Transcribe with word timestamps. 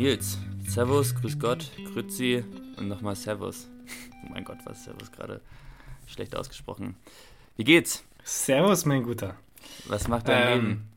Nils, 0.00 0.38
Servus, 0.66 1.14
Grüß 1.14 1.38
Gott, 1.38 1.70
Grüezi 1.92 2.42
und 2.78 2.88
nochmal 2.88 3.14
Servus. 3.14 3.68
Oh 4.24 4.28
mein 4.30 4.44
Gott, 4.44 4.56
was 4.64 4.84
Servus 4.84 5.12
gerade 5.12 5.42
schlecht 6.06 6.34
ausgesprochen. 6.34 6.96
Wie 7.56 7.64
geht's? 7.64 8.02
Servus, 8.24 8.86
mein 8.86 9.02
Guter. 9.02 9.36
Was 9.88 10.08
macht 10.08 10.28
dein 10.28 10.48
Ähm, 10.52 10.64
Leben? 10.64 10.88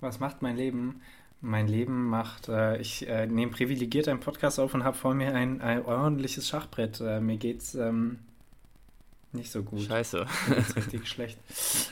Was 0.00 0.20
macht 0.20 0.40
mein 0.40 0.56
Leben? 0.56 1.02
Mein 1.42 1.68
Leben 1.68 2.08
macht, 2.08 2.48
äh, 2.48 2.78
ich 2.78 3.06
äh, 3.06 3.26
nehme 3.26 3.52
privilegiert 3.52 4.08
einen 4.08 4.20
Podcast 4.20 4.58
auf 4.58 4.72
und 4.72 4.84
habe 4.84 4.96
vor 4.96 5.12
mir 5.12 5.34
ein, 5.34 5.60
ein 5.60 5.84
ordentliches 5.84 6.48
Schachbrett. 6.48 7.02
Äh, 7.02 7.20
mir 7.20 7.36
geht's 7.36 7.74
ähm, 7.74 8.20
nicht 9.32 9.52
so 9.52 9.62
gut. 9.62 9.82
Scheiße. 9.82 10.26
Mir 10.48 10.56
geht's 10.56 10.76
richtig 10.76 11.08
schlecht. 11.08 11.38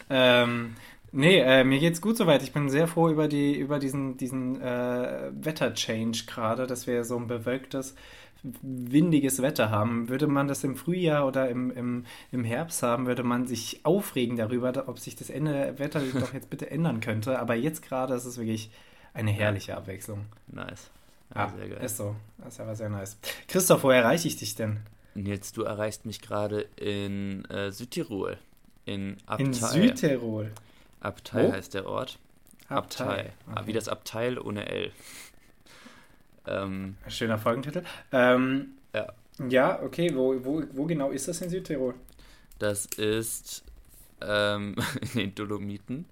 Ähm, 0.08 0.76
nee, 1.12 1.38
äh, 1.38 1.64
mir 1.64 1.78
geht's 1.78 2.00
gut 2.00 2.16
soweit. 2.16 2.42
Ich 2.42 2.52
bin 2.52 2.68
sehr 2.68 2.86
froh 2.88 3.08
über, 3.08 3.28
die, 3.28 3.54
über 3.58 3.78
diesen, 3.78 4.16
diesen 4.16 4.60
äh, 4.60 5.30
Wetterchange 5.32 6.12
gerade, 6.26 6.66
dass 6.66 6.86
wir 6.86 7.04
so 7.04 7.16
ein 7.16 7.26
bewölktes, 7.26 7.94
windiges 8.62 9.40
Wetter 9.40 9.70
haben. 9.70 10.08
Würde 10.08 10.26
man 10.26 10.48
das 10.48 10.64
im 10.64 10.76
Frühjahr 10.76 11.26
oder 11.26 11.48
im, 11.48 11.70
im, 11.70 12.04
im 12.32 12.44
Herbst 12.44 12.82
haben, 12.82 13.06
würde 13.06 13.22
man 13.22 13.46
sich 13.46 13.80
aufregen 13.84 14.36
darüber, 14.36 14.88
ob 14.88 14.98
sich 14.98 15.14
das 15.16 15.30
Ende 15.30 15.78
Wetter 15.78 16.00
doch 16.20 16.34
jetzt 16.34 16.50
bitte 16.50 16.70
ändern 16.70 17.00
könnte. 17.00 17.38
Aber 17.38 17.54
jetzt 17.54 17.82
gerade 17.82 18.14
ist 18.14 18.24
es 18.24 18.38
wirklich 18.38 18.70
eine 19.14 19.30
herrliche 19.30 19.76
Abwechslung. 19.76 20.26
Nice. 20.48 20.90
Ah, 21.34 21.44
Ja, 21.46 21.54
sehr 21.56 21.68
geil. 21.68 21.84
ist 21.84 21.96
so. 21.96 22.16
Das 22.38 22.54
ist 22.54 22.60
aber 22.60 22.74
sehr 22.74 22.88
nice. 22.88 23.16
Christoph, 23.48 23.84
wo 23.84 23.90
erreiche 23.90 24.26
ich 24.28 24.36
dich 24.36 24.54
denn? 24.54 24.80
Nils, 25.14 25.52
du 25.52 25.62
erreichst 25.62 26.04
mich 26.06 26.20
gerade 26.20 26.62
in 26.76 27.44
äh, 27.46 27.70
Südtirol. 27.70 28.38
In 28.86 29.18
Abtei. 29.26 29.44
In 29.44 29.52
Südtirol. 29.52 30.50
Abtei 31.02 31.48
Wo? 31.48 31.52
heißt 31.52 31.74
der 31.74 31.86
Ort. 31.86 32.18
Abtei. 32.68 33.32
Ah, 33.46 33.60
Wie 33.60 33.60
Okay. 33.62 33.72
das 33.72 33.88
Abteil 33.88 34.38
ohne 34.38 34.66
L. 34.68 34.92
Ähm, 36.46 36.96
Schöner 37.08 37.38
Folgentitel. 37.38 37.82
Ähm, 38.12 38.72
ja, 38.94 39.12
ja, 39.48 39.82
okay. 39.82 40.10
Wo, 40.14 40.44
wo, 40.44 40.62
wo 40.72 40.84
genau 40.86 41.10
ist 41.10 41.28
das 41.28 41.40
in 41.42 41.50
Südtirol? 41.50 41.94
das 42.58 42.86
ist 42.86 43.64
ähm, 44.20 44.76
in 45.14 45.18
den 45.18 45.34
Dolomiten. 45.34 46.06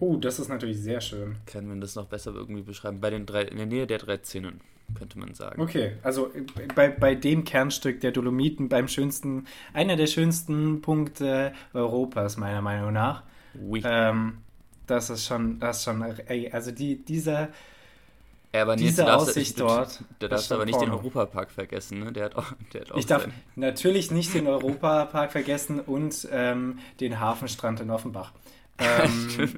Oh, 0.00 0.16
das 0.16 0.38
ist 0.38 0.48
natürlich 0.48 0.78
sehr 0.80 1.02
schön. 1.02 1.36
kann 1.44 1.66
man 1.68 1.82
das 1.82 1.94
noch 1.94 2.06
besser 2.06 2.32
irgendwie 2.34 2.62
beschreiben? 2.62 3.02
Bei 3.02 3.10
den 3.10 3.26
drei, 3.26 3.42
in 3.42 3.58
der 3.58 3.66
Nähe 3.66 3.86
der 3.86 3.98
drei 3.98 4.16
Zinnen, 4.16 4.62
könnte 4.94 5.18
man 5.18 5.34
sagen. 5.34 5.60
Okay, 5.60 5.92
also 6.02 6.32
äh, 6.34 6.42
bei, 6.74 6.88
bei 6.90 7.14
dem 7.14 7.44
Kernstück 7.44 8.00
der 8.00 8.12
Dolomiten, 8.12 8.68
beim 8.68 8.88
schönsten, 8.88 9.46
einer 9.72 9.96
der 9.96 10.06
schönsten 10.06 10.80
Punkte 10.82 11.52
Europas, 11.74 12.36
meiner 12.36 12.62
Meinung 12.62 12.92
nach. 12.92 13.22
Oui. 13.54 13.82
Ähm, 13.84 14.38
das 14.86 15.10
ist 15.10 15.26
schon, 15.26 15.58
das 15.58 15.78
ist 15.78 15.84
schon, 15.84 16.02
ey, 16.02 16.50
also 16.52 16.70
die, 16.70 17.04
dieser, 17.04 17.48
Ja, 18.52 18.62
aber 18.62 18.76
diese 18.76 19.04
du 19.04 19.04
darfst, 19.04 19.28
Aussicht 19.30 19.58
du, 19.58 19.64
dort, 19.64 20.04
Du 20.18 20.28
das 20.28 20.28
darfst 20.28 20.50
ist 20.50 20.52
aber 20.52 20.64
nicht 20.64 20.80
den 20.80 20.90
Porno. 20.90 20.98
Europapark 20.98 21.50
vergessen, 21.50 21.98
ne? 22.00 22.12
Der 22.12 22.24
hat 22.26 22.36
auch, 22.36 22.52
der 22.72 22.82
hat 22.82 22.92
auch 22.92 22.96
ich 22.96 23.06
darf 23.06 23.22
sein- 23.22 23.34
natürlich 23.54 24.10
nicht 24.10 24.34
den 24.34 24.46
Europapark 24.46 25.32
vergessen 25.32 25.80
und 25.80 26.26
ähm, 26.32 26.78
den 27.00 27.20
Hafenstrand 27.20 27.80
in 27.80 27.90
Offenbach. 27.90 28.32
Ähm, 28.78 29.54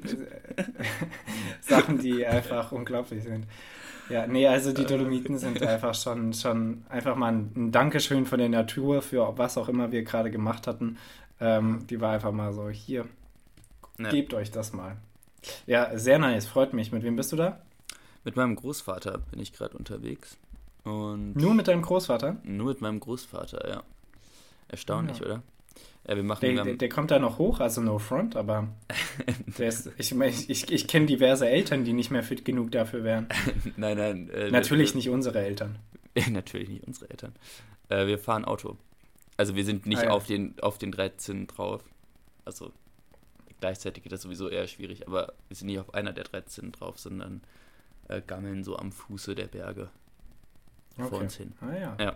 Sachen, 1.61 1.99
die 1.99 2.25
einfach 2.25 2.71
unglaublich 2.71 3.23
sind. 3.23 3.45
Ja, 4.09 4.25
nee, 4.27 4.47
also 4.47 4.73
die 4.73 4.85
Dolomiten 4.85 5.37
sind 5.37 5.61
einfach 5.61 5.93
schon, 5.93 6.33
schon 6.33 6.83
einfach 6.89 7.15
mal 7.15 7.31
ein, 7.33 7.71
Dankeschön 7.71 8.25
von 8.25 8.39
der 8.39 8.49
Natur 8.49 9.01
für 9.01 9.37
was 9.37 9.57
auch 9.57 9.69
immer 9.69 9.91
wir 9.91 10.03
gerade 10.03 10.31
gemacht 10.31 10.65
hatten. 10.67 10.97
Ähm, 11.39 11.85
die 11.89 12.01
war 12.01 12.13
einfach 12.13 12.31
mal 12.31 12.51
so, 12.53 12.69
hier, 12.69 13.05
Ja. 13.99 14.09
gebt 14.09 14.33
euch 14.33 14.51
das 14.51 14.73
mal. 14.73 14.97
Ja, 15.67 15.97
sehr 15.97 16.19
nice, 16.19 16.47
freut 16.47 16.73
mich. 16.73 16.91
Mit 16.91 17.03
wem 17.03 17.15
bist 17.15 17.31
du 17.31 17.35
da? 17.35 17.59
Mit 18.25 18.35
meinem 18.35 18.55
Großvater 18.55 19.19
bin 19.31 19.39
ich 19.39 19.53
gerade 19.53 19.77
unterwegs. 19.77 20.37
Und 20.83 21.35
Nur 21.35 21.53
mit 21.53 21.67
deinem 21.67 21.81
Großvater? 21.81 22.37
nur 22.43 22.67
mit 22.67 22.81
meinem 22.81 22.99
Großvater, 22.99 23.69
ja. 23.69 23.83
Erstaunlich, 24.69 25.19
Ja. 25.19 25.25
oder? 25.25 25.41
Ja, 26.07 26.15
wir 26.15 26.23
machen 26.23 26.41
Der, 26.41 26.49
wir 26.49 26.55
der, 26.63 26.71
haben- 26.71 26.77
der 26.79 26.89
kommt 26.89 27.11
da 27.11 27.19
noch 27.19 27.37
hoch, 27.37 27.59
also 27.59 27.81
no 27.81 27.99
front, 27.99 28.35
aber 28.35 28.67
der 29.57 29.67
ist, 29.67 29.91
ich, 29.97 30.11
ich, 30.49 30.71
ich, 30.71 30.87
kenne 30.87 31.05
diverse 31.05 31.47
Eltern, 31.47 31.83
die 31.83 31.93
nicht 31.93 32.09
mehr 32.09 32.23
fit 32.23 32.45
genug 32.45 32.71
dafür 32.71 33.03
wären. 33.03 33.27
Nein, 33.77 33.97
nein. 33.97 34.29
äh, 34.29 34.49
Natürlich 34.49 34.91
wir, 34.91 34.97
nicht 34.97 35.09
unsere 35.09 35.39
Eltern. 35.39 35.77
Natürlich 36.31 36.69
nicht 36.69 36.87
unsere 36.87 37.09
Eltern. 37.11 37.33
Äh, 37.89 38.07
wir 38.07 38.17
fahren 38.17 38.45
Auto. 38.45 38.77
Also 39.37 39.55
wir 39.55 39.63
sind 39.65 39.85
nicht 39.85 39.99
Ah, 39.99 40.05
ja. 40.05 40.09
auf, 40.11 40.25
den, 40.25 40.55
auf 40.61 40.77
den 40.77 40.91
13 40.91 41.47
drauf. 41.47 41.83
Also 42.45 42.71
gleichzeitig 43.59 44.03
geht 44.03 44.11
das 44.11 44.21
sowieso 44.23 44.49
eher 44.49 44.67
schwierig, 44.67 45.07
aber 45.07 45.33
wir 45.47 45.55
sind 45.55 45.67
nicht 45.67 45.79
auf 45.79 45.93
einer 45.93 46.11
der 46.13 46.23
13 46.23 46.71
drauf, 46.71 46.97
sondern 46.97 47.41
äh, 48.07 48.21
gammeln 48.25 48.63
so 48.63 48.77
am 48.77 48.91
Fuße 48.91 49.35
der 49.35 49.47
Berge 49.47 49.89
vor 50.97 51.05
Okay. 51.07 51.15
uns 51.23 51.35
hin. 51.35 51.53
Ah 51.61 51.73
ja. 51.75 51.97
Ja. 51.99 52.15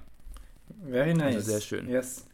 Very 0.90 1.14
nice. 1.14 1.36
Also 1.36 1.52
sehr 1.52 1.62
schön. 1.62 1.88
Yes. 1.88 2.26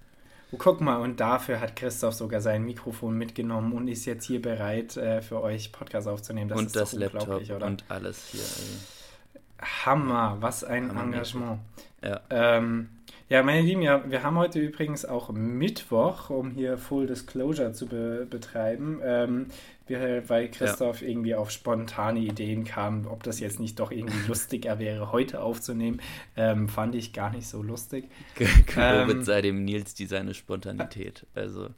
Guck 0.57 0.81
mal, 0.81 0.97
und 0.97 1.19
dafür 1.19 1.59
hat 1.59 1.75
Christoph 1.75 2.15
sogar 2.15 2.41
sein 2.41 2.65
Mikrofon 2.65 3.15
mitgenommen 3.15 3.73
und 3.73 3.87
ist 3.87 4.05
jetzt 4.05 4.25
hier 4.25 4.41
bereit, 4.41 4.97
äh, 4.97 5.21
für 5.21 5.41
euch 5.41 5.71
Podcast 5.71 6.07
aufzunehmen. 6.07 6.49
Das 6.49 6.59
und 6.59 6.65
ist 6.65 6.75
das 6.75 6.91
doch 6.91 6.99
Laptop 6.99 7.21
unglaublich, 7.21 7.51
oder? 7.51 7.67
und 7.67 7.83
alles 7.87 8.29
hier. 8.31 8.41
Ey. 8.41 9.65
Hammer, 9.85 10.37
was 10.39 10.63
ein 10.63 10.89
Hammer 10.89 11.03
Engagement. 11.03 11.59
Ja. 12.01 12.21
Ähm, 12.29 12.89
ja, 13.29 13.43
meine 13.43 13.61
Lieben, 13.61 13.83
ja, 13.83 14.03
wir 14.09 14.23
haben 14.23 14.37
heute 14.37 14.59
übrigens 14.59 15.05
auch 15.05 15.31
Mittwoch, 15.31 16.31
um 16.31 16.49
hier 16.49 16.77
Full 16.77 17.05
Disclosure 17.05 17.73
zu 17.73 17.85
be 17.85 18.27
betreiben, 18.27 18.99
ähm, 19.03 19.45
wir, 19.85 20.27
weil 20.27 20.49
Christoph 20.49 21.01
irgendwie 21.01 21.35
auf 21.35 21.51
spontane 21.51 22.19
Ideen 22.19 22.63
kam, 22.63 23.05
ob 23.07 23.23
das 23.23 23.39
jetzt 23.39 23.59
nicht 23.59 23.79
doch 23.79 23.91
irgendwie 23.91 24.27
lustiger 24.27 24.79
wäre, 24.79 25.11
heute 25.11 25.41
aufzunehmen, 25.41 26.01
ähm, 26.35 26.67
fand 26.69 26.95
ich 26.95 27.13
gar 27.13 27.29
nicht 27.29 27.47
so 27.47 27.61
lustig. 27.61 28.09
Gelobet 28.35 29.17
Ähm, 29.17 29.23
sei 29.23 29.41
dem 29.41 29.63
Nils 29.63 29.93
die 29.93 30.07
seine 30.07 30.33
Spontanität. 30.33 31.25
Also, 31.35 31.69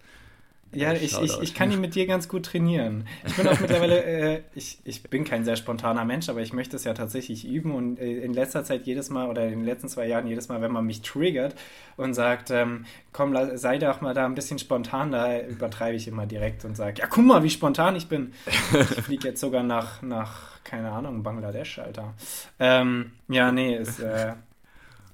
Ja, 0.74 0.94
ich, 0.94 1.20
ich, 1.22 1.40
ich 1.42 1.54
kann 1.54 1.72
ihn 1.72 1.82
mit 1.82 1.96
dir 1.96 2.08
ganz 2.08 2.30
gut 2.30 2.46
trainieren. 2.46 3.06
Ich 3.26 3.36
bin 3.36 3.48
auch 3.48 3.60
mittlerweile, 3.60 4.04
äh, 4.38 4.42
ich, 4.56 4.80
ich 4.86 5.04
bin 5.04 5.26
kein 5.26 5.44
sehr 5.44 5.56
spontaner 5.58 6.06
Mensch, 6.06 6.30
aber 6.30 6.40
ich 6.42 6.54
möchte 6.54 6.76
es 6.78 6.86
ja 6.86 6.94
tatsächlich 6.94 7.46
üben 7.46 7.76
und 7.76 8.00
äh, 8.00 8.20
in 8.22 8.34
letzter 8.34 8.64
Zeit 8.64 8.86
jedes 8.86 9.10
Mal 9.10 9.28
oder 9.30 9.44
in 9.46 9.52
den 9.52 9.66
letzten 9.66 9.90
zwei 9.90 10.08
Jahren 10.08 10.28
jedes 10.28 10.48
Mal, 10.48 10.62
wenn 10.62 10.72
man 10.72 10.86
mich 10.86 11.02
triggert 11.02 11.56
und 11.98 12.14
sagt, 12.14 12.52
ähm, 12.52 12.86
komm, 13.12 13.36
sei 13.58 13.78
doch 13.80 14.00
mal 14.02 14.14
da 14.14 14.26
ein 14.26 14.36
bisschen 14.36 14.60
spontan, 14.60 15.12
da 15.12 15.42
übertreibe 15.42 15.98
ich 15.98 16.08
immer 16.08 16.26
direkt 16.26 16.64
und 16.64 16.76
sage, 16.78 17.02
ja, 17.02 17.08
guck 17.08 17.26
mal, 17.26 17.44
wie 17.44 17.50
spontan 17.50 17.96
ich 17.96 18.08
bin. 18.08 18.32
Ich 18.72 19.02
fliege 19.04 19.28
jetzt 19.28 19.42
sogar 19.42 19.64
nach, 19.64 20.02
nach, 20.02 20.64
keine 20.64 20.92
Ahnung, 20.92 21.22
Bangladesch, 21.24 21.80
Alter. 21.80 22.14
Ähm, 22.60 23.12
ja, 23.28 23.52
nee, 23.52 23.76
ist, 23.76 24.00
äh, 24.00 24.34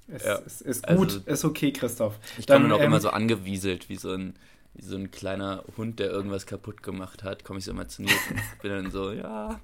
ist, 0.07 0.25
Ja, 0.25 0.35
ist, 0.35 0.61
ist 0.61 0.87
also- 0.87 1.01
gut, 1.01 1.27
ist 1.27 1.43
okay, 1.45 1.71
Christoph. 1.71 2.13
ich 2.37 2.45
Dann, 2.45 2.61
komme 2.63 2.75
auch 2.75 2.79
ähm, 2.79 2.85
immer 2.85 2.99
so 3.01 3.09
angewieselt, 3.09 3.89
wie 3.89 3.95
so 3.95 4.11
ein 4.13 4.35
wie 4.77 4.85
so 4.85 4.95
ein 4.95 5.11
kleiner 5.11 5.63
Hund, 5.75 5.99
der 5.99 6.09
irgendwas 6.09 6.45
kaputt 6.45 6.83
gemacht 6.83 7.23
hat, 7.23 7.43
komme 7.43 7.59
ich 7.59 7.65
so 7.65 7.71
immer 7.71 7.87
zu 7.87 8.03
Nils 8.03 8.15
und 8.29 8.39
bin 8.61 8.71
dann 8.71 8.91
so, 8.91 9.11
ja, 9.11 9.59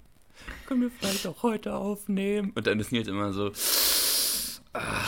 können 0.68 0.82
wir 0.82 0.92
vielleicht 0.92 1.28
auch 1.28 1.44
heute 1.44 1.74
aufnehmen? 1.74 2.52
Und 2.56 2.68
dann 2.68 2.80
ist 2.80 2.92
Nils 2.92 3.08
immer 3.08 3.32
so, 3.32 3.52
ah. 4.74 5.06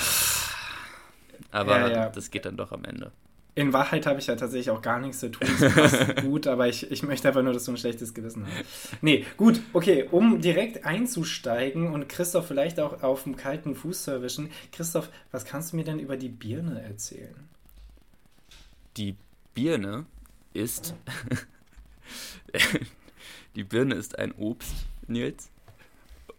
aber 1.51 1.79
Ja, 1.79 1.89
ja. 1.89 2.09
das 2.09 2.31
geht 2.31 2.45
dann 2.45 2.57
doch 2.57 2.71
am 2.71 2.85
Ende. 2.85 3.11
In 3.57 3.71
Wahrheit 3.71 4.05
habe 4.05 4.19
ich 4.19 4.27
ja 4.27 4.35
tatsächlich 4.35 4.69
auch 4.69 4.81
gar 4.81 4.99
nichts 4.99 5.21
zu 5.21 5.31
tun. 5.31 5.47
Es 5.47 5.73
passt 5.73 6.16
gut, 6.22 6.45
aber 6.45 6.67
ich, 6.67 6.91
ich 6.91 7.03
möchte 7.03 7.29
einfach 7.29 7.41
nur, 7.41 7.53
dass 7.53 7.63
du 7.63 7.72
ein 7.72 7.77
schlechtes 7.77 8.13
Gewissen 8.13 8.45
hast. 8.45 9.01
Nee, 9.01 9.25
gut, 9.37 9.61
okay, 9.72 10.09
um 10.11 10.41
direkt 10.41 10.84
einzusteigen 10.85 11.93
und 11.93 12.09
Christoph 12.09 12.47
vielleicht 12.47 12.81
auch 12.81 13.02
auf 13.02 13.23
dem 13.23 13.37
kalten 13.37 13.73
Fuß 13.73 14.03
zu 14.03 14.11
erwischen. 14.11 14.52
Christoph, 14.73 15.09
was 15.31 15.46
kannst 15.46 15.72
du 15.72 15.78
mir 15.78 15.85
denn 15.85 15.99
über 15.99 16.17
die 16.17 16.28
Birne 16.28 16.81
erzählen? 16.81 17.49
Die 18.97 19.16
Birne 19.55 20.05
ist. 20.53 20.93
die 23.55 23.63
Birne 23.63 23.96
ist 23.96 24.19
ein 24.19 24.34
Obst, 24.34 24.85
Nils. 25.07 25.49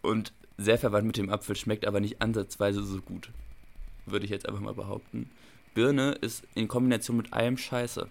Und 0.01 0.31
sehr 0.57 0.77
verwandt 0.77 1.07
mit 1.07 1.17
dem 1.17 1.29
Apfel, 1.29 1.55
schmeckt 1.55 1.85
aber 1.85 1.99
nicht 1.99 2.21
ansatzweise 2.21 2.83
so 2.83 3.01
gut. 3.01 3.31
Würde 4.05 4.25
ich 4.25 4.31
jetzt 4.31 4.47
einfach 4.47 4.61
mal 4.61 4.73
behaupten. 4.73 5.29
Birne 5.73 6.11
ist 6.13 6.47
in 6.55 6.67
Kombination 6.67 7.17
mit 7.17 7.33
allem 7.33 7.57
Scheiße. 7.57 8.07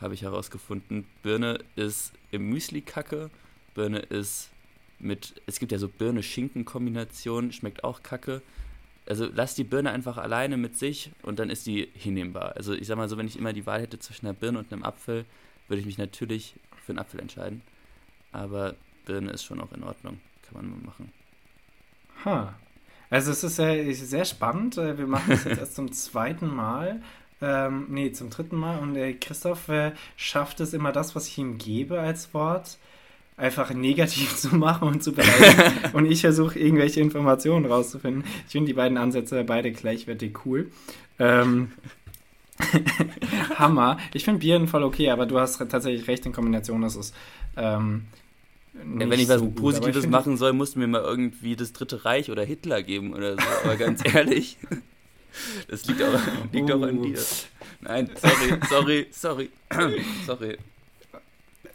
Habe 0.00 0.14
ich 0.14 0.22
herausgefunden. 0.22 1.06
Birne 1.22 1.60
ist 1.76 2.12
im 2.30 2.50
Müsli 2.50 2.82
kacke. 2.82 3.30
Birne 3.74 4.00
ist 4.00 4.50
mit. 4.98 5.40
Es 5.46 5.58
gibt 5.58 5.72
ja 5.72 5.78
so 5.78 5.88
Birne-Schinken-Kombination, 5.88 7.52
schmeckt 7.52 7.84
auch 7.84 8.02
kacke. 8.02 8.42
Also 9.06 9.28
lass 9.32 9.54
die 9.54 9.64
Birne 9.64 9.90
einfach 9.90 10.16
alleine 10.16 10.56
mit 10.56 10.76
sich 10.76 11.10
und 11.22 11.38
dann 11.38 11.50
ist 11.50 11.66
die 11.66 11.88
hinnehmbar. 11.94 12.56
Also 12.56 12.72
ich 12.72 12.86
sag 12.86 12.96
mal 12.96 13.08
so, 13.08 13.18
wenn 13.18 13.26
ich 13.26 13.38
immer 13.38 13.52
die 13.52 13.66
Wahl 13.66 13.80
hätte 13.80 13.98
zwischen 13.98 14.26
einer 14.26 14.34
Birne 14.34 14.58
und 14.58 14.72
einem 14.72 14.82
Apfel, 14.82 15.26
würde 15.68 15.80
ich 15.80 15.86
mich 15.86 15.98
natürlich 15.98 16.54
für 16.84 16.92
einen 16.92 16.98
Apfel 16.98 17.20
entscheiden. 17.20 17.62
Aber 18.32 18.74
Birne 19.04 19.30
ist 19.30 19.44
schon 19.44 19.60
auch 19.60 19.72
in 19.72 19.84
Ordnung. 19.84 20.20
Kann 20.42 20.54
man 20.62 20.70
mal 20.70 20.86
machen. 20.86 21.12
Ha. 22.24 22.54
Also 23.10 23.30
es 23.30 23.44
ist 23.44 23.56
sehr, 23.56 23.94
sehr 23.94 24.24
spannend. 24.24 24.78
Äh, 24.78 24.98
Wir 24.98 25.06
machen 25.06 25.30
das 25.30 25.44
jetzt 25.44 25.58
erst 25.60 25.74
zum 25.74 25.92
zweiten 25.92 26.48
Mal. 26.48 27.02
Ähm, 27.40 27.86
nee, 27.90 28.12
zum 28.12 28.30
dritten 28.30 28.56
Mal. 28.56 28.78
Und 28.78 28.96
äh, 28.96 29.12
Christoph 29.14 29.68
äh, 29.68 29.92
schafft 30.16 30.60
es 30.60 30.72
immer 30.72 30.92
das, 30.92 31.14
was 31.14 31.28
ich 31.28 31.38
ihm 31.38 31.58
gebe 31.58 32.00
als 32.00 32.32
Wort, 32.32 32.78
einfach 33.36 33.72
negativ 33.72 34.36
zu 34.36 34.54
machen 34.54 34.88
und 34.88 35.02
zu 35.02 35.12
beleidigen. 35.12 35.72
und 35.92 36.10
ich 36.10 36.20
versuche 36.20 36.58
irgendwelche 36.58 37.00
Informationen 37.00 37.66
rauszufinden. 37.66 38.24
Ich 38.46 38.52
finde 38.52 38.68
die 38.68 38.74
beiden 38.74 38.98
Ansätze 38.98 39.44
beide 39.44 39.72
gleichwertig 39.72 40.44
cool. 40.44 40.70
Ähm, 41.18 41.72
Hammer. 43.56 43.98
Ich 44.12 44.24
finde 44.24 44.40
Bieren 44.40 44.68
voll 44.68 44.84
okay, 44.84 45.10
aber 45.10 45.26
du 45.26 45.38
hast 45.38 45.58
tatsächlich 45.58 46.06
recht 46.06 46.24
in 46.26 46.32
Kombination, 46.32 46.82
das 46.82 46.96
ist. 46.96 47.14
Ähm, 47.56 48.04
ja, 48.74 49.08
wenn 49.08 49.20
ich 49.20 49.28
was 49.28 49.38
so 49.38 49.46
gut, 49.46 49.56
Positives 49.56 50.06
machen 50.06 50.36
soll, 50.36 50.52
musst 50.52 50.74
du 50.74 50.80
mir 50.80 50.88
mal 50.88 51.02
irgendwie 51.02 51.54
das 51.54 51.72
Dritte 51.72 52.04
Reich 52.04 52.30
oder 52.30 52.44
Hitler 52.44 52.82
geben 52.82 53.14
oder 53.14 53.34
so. 53.34 53.42
Aber 53.64 53.76
ganz 53.76 54.02
ehrlich, 54.04 54.58
das 55.68 55.86
liegt 55.86 56.02
auch, 56.02 56.18
liegt 56.52 56.70
uh. 56.70 56.74
auch 56.74 56.82
an 56.82 57.02
dir. 57.02 57.18
Nein, 57.80 58.10
sorry, 58.20 59.06
sorry, 59.10 59.50
sorry, 59.70 60.04
sorry. 60.26 60.58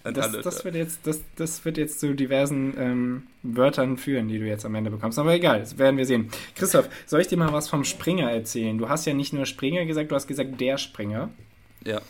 Das, 0.03 0.31
das, 0.31 0.63
wird 0.63 0.75
jetzt, 0.75 1.05
das, 1.05 1.21
das 1.35 1.65
wird 1.65 1.77
jetzt 1.77 1.99
zu 1.99 2.13
diversen 2.15 2.73
ähm, 2.77 3.23
Wörtern 3.43 3.97
führen, 3.97 4.29
die 4.29 4.39
du 4.39 4.45
jetzt 4.45 4.65
am 4.65 4.73
Ende 4.75 4.89
bekommst. 4.89 5.19
Aber 5.19 5.33
egal, 5.33 5.59
das 5.59 5.77
werden 5.77 5.97
wir 5.97 6.05
sehen. 6.05 6.29
Christoph, 6.55 6.89
soll 7.05 7.21
ich 7.21 7.27
dir 7.27 7.37
mal 7.37 7.51
was 7.51 7.67
vom 7.67 7.83
Springer 7.83 8.31
erzählen? 8.31 8.77
Du 8.77 8.87
hast 8.87 9.05
ja 9.05 9.13
nicht 9.13 9.33
nur 9.33 9.45
Springer 9.45 9.85
gesagt, 9.85 10.11
du 10.11 10.15
hast 10.15 10.27
gesagt 10.27 10.59
der 10.61 10.77
Springer. 10.77 11.29
Ja. 11.85 12.01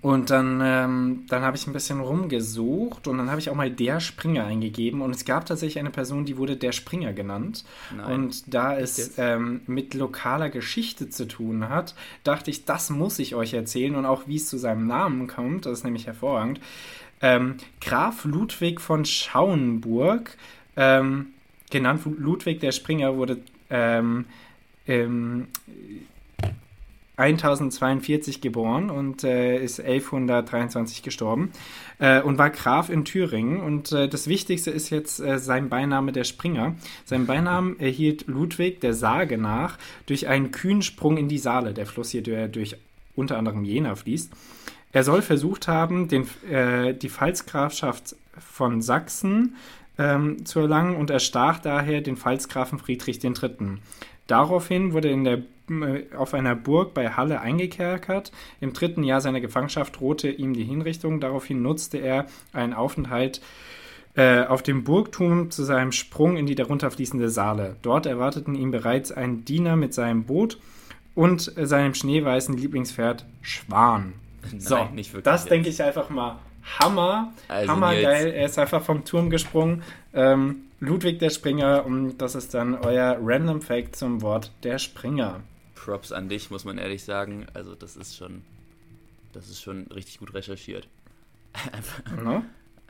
Und 0.00 0.30
dann, 0.30 0.60
ähm, 0.62 1.24
dann 1.28 1.42
habe 1.42 1.56
ich 1.56 1.66
ein 1.66 1.72
bisschen 1.72 2.00
rumgesucht 2.00 3.08
und 3.08 3.18
dann 3.18 3.30
habe 3.30 3.40
ich 3.40 3.50
auch 3.50 3.56
mal 3.56 3.70
der 3.70 3.98
Springer 3.98 4.44
eingegeben 4.44 5.02
und 5.02 5.12
es 5.12 5.24
gab 5.24 5.44
tatsächlich 5.46 5.80
eine 5.80 5.90
Person, 5.90 6.24
die 6.24 6.36
wurde 6.36 6.56
der 6.56 6.70
Springer 6.70 7.12
genannt. 7.12 7.64
Nein. 7.96 8.06
Und 8.06 8.54
da 8.54 8.78
es 8.78 9.18
ähm, 9.18 9.62
mit 9.66 9.94
lokaler 9.94 10.50
Geschichte 10.50 11.10
zu 11.10 11.26
tun 11.26 11.68
hat, 11.68 11.96
dachte 12.22 12.50
ich, 12.50 12.64
das 12.64 12.90
muss 12.90 13.18
ich 13.18 13.34
euch 13.34 13.54
erzählen 13.54 13.96
und 13.96 14.06
auch 14.06 14.28
wie 14.28 14.36
es 14.36 14.48
zu 14.48 14.56
seinem 14.56 14.86
Namen 14.86 15.26
kommt, 15.26 15.66
das 15.66 15.78
ist 15.78 15.84
nämlich 15.84 16.06
hervorragend. 16.06 16.60
Ähm, 17.20 17.56
Graf 17.80 18.24
Ludwig 18.24 18.80
von 18.80 19.04
Schauenburg, 19.04 20.36
ähm, 20.76 21.26
genannt 21.70 22.02
Ludwig 22.18 22.60
der 22.60 22.70
Springer, 22.70 23.16
wurde 23.16 23.38
ähm, 23.68 24.26
1042 27.18 28.40
geboren 28.40 28.90
und 28.90 29.24
äh, 29.24 29.62
ist 29.62 29.80
1123 29.80 31.02
gestorben 31.02 31.50
äh, 31.98 32.22
und 32.22 32.38
war 32.38 32.50
Graf 32.50 32.88
in 32.88 33.04
Thüringen. 33.04 33.60
Und 33.60 33.92
äh, 33.92 34.08
das 34.08 34.28
Wichtigste 34.28 34.70
ist 34.70 34.90
jetzt 34.90 35.20
äh, 35.20 35.38
sein 35.38 35.68
Beiname 35.68 36.12
der 36.12 36.24
Springer. 36.24 36.76
Sein 37.04 37.26
Beinamen 37.26 37.78
erhielt 37.80 38.28
Ludwig 38.28 38.80
der 38.80 38.94
Sage 38.94 39.36
nach 39.36 39.78
durch 40.06 40.28
einen 40.28 40.52
kühnen 40.52 40.82
Sprung 40.82 41.16
in 41.16 41.28
die 41.28 41.38
Saale, 41.38 41.74
der 41.74 41.86
Fluss 41.86 42.10
hier 42.10 42.22
der 42.22 42.48
durch 42.48 42.76
unter 43.16 43.36
anderem 43.36 43.64
Jena 43.64 43.96
fließt. 43.96 44.32
Er 44.92 45.04
soll 45.04 45.20
versucht 45.20 45.66
haben, 45.66 46.08
den, 46.08 46.26
äh, 46.48 46.94
die 46.94 47.10
Pfalzgrafschaft 47.10 48.14
von 48.38 48.80
Sachsen 48.80 49.56
ähm, 49.98 50.46
zu 50.46 50.60
erlangen 50.60 50.94
und 50.94 51.10
erstach 51.10 51.58
daher 51.58 52.00
den 52.00 52.16
Pfalzgrafen 52.16 52.78
Friedrich 52.78 53.22
III. 53.22 53.78
Daraufhin 54.28 54.92
wurde 54.92 55.10
in 55.10 55.24
der 55.24 55.42
auf 56.16 56.34
einer 56.34 56.54
Burg 56.54 56.94
bei 56.94 57.10
Halle 57.10 57.40
eingekerkert. 57.40 58.32
Im 58.60 58.72
dritten 58.72 59.04
Jahr 59.04 59.20
seiner 59.20 59.40
Gefangenschaft 59.40 59.98
drohte 60.00 60.28
ihm 60.28 60.54
die 60.54 60.64
Hinrichtung. 60.64 61.20
Daraufhin 61.20 61.62
nutzte 61.62 61.98
er 61.98 62.26
einen 62.52 62.74
Aufenthalt 62.74 63.40
äh, 64.14 64.44
auf 64.44 64.62
dem 64.62 64.84
Burgturm 64.84 65.50
zu 65.50 65.62
seinem 65.62 65.92
Sprung 65.92 66.36
in 66.36 66.46
die 66.46 66.54
darunter 66.54 66.90
fließende 66.90 67.30
Saale. 67.30 67.76
Dort 67.82 68.06
erwarteten 68.06 68.54
ihn 68.54 68.70
bereits 68.70 69.12
ein 69.12 69.44
Diener 69.44 69.76
mit 69.76 69.94
seinem 69.94 70.24
Boot 70.24 70.58
und 71.14 71.56
äh, 71.56 71.66
seinem 71.66 71.94
schneeweißen 71.94 72.56
Lieblingspferd 72.56 73.24
Schwan. 73.42 74.14
Nein, 74.50 74.60
so, 74.60 75.20
das 75.20 75.44
denke 75.44 75.68
ich 75.68 75.82
einfach 75.82 76.10
mal 76.10 76.38
Hammer. 76.78 77.32
Also 77.48 77.72
Hammergeil. 77.72 78.32
Er 78.32 78.46
ist 78.46 78.58
einfach 78.58 78.82
vom 78.82 79.04
Turm 79.04 79.30
gesprungen. 79.30 79.82
Ähm, 80.14 80.62
Ludwig 80.80 81.18
der 81.18 81.30
Springer 81.30 81.84
und 81.84 82.18
das 82.18 82.34
ist 82.34 82.54
dann 82.54 82.74
euer 82.74 83.18
Random 83.20 83.60
Fact 83.60 83.96
zum 83.96 84.22
Wort 84.22 84.52
der 84.62 84.78
Springer. 84.78 85.40
Props 85.88 86.12
an 86.12 86.28
dich, 86.28 86.50
muss 86.50 86.66
man 86.66 86.76
ehrlich 86.76 87.02
sagen. 87.02 87.46
Also 87.54 87.74
das 87.74 87.96
ist 87.96 88.14
schon, 88.14 88.42
das 89.32 89.48
ist 89.48 89.62
schon 89.62 89.86
richtig 89.86 90.18
gut 90.18 90.34
recherchiert. 90.34 90.86
einfach, 91.72 92.22
no? 92.22 92.44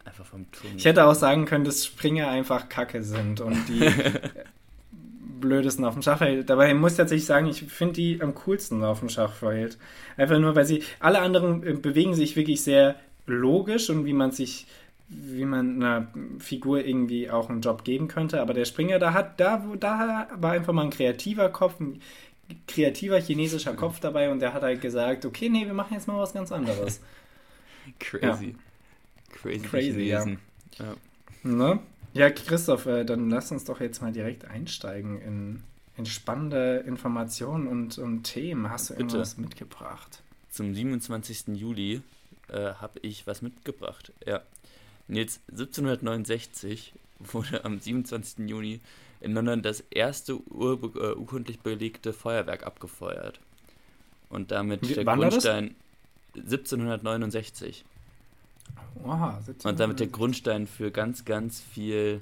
einfach 0.05 0.25
vom 0.25 0.51
Turm. 0.51 0.73
Ich 0.77 0.85
hätte 0.85 1.05
auch 1.07 1.15
sagen 1.15 1.45
können, 1.45 1.65
dass 1.65 1.87
Springer 1.87 2.29
einfach 2.29 2.69
Kacke 2.69 3.05
sind 3.05 3.41
und 3.41 3.69
die 3.69 3.89
blödesten 5.41 5.85
auf 5.85 5.95
dem 5.95 6.03
Schachfeld. 6.03 6.51
Dabei 6.51 6.75
muss 6.75 6.93
ich 6.93 6.99
tatsächlich 6.99 7.27
sagen, 7.27 7.47
ich 7.47 7.63
finde 7.63 7.95
die 7.95 8.21
am 8.21 8.35
coolsten 8.35 8.83
auf 8.83 8.99
dem 8.99 9.11
Schachfeld. 9.11 9.79
Einfach 10.17 10.41
nur, 10.41 10.57
weil 10.57 10.67
sie, 10.67 10.83
alle 10.99 11.21
anderen 11.21 11.65
äh, 11.65 11.75
bewegen 11.75 12.15
sich 12.15 12.35
wirklich 12.35 12.63
sehr 12.65 12.97
logisch 13.27 13.91
und 13.91 14.07
wie 14.07 14.13
man 14.13 14.33
sich 14.33 14.67
wie 15.11 15.47
man 15.47 15.77
einer 15.77 16.09
Figur 16.39 16.85
irgendwie 16.85 17.31
auch 17.31 17.49
einen 17.49 17.63
Job 17.63 17.83
geben 17.83 18.09
könnte. 18.09 18.43
Aber 18.43 18.53
der 18.53 18.67
Springer, 18.67 18.99
da 18.99 19.15
hat, 19.15 19.41
da, 19.41 19.65
da 19.81 20.29
war 20.37 20.53
einfach 20.53 20.75
mal 20.75 20.83
ein 20.83 20.91
kreativer 20.91 21.49
Kopf, 21.49 21.81
ein 21.81 22.01
kreativer 22.67 23.21
chinesischer 23.21 23.75
Kopf 23.75 24.01
dabei 24.01 24.31
und 24.31 24.41
der 24.41 24.55
hat 24.55 24.63
halt 24.63 24.81
gesagt, 24.81 25.25
okay, 25.25 25.49
nee, 25.49 25.67
wir 25.67 25.75
machen 25.75 25.95
jetzt 25.95 26.09
mal 26.09 26.19
was 26.19 26.33
ganz 26.33 26.53
anderes. 26.53 27.01
Crazy. 27.99 28.47
Ja. 28.47 29.35
Crazy. 29.35 29.61
Crazy, 29.61 30.03
ja. 30.03 30.27
Ja. 30.79 30.97
Ne? 31.43 31.81
ja, 32.15 32.31
Christoph, 32.31 32.87
äh, 32.87 33.05
dann 33.05 33.31
lass 33.31 33.53
uns 33.53 33.65
doch 33.65 33.81
jetzt 33.81 34.03
mal 34.03 34.13
direkt 34.13 34.45
einsteigen 34.45 35.21
in, 35.21 35.63
in 35.97 36.07
spannende 36.07 36.85
Informationen 36.87 37.67
und, 37.67 37.99
und 37.99 38.25
Themen. 38.25 38.71
Hast 38.71 38.91
du 38.91 38.95
Bitte. 38.95 39.05
irgendwas 39.05 39.37
mitgebracht? 39.39 40.23
Zum 40.51 40.75
27. 40.75 41.49
Juli 41.49 42.03
äh, 42.49 42.73
habe 42.75 42.99
ich 43.03 43.27
was 43.27 43.43
mitgebracht. 43.43 44.13
Ja. 44.27 44.43
Nils, 45.07 45.41
1769 45.51 46.93
wurde 47.19 47.65
am 47.65 47.79
27. 47.79 48.49
Juni 48.49 48.81
in 49.21 49.33
London 49.33 49.63
das 49.63 49.81
erste 49.91 50.33
äh, 50.33 50.55
urkundlich 50.55 51.61
belegte 51.61 52.13
Feuerwerk 52.13 52.65
abgefeuert. 52.65 53.41
Und 54.31 54.51
damit 54.51 54.89
Wie, 54.89 54.95
der 54.95 55.05
Grundstein 55.05 55.75
1769. 56.37 57.85
Oha, 59.05 59.39
1769. 59.39 59.65
Und 59.65 59.81
damit 59.81 60.01
der 60.01 60.07
Grundstein 60.09 60.67
für 60.67 60.91
ganz, 60.91 61.25
ganz 61.25 61.61
viel, 61.61 62.21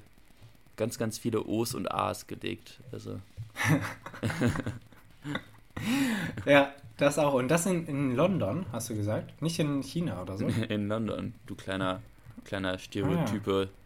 ganz, 0.76 0.98
ganz 0.98 1.18
viele 1.18 1.44
O's 1.44 1.74
und 1.74 1.90
A's 1.90 2.26
gelegt. 2.26 2.78
Also. 2.92 3.20
ja, 6.46 6.72
das 6.96 7.18
auch. 7.18 7.34
Und 7.34 7.48
das 7.48 7.66
in, 7.66 7.86
in 7.86 8.14
London, 8.14 8.66
hast 8.72 8.90
du 8.90 8.96
gesagt? 8.96 9.42
Nicht 9.42 9.58
in 9.58 9.82
China 9.82 10.22
oder 10.22 10.38
so? 10.38 10.46
In 10.68 10.88
London, 10.88 11.34
du 11.46 11.54
kleiner, 11.54 12.00
kleiner 12.44 12.78
Stereotype. 12.78 13.68
Ah, 13.68 13.85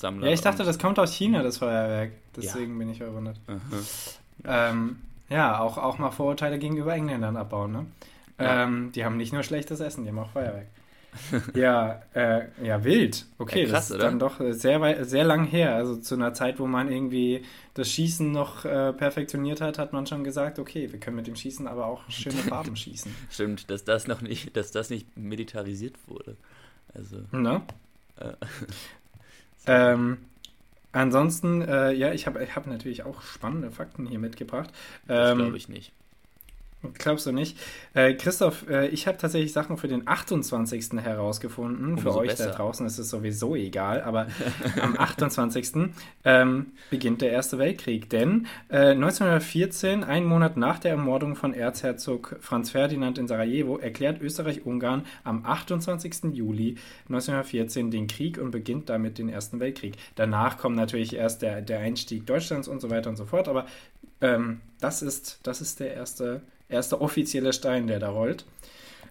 Sammler. 0.00 0.28
Ja, 0.28 0.32
ich 0.32 0.40
dachte, 0.40 0.64
das 0.64 0.78
kommt 0.78 0.98
aus 0.98 1.12
China, 1.12 1.42
das 1.42 1.58
Feuerwerk. 1.58 2.12
Deswegen 2.36 2.72
ja. 2.72 2.78
bin 2.78 2.90
ich 2.90 2.98
verwundert. 2.98 3.38
Ähm, 4.44 4.96
ja, 5.28 5.60
auch, 5.60 5.78
auch 5.78 5.98
mal 5.98 6.10
Vorurteile 6.10 6.58
gegenüber 6.58 6.94
Engländern 6.94 7.36
abbauen, 7.36 7.72
ne? 7.72 7.86
Ja. 8.38 8.64
Ähm, 8.64 8.90
die 8.92 9.04
haben 9.04 9.18
nicht 9.18 9.32
nur 9.32 9.42
schlechtes 9.42 9.80
Essen, 9.80 10.04
die 10.04 10.10
haben 10.10 10.18
auch 10.18 10.30
Feuerwerk. 10.30 10.66
ja, 11.54 12.02
äh, 12.14 12.46
ja, 12.62 12.84
wild. 12.84 13.26
Okay, 13.38 13.64
ja, 13.64 13.68
krass, 13.68 13.88
das 13.88 13.90
ist 13.90 13.96
oder? 13.96 14.04
dann 14.04 14.18
doch 14.18 14.40
sehr, 14.50 15.04
sehr 15.04 15.24
lang 15.24 15.44
her. 15.44 15.74
Also 15.74 15.96
zu 15.96 16.14
einer 16.14 16.32
Zeit, 16.34 16.58
wo 16.60 16.66
man 16.66 16.90
irgendwie 16.90 17.44
das 17.74 17.90
Schießen 17.90 18.30
noch 18.30 18.64
äh, 18.64 18.92
perfektioniert 18.92 19.60
hat, 19.60 19.78
hat 19.78 19.92
man 19.92 20.06
schon 20.06 20.24
gesagt, 20.24 20.58
okay, 20.58 20.90
wir 20.90 21.00
können 21.00 21.16
mit 21.16 21.26
dem 21.26 21.36
Schießen 21.36 21.66
aber 21.66 21.86
auch 21.86 22.08
schöne 22.08 22.36
Farben 22.48 22.76
schießen. 22.76 23.14
Stimmt, 23.28 23.70
dass 23.70 23.84
das 23.84 24.06
noch 24.06 24.22
nicht, 24.22 24.56
dass 24.56 24.70
das 24.70 24.88
nicht 24.88 25.16
militarisiert 25.16 25.96
wurde. 26.06 26.36
Also. 26.94 27.16
Ne? 27.32 27.60
Äh, 28.16 28.32
ähm, 29.70 30.18
ansonsten, 30.92 31.62
äh, 31.62 31.92
ja, 31.92 32.12
ich 32.12 32.26
habe 32.26 32.42
ich 32.42 32.56
hab 32.56 32.66
natürlich 32.66 33.04
auch 33.04 33.22
spannende 33.22 33.70
Fakten 33.70 34.06
hier 34.06 34.18
mitgebracht. 34.18 34.70
Das 35.06 35.32
ähm, 35.32 35.38
glaube 35.38 35.56
ich 35.56 35.68
nicht. 35.68 35.92
Glaubst 36.94 37.26
du 37.26 37.32
nicht? 37.32 37.58
Äh, 37.92 38.14
Christoph, 38.14 38.66
äh, 38.68 38.88
ich 38.88 39.06
habe 39.06 39.18
tatsächlich 39.18 39.52
Sachen 39.52 39.76
für 39.76 39.88
den 39.88 40.08
28. 40.08 40.92
herausgefunden. 41.02 41.90
Umso 41.90 42.12
für 42.12 42.18
euch 42.18 42.30
besser. 42.30 42.46
da 42.46 42.52
draußen 42.52 42.86
ist 42.86 42.98
es 42.98 43.10
sowieso 43.10 43.54
egal, 43.54 44.00
aber 44.00 44.28
am 44.80 44.96
28. 44.96 45.90
Ähm, 46.24 46.72
beginnt 46.88 47.20
der 47.20 47.32
Erste 47.32 47.58
Weltkrieg. 47.58 48.08
Denn 48.08 48.46
äh, 48.70 48.92
1914, 48.92 50.04
einen 50.04 50.24
Monat 50.24 50.56
nach 50.56 50.78
der 50.78 50.92
Ermordung 50.92 51.36
von 51.36 51.52
Erzherzog 51.52 52.36
Franz 52.40 52.70
Ferdinand 52.70 53.18
in 53.18 53.28
Sarajevo, 53.28 53.76
erklärt 53.76 54.22
Österreich-Ungarn 54.22 55.04
am 55.22 55.44
28. 55.44 56.32
Juli 56.32 56.76
1914 57.08 57.90
den 57.90 58.06
Krieg 58.06 58.38
und 58.38 58.52
beginnt 58.52 58.88
damit 58.88 59.18
den 59.18 59.28
Ersten 59.28 59.60
Weltkrieg. 59.60 59.96
Danach 60.14 60.56
kommt 60.56 60.76
natürlich 60.76 61.14
erst 61.14 61.42
der, 61.42 61.60
der 61.60 61.80
Einstieg 61.80 62.24
Deutschlands 62.24 62.68
und 62.68 62.80
so 62.80 62.88
weiter 62.88 63.10
und 63.10 63.16
so 63.16 63.26
fort, 63.26 63.48
aber 63.48 63.66
ähm, 64.22 64.62
das, 64.80 65.02
ist, 65.02 65.40
das 65.42 65.60
ist 65.60 65.80
der 65.80 65.94
erste 65.94 66.40
erster 66.70 67.00
offizielle 67.00 67.52
Stein, 67.52 67.86
der 67.86 67.98
da 67.98 68.10
rollt. 68.10 68.44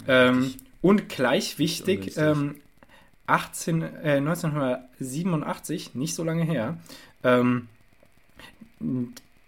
Ähm, 0.08 0.54
und 0.82 1.10
gleich 1.10 1.60
wichtig, 1.60 2.18
ähm, 2.18 2.56
18, 3.28 3.82
äh, 3.82 4.22
1987, 4.22 5.94
nicht 5.94 6.16
so 6.16 6.24
lange 6.24 6.44
her, 6.44 6.78
ähm, 7.24 7.68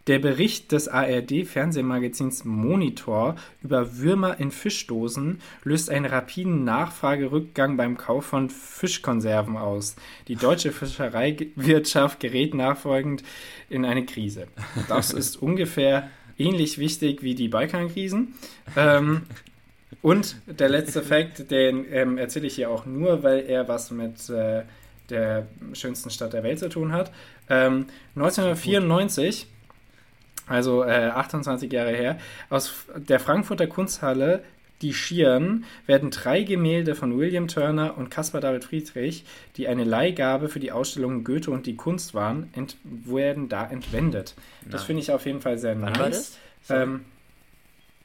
Der 0.08 0.18
Bericht 0.18 0.72
des 0.72 0.88
ARD-Fernsehmagazins 0.88 2.44
Monitor 2.44 3.36
über 3.62 4.00
Würmer 4.00 4.40
in 4.40 4.50
Fischdosen 4.50 5.40
löst 5.64 5.92
einen 5.92 6.06
rapiden 6.06 6.64
Nachfragerückgang 6.64 7.78
beim 7.78 7.98
Kauf 7.98 8.26
von 8.26 8.50
Fischkonserven 8.50 9.58
aus. 9.58 9.96
Die 10.28 10.36
deutsche 10.36 10.72
Fischereiwirtschaft 10.72 12.20
gerät 12.20 12.56
nachfolgend 12.56 13.24
in 13.70 13.86
eine 13.86 14.04
Krise. 14.04 14.48
Das 14.90 15.12
ist 15.14 15.40
ungefähr 15.40 16.10
ähnlich 16.42 16.78
wichtig 16.78 17.24
wie 17.24 17.36
die 17.36 17.48
Balkankrisen. 17.48 18.34
Ähm, 18.76 19.24
und 20.02 20.36
der 20.48 20.70
letzte 20.70 21.04
Fakt, 21.04 21.52
den 21.52 21.86
ähm, 21.92 22.18
erzähle 22.18 22.48
ich 22.48 22.56
hier 22.56 22.70
auch 22.70 22.86
nur, 22.86 23.24
weil 23.24 23.42
er 23.42 23.68
was 23.68 23.92
mit 23.92 24.30
äh, 24.30 24.64
der 25.10 25.48
schönsten 25.74 26.10
Stadt 26.10 26.34
der 26.34 26.44
Welt 26.44 26.60
zu 26.60 26.70
tun 26.70 26.94
hat. 26.94 27.12
Ähm, 27.50 27.86
1994 28.16 29.48
also 30.48 30.84
äh, 30.84 31.08
28 31.08 31.72
Jahre 31.72 31.92
her, 31.92 32.18
aus 32.50 32.86
der 32.96 33.20
Frankfurter 33.20 33.68
Kunsthalle 33.68 34.44
Die 34.82 34.94
Schieren 34.94 35.66
werden 35.86 36.10
drei 36.10 36.44
Gemälde 36.44 36.96
von 36.96 37.18
William 37.18 37.48
Turner 37.48 37.98
und 37.98 38.10
Caspar 38.10 38.42
David 38.42 38.64
Friedrich, 38.64 39.26
die 39.56 39.68
eine 39.68 39.84
Leihgabe 39.84 40.50
für 40.50 40.60
die 40.60 40.72
Ausstellung 40.72 41.24
Goethe 41.24 41.52
und 41.52 41.66
die 41.66 41.76
Kunst 41.76 42.14
waren, 42.14 42.50
ent 42.54 42.78
werden 42.84 43.48
da 43.48 43.66
entwendet. 43.68 44.36
Nein. 44.62 44.72
Das 44.72 44.84
finde 44.84 45.02
ich 45.02 45.12
auf 45.12 45.26
jeden 45.26 45.42
Fall 45.42 45.58
sehr 45.58 45.80
Wann 45.80 45.94
nice. 45.94 46.38
Ähm, 46.70 47.06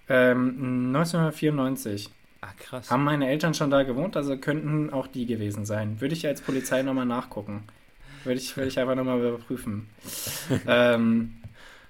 ähm, 0.09 0.95
1994. 0.95 2.11
Ah, 2.43 2.49
krass. 2.59 2.91
Haben 2.91 3.05
meine 3.05 3.29
Eltern 3.29 3.55
schon 3.55 3.71
da 3.71 3.83
gewohnt, 3.83 4.17
also 4.17 4.37
könnten 4.37 4.91
auch 4.91 5.07
die 5.07 5.27
gewesen 5.27 5.65
sein. 5.65 6.01
Würde 6.01 6.15
ich 6.15 6.27
als 6.27 6.43
Polizei 6.43 6.83
nochmal 6.83 7.07
nachgucken. 7.07 7.65
Würde 8.25 8.39
ich, 8.39 8.57
würde 8.57 8.69
ich 8.69 8.79
einfach 8.79 8.95
nochmal 8.95 9.19
überprüfen. 9.19 9.89
ähm, 10.67 11.37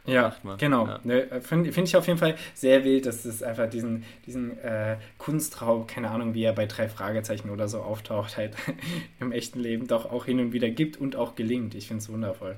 ja, 0.06 0.34
genau. 0.58 0.86
Ja. 0.86 1.00
Ne, 1.04 1.40
Finde 1.40 1.72
find 1.72 1.88
ich 1.88 1.96
auf 1.96 2.06
jeden 2.06 2.18
Fall 2.18 2.36
sehr 2.54 2.84
wild, 2.84 3.06
dass 3.06 3.24
es 3.24 3.42
einfach 3.42 3.68
diesen, 3.68 4.04
diesen 4.26 4.58
äh, 4.58 4.96
Kunstraub, 5.18 5.88
keine 5.88 6.10
Ahnung, 6.10 6.34
wie 6.34 6.44
er 6.44 6.52
bei 6.52 6.66
drei 6.66 6.88
Fragezeichen 6.88 7.50
oder 7.50 7.68
so 7.68 7.80
auftaucht, 7.80 8.36
halt 8.36 8.54
im 9.20 9.32
echten 9.32 9.60
Leben 9.60 9.86
doch 9.86 10.10
auch 10.10 10.24
hin 10.24 10.40
und 10.40 10.52
wieder 10.52 10.70
gibt 10.70 10.96
und 10.96 11.16
auch 11.16 11.34
gelingt. 11.34 11.74
Ich 11.74 11.88
finde 11.88 12.02
es 12.02 12.08
wundervoll. 12.08 12.56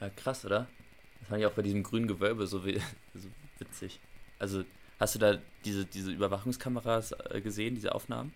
Ja, 0.00 0.10
krass, 0.10 0.44
oder? 0.44 0.66
Das 1.20 1.28
fand 1.28 1.40
ich 1.40 1.46
auch 1.46 1.52
bei 1.52 1.62
diesem 1.62 1.82
grünen 1.82 2.06
Gewölbe 2.06 2.46
so, 2.46 2.58
so 3.14 3.28
witzig. 3.58 4.00
Also, 4.38 4.64
hast 4.98 5.14
du 5.14 5.18
da 5.18 5.38
diese, 5.64 5.84
diese 5.84 6.10
Überwachungskameras 6.10 7.12
äh, 7.30 7.40
gesehen, 7.40 7.74
diese 7.74 7.94
Aufnahmen? 7.94 8.32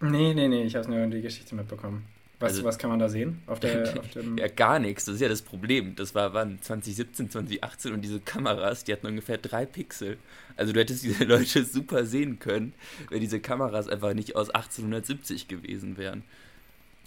Nee, 0.00 0.32
nee, 0.32 0.48
nee, 0.48 0.62
ich 0.64 0.76
habe 0.76 0.90
nur 0.90 1.06
die 1.08 1.20
Geschichte 1.20 1.54
mitbekommen. 1.54 2.06
Was, 2.40 2.52
also, 2.52 2.64
was 2.64 2.78
kann 2.78 2.88
man 2.88 2.98
da 2.98 3.10
sehen? 3.10 3.42
Auf 3.46 3.60
der, 3.60 3.82
auf 4.00 4.06
ja, 4.38 4.48
gar 4.48 4.78
nichts. 4.78 5.04
Das 5.04 5.16
ist 5.16 5.20
ja 5.20 5.28
das 5.28 5.42
Problem. 5.42 5.94
Das 5.94 6.14
war 6.14 6.32
wann? 6.32 6.60
2017, 6.62 7.30
2018 7.30 7.92
und 7.92 8.00
diese 8.00 8.18
Kameras, 8.18 8.84
die 8.84 8.94
hatten 8.94 9.06
ungefähr 9.06 9.36
drei 9.36 9.66
Pixel. 9.66 10.16
Also 10.56 10.72
du 10.72 10.80
hättest 10.80 11.04
diese 11.04 11.24
Leute 11.26 11.64
super 11.64 12.06
sehen 12.06 12.38
können, 12.38 12.72
wenn 13.10 13.20
diese 13.20 13.40
Kameras 13.40 13.88
einfach 13.88 14.14
nicht 14.14 14.36
aus 14.36 14.48
1870 14.48 15.48
gewesen 15.48 15.98
wären. 15.98 16.24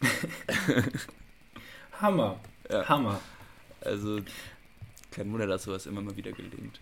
Hammer. 2.00 2.40
Ja. 2.70 2.88
Hammer. 2.88 3.20
Also 3.82 4.20
kein 5.10 5.32
Wunder, 5.32 5.48
dass 5.48 5.64
sowas 5.64 5.88
immer 5.88 6.02
mal 6.02 6.16
wieder 6.16 6.32
gelingt. 6.32 6.80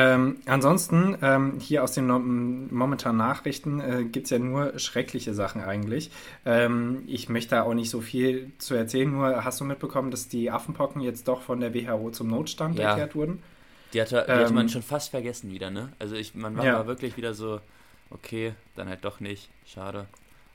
Ähm, 0.00 0.36
ansonsten, 0.46 1.18
ähm, 1.22 1.58
hier 1.58 1.82
aus 1.82 1.90
den 1.90 2.06
no 2.06 2.20
momentanen 2.20 3.16
Nachrichten 3.16 3.80
äh, 3.80 4.04
gibt 4.04 4.26
es 4.26 4.30
ja 4.30 4.38
nur 4.38 4.78
schreckliche 4.78 5.34
Sachen 5.34 5.60
eigentlich. 5.60 6.12
Ähm, 6.46 7.02
ich 7.08 7.28
möchte 7.28 7.56
da 7.56 7.62
auch 7.64 7.74
nicht 7.74 7.90
so 7.90 8.00
viel 8.00 8.52
zu 8.58 8.76
erzählen, 8.76 9.10
nur 9.10 9.44
hast 9.44 9.60
du 9.60 9.64
mitbekommen, 9.64 10.12
dass 10.12 10.28
die 10.28 10.52
Affenpocken 10.52 11.02
jetzt 11.02 11.26
doch 11.26 11.42
von 11.42 11.58
der 11.58 11.74
WHO 11.74 12.10
zum 12.10 12.28
Notstand 12.28 12.78
ja. 12.78 12.90
erklärt 12.90 13.16
wurden? 13.16 13.42
Die 13.92 14.00
hatte, 14.00 14.24
die 14.24 14.32
hatte 14.32 14.52
man 14.52 14.66
ähm, 14.66 14.68
schon 14.68 14.82
fast 14.82 15.10
vergessen 15.10 15.50
wieder, 15.50 15.70
ne? 15.70 15.88
Also 15.98 16.14
ich, 16.14 16.32
man 16.36 16.56
war 16.56 16.64
ja. 16.64 16.86
wirklich 16.86 17.16
wieder 17.16 17.34
so, 17.34 17.60
okay, 18.10 18.52
dann 18.76 18.88
halt 18.88 19.04
doch 19.04 19.18
nicht, 19.18 19.50
schade. 19.66 20.06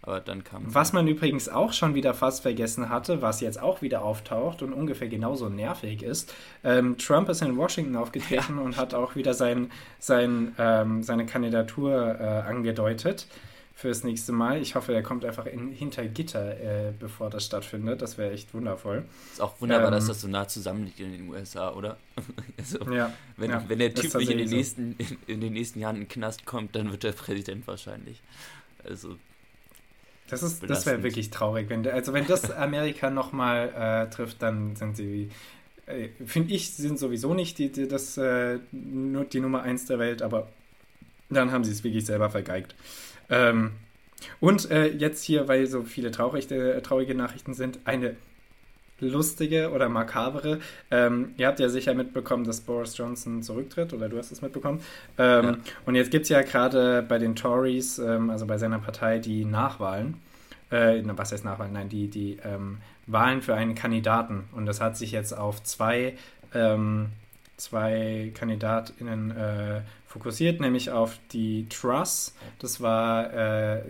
Aber 0.05 0.19
dann 0.19 0.43
kam. 0.43 0.63
Was 0.65 0.91
man 0.91 1.07
übrigens 1.07 1.47
auch 1.47 1.71
schon 1.71 1.95
wieder 1.95 2.13
fast 2.13 2.41
vergessen 2.41 2.89
hatte, 2.89 3.21
was 3.21 3.39
jetzt 3.39 3.61
auch 3.61 3.81
wieder 3.81 4.03
auftaucht 4.03 4.61
und 4.61 4.73
ungefähr 4.73 5.07
genauso 5.07 5.47
nervig 5.47 6.03
ist. 6.03 6.33
Ähm, 6.65 6.97
Trump 6.97 7.29
ist 7.29 7.41
in 7.41 7.55
Washington 7.55 7.95
aufgetreten 7.95 8.57
ja. 8.57 8.63
und 8.63 8.75
hat 8.75 8.93
auch 8.93 9.15
wieder 9.15 9.33
sein, 9.33 9.71
sein, 9.99 10.53
ähm, 10.59 11.03
seine 11.03 11.25
Kandidatur 11.25 12.19
äh, 12.19 12.23
angedeutet 12.49 13.27
fürs 13.73 14.03
nächste 14.03 14.33
Mal. 14.33 14.61
Ich 14.61 14.75
hoffe, 14.75 14.93
er 14.93 15.03
kommt 15.03 15.23
einfach 15.23 15.45
in, 15.45 15.71
hinter 15.71 16.05
Gitter, 16.05 16.59
äh, 16.59 16.91
bevor 16.99 17.29
das 17.29 17.45
stattfindet. 17.45 18.01
Das 18.01 18.17
wäre 18.17 18.33
echt 18.33 18.53
wundervoll. 18.53 19.05
Ist 19.31 19.41
auch 19.41 19.59
wunderbar, 19.61 19.87
ähm, 19.87 19.93
dass 19.93 20.07
das 20.07 20.19
so 20.19 20.27
nah 20.27 20.49
zusammen 20.49 20.83
liegt 20.83 20.99
in 20.99 21.13
den 21.13 21.29
USA, 21.29 21.71
oder? 21.71 21.95
also, 22.57 22.91
ja, 22.91 23.13
wenn, 23.37 23.51
ja, 23.51 23.63
wenn 23.69 23.79
der 23.79 23.93
Typ 23.93 24.13
nicht 24.15 24.29
in 24.29 24.37
den, 24.37 24.49
nächsten, 24.49 24.95
in, 24.97 25.17
in 25.27 25.41
den 25.41 25.53
nächsten 25.53 25.79
Jahren 25.79 25.95
in 25.95 26.01
den 26.03 26.09
Knast 26.09 26.45
kommt, 26.45 26.75
dann 26.75 26.91
wird 26.91 27.05
er 27.05 27.13
Präsident 27.13 27.65
wahrscheinlich. 27.67 28.21
Also 28.83 29.15
das, 30.33 30.43
ist, 30.43 30.69
das 30.69 30.85
wäre 30.85 31.03
wirklich 31.03 31.29
traurig. 31.29 31.69
Wenn, 31.69 31.87
also 31.87 32.13
wenn 32.13 32.27
das 32.27 32.51
Amerika 32.57 33.09
nochmal 33.09 34.07
äh, 34.07 34.09
trifft, 34.13 34.41
dann 34.41 34.75
sind 34.75 34.97
sie, 34.97 35.29
äh, 35.85 36.09
finde 36.25 36.53
ich, 36.53 36.73
sind 36.73 36.99
sowieso 36.99 37.33
nicht 37.33 37.57
die, 37.57 37.71
die, 37.71 37.87
das, 37.87 38.17
äh, 38.17 38.59
die 38.71 39.39
Nummer 39.39 39.63
eins 39.63 39.85
der 39.85 39.99
Welt, 39.99 40.21
aber 40.21 40.47
dann 41.29 41.51
haben 41.51 41.63
sie 41.63 41.71
es 41.71 41.83
wirklich 41.83 42.05
selber 42.05 42.29
vergeigt. 42.29 42.75
Ähm, 43.29 43.71
und 44.39 44.69
äh, 44.71 44.87
jetzt 44.87 45.23
hier, 45.23 45.47
weil 45.47 45.67
so 45.67 45.83
viele 45.83 46.11
traurige, 46.11 46.81
traurige 46.83 47.15
Nachrichten 47.15 47.53
sind, 47.53 47.79
eine 47.85 48.15
lustige 49.03 49.71
oder 49.71 49.89
makabere. 49.89 50.59
Ähm, 50.91 51.33
ihr 51.37 51.47
habt 51.47 51.59
ja 51.59 51.69
sicher 51.69 51.93
mitbekommen, 51.93 52.43
dass 52.43 52.61
Boris 52.61 52.97
Johnson 52.97 53.43
zurücktritt, 53.43 53.93
oder 53.93 54.09
du 54.09 54.17
hast 54.17 54.31
es 54.31 54.41
mitbekommen. 54.41 54.81
Ähm, 55.17 55.45
ja. 55.45 55.57
Und 55.85 55.95
jetzt 55.95 56.11
gibt 56.11 56.23
es 56.23 56.29
ja 56.29 56.41
gerade 56.41 57.03
bei 57.07 57.19
den 57.19 57.35
Tories, 57.35 57.99
ähm, 57.99 58.29
also 58.29 58.45
bei 58.45 58.57
seiner 58.57 58.79
Partei, 58.79 59.19
die 59.19 59.45
Nachwahlen. 59.45 60.15
Äh, 60.69 61.01
was 61.05 61.31
heißt 61.31 61.45
Nachwahlen? 61.45 61.73
Nein, 61.73 61.89
die, 61.89 62.07
die 62.07 62.37
ähm, 62.43 62.77
Wahlen 63.07 63.41
für 63.41 63.55
einen 63.55 63.75
Kandidaten. 63.75 64.45
Und 64.53 64.65
das 64.65 64.81
hat 64.81 64.97
sich 64.97 65.11
jetzt 65.11 65.37
auf 65.37 65.61
zwei, 65.63 66.15
ähm, 66.53 67.09
zwei 67.57 68.31
KandidatInnen 68.33 69.31
äh, 69.31 69.81
fokussiert, 70.07 70.61
nämlich 70.61 70.91
auf 70.91 71.17
die 71.31 71.67
Truss. 71.69 72.35
Das 72.59 72.81
war 72.81 73.33
äh, 73.33 73.81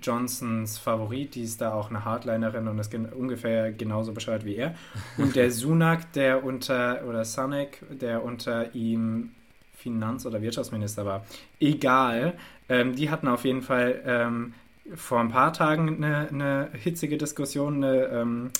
Johnsons 0.00 0.78
Favorit, 0.78 1.34
die 1.34 1.42
ist 1.42 1.60
da 1.60 1.72
auch 1.74 1.90
eine 1.90 2.04
Hardlinerin 2.04 2.68
und 2.68 2.78
ist 2.78 2.90
gen 2.90 3.06
ungefähr 3.06 3.72
genauso 3.72 4.12
bescheuert 4.12 4.44
wie 4.44 4.56
er. 4.56 4.74
Und 5.18 5.36
der 5.36 5.50
Sunak, 5.52 6.12
der 6.12 6.44
unter, 6.44 7.04
oder 7.06 7.24
Sunak, 7.24 7.78
der 7.90 8.22
unter 8.24 8.74
ihm 8.74 9.32
Finanz- 9.76 10.26
oder 10.26 10.40
Wirtschaftsminister 10.40 11.04
war. 11.04 11.24
Egal, 11.58 12.34
ähm, 12.68 12.94
die 12.94 13.10
hatten 13.10 13.26
auf 13.26 13.44
jeden 13.44 13.62
Fall 13.62 14.00
ähm, 14.06 14.54
vor 14.94 15.20
ein 15.20 15.30
paar 15.30 15.52
Tagen 15.52 15.96
eine, 16.02 16.28
eine 16.28 16.68
hitzige 16.74 17.18
Diskussion, 17.18 17.82
eine 17.82 18.04
ähm, 18.06 18.50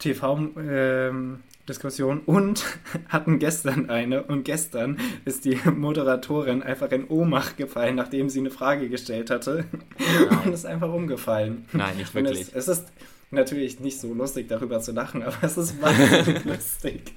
TV- 0.00 0.50
ähm, 0.58 1.40
Diskussion 1.70 2.20
und 2.26 2.64
hatten 3.08 3.38
gestern 3.38 3.90
eine 3.90 4.24
und 4.24 4.44
gestern 4.44 4.98
ist 5.24 5.44
die 5.44 5.58
Moderatorin 5.64 6.62
einfach 6.62 6.90
in 6.90 7.06
Ohnmacht 7.06 7.56
gefallen, 7.56 7.94
nachdem 7.94 8.28
sie 8.28 8.40
eine 8.40 8.50
Frage 8.50 8.88
gestellt 8.88 9.30
hatte 9.30 9.64
Nein. 9.98 10.38
und 10.44 10.52
ist 10.52 10.66
einfach 10.66 10.92
umgefallen. 10.92 11.64
Nein, 11.72 11.96
nicht 11.96 12.14
wirklich. 12.14 12.48
Es, 12.54 12.68
es, 12.68 12.68
ist 12.68 12.88
natürlich 13.30 13.80
nicht 13.80 14.00
so 14.00 14.12
lustig, 14.12 14.48
darüber 14.48 14.80
zu 14.80 14.92
lachen, 14.92 15.22
aber 15.22 15.36
es 15.42 15.56
ist 15.56 15.80
wahnsinnig 15.80 16.44
lustig. 16.44 17.14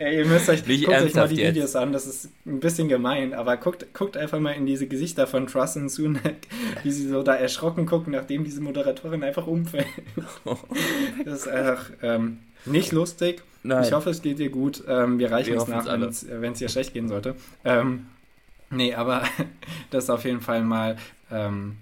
Ey, 0.00 0.18
ihr 0.18 0.26
müsst 0.26 0.48
euch, 0.48 0.64
guckt 0.64 0.88
euch 0.88 1.14
mal 1.14 1.28
die 1.28 1.36
jetzt. 1.36 1.56
Videos 1.56 1.74
an, 1.74 1.92
das 1.92 2.06
ist 2.06 2.30
ein 2.46 2.60
bisschen 2.60 2.88
gemein, 2.88 3.34
aber 3.34 3.56
guckt, 3.56 3.92
guckt 3.94 4.16
einfach 4.16 4.38
mal 4.38 4.52
in 4.52 4.64
diese 4.64 4.86
Gesichter 4.86 5.26
von 5.26 5.48
Truss 5.48 5.74
und 5.74 5.88
Sunak, 5.88 6.36
wie 6.84 6.92
sie 6.92 7.08
so 7.08 7.24
da 7.24 7.34
erschrocken 7.34 7.84
gucken, 7.84 8.12
nachdem 8.12 8.44
diese 8.44 8.60
Moderatorin 8.60 9.24
einfach 9.24 9.48
umfällt. 9.48 9.88
Das 11.24 11.40
ist 11.40 11.48
einfach, 11.48 11.90
ähm, 12.02 12.38
nicht 12.70 12.92
lustig. 12.92 13.42
Nein. 13.62 13.84
Ich 13.84 13.92
hoffe, 13.92 14.10
es 14.10 14.22
geht 14.22 14.38
dir 14.38 14.50
gut. 14.50 14.82
Ähm, 14.86 15.18
wir 15.18 15.30
reichen 15.30 15.54
wir 15.54 15.62
es 15.62 15.68
nach, 15.68 15.86
wenn 15.86 16.52
es 16.52 16.58
dir 16.58 16.68
schlecht 16.68 16.92
gehen 16.92 17.08
sollte. 17.08 17.34
Ähm, 17.64 18.06
nee, 18.70 18.94
aber 18.94 19.24
das 19.90 20.04
ist 20.04 20.10
auf 20.10 20.24
jeden 20.24 20.40
Fall 20.40 20.62
mal, 20.62 20.96
ähm, 21.30 21.76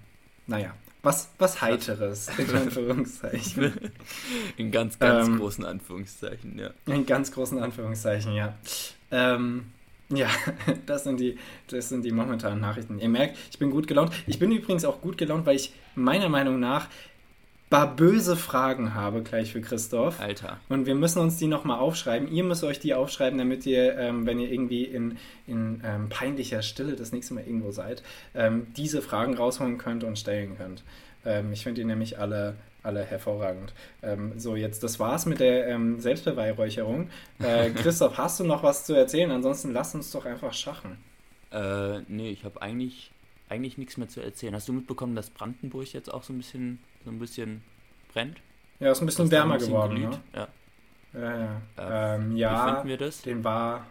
naja, 0.47 0.73
was, 1.03 1.29
was 1.37 1.61
Heiteres, 1.61 2.29
in 2.37 2.55
Anführungszeichen. 2.55 3.73
In 4.57 4.71
ganz, 4.71 4.99
ganz 4.99 5.27
ähm, 5.27 5.37
großen 5.37 5.63
Anführungszeichen, 5.63 6.59
ja. 6.59 6.71
In 6.85 7.05
ganz 7.05 7.31
großen 7.31 7.59
Anführungszeichen, 7.59 8.33
ja. 8.33 8.57
Ähm, 9.11 9.67
ja, 10.09 10.27
das 10.85 11.03
sind, 11.03 11.19
die, 11.19 11.37
das 11.67 11.89
sind 11.89 12.03
die 12.03 12.11
momentanen 12.11 12.59
Nachrichten. 12.59 12.99
Ihr 12.99 13.09
merkt, 13.09 13.37
ich 13.51 13.59
bin 13.59 13.71
gut 13.71 13.87
gelaunt. 13.87 14.11
Ich 14.25 14.39
bin 14.39 14.51
übrigens 14.51 14.85
auch 14.85 15.01
gut 15.01 15.17
gelaunt, 15.17 15.45
weil 15.45 15.55
ich 15.55 15.73
meiner 15.95 16.29
Meinung 16.29 16.59
nach 16.59 16.87
böse 17.69 18.35
Fragen 18.35 18.93
habe 18.93 19.21
gleich 19.23 19.51
für 19.51 19.61
Christoph. 19.61 20.19
Alter. 20.19 20.59
Und 20.69 20.85
wir 20.85 20.95
müssen 20.95 21.19
uns 21.19 21.37
die 21.37 21.47
nochmal 21.47 21.79
aufschreiben. 21.79 22.31
Ihr 22.31 22.43
müsst 22.43 22.63
euch 22.63 22.79
die 22.79 22.93
aufschreiben, 22.93 23.37
damit 23.37 23.65
ihr, 23.65 23.97
ähm, 23.97 24.25
wenn 24.25 24.39
ihr 24.39 24.51
irgendwie 24.51 24.83
in, 24.83 25.17
in 25.47 25.81
ähm, 25.83 26.09
peinlicher 26.09 26.61
Stille 26.61 26.95
das 26.95 27.11
nächste 27.11 27.33
Mal 27.33 27.43
irgendwo 27.45 27.71
seid, 27.71 28.03
ähm, 28.35 28.67
diese 28.77 29.01
Fragen 29.01 29.35
rausholen 29.35 29.77
könnt 29.77 30.03
und 30.03 30.17
stellen 30.17 30.57
könnt. 30.57 30.83
Ähm, 31.25 31.51
ich 31.51 31.63
finde 31.63 31.81
die 31.81 31.85
nämlich 31.85 32.17
alle, 32.17 32.55
alle 32.83 33.03
hervorragend. 33.03 33.73
Ähm, 34.01 34.39
so, 34.39 34.55
jetzt, 34.55 34.81
das 34.83 34.99
war's 34.99 35.25
mit 35.25 35.39
der 35.39 35.67
ähm, 35.67 35.99
Selbstbeweihräucherung. 35.99 37.09
Äh, 37.39 37.69
Christoph, 37.75 38.17
hast 38.17 38.39
du 38.39 38.45
noch 38.45 38.63
was 38.63 38.85
zu 38.85 38.93
erzählen? 38.93 39.31
Ansonsten 39.31 39.73
lass 39.73 39.93
uns 39.93 40.11
doch 40.11 40.25
einfach 40.25 40.53
schachen. 40.53 40.97
Äh, 41.51 41.99
nee, 42.07 42.29
ich 42.29 42.45
habe 42.45 42.61
eigentlich, 42.61 43.11
eigentlich 43.49 43.77
nichts 43.77 43.97
mehr 43.97 44.07
zu 44.07 44.21
erzählen. 44.21 44.55
Hast 44.55 44.69
du 44.69 44.73
mitbekommen, 44.73 45.15
dass 45.15 45.29
Brandenburg 45.29 45.91
jetzt 45.93 46.13
auch 46.13 46.23
so 46.23 46.33
ein 46.33 46.37
bisschen, 46.37 46.79
so 47.07 47.11
ein 47.13 47.19
bisschen 47.19 47.63
brennt? 48.11 48.37
Ja, 48.79 48.91
ist 48.91 48.99
ein 49.01 49.05
bisschen 49.05 49.31
wärmer 49.31 49.53
ein 49.53 49.57
bisschen 49.59 49.73
geworden. 49.73 49.95
glüht? 49.95 50.11
Ne? 50.11 50.19
Ja. 50.35 50.47
Ja, 51.13 51.39
ja. 51.39 51.61
Äh, 51.77 52.15
Ähm, 52.15 52.35
Wie 52.35 52.39
ja, 52.39 52.65
finden 52.75 52.87
wir 52.89 52.97
das? 52.97 53.21
den 53.21 53.43
war, 53.45 53.87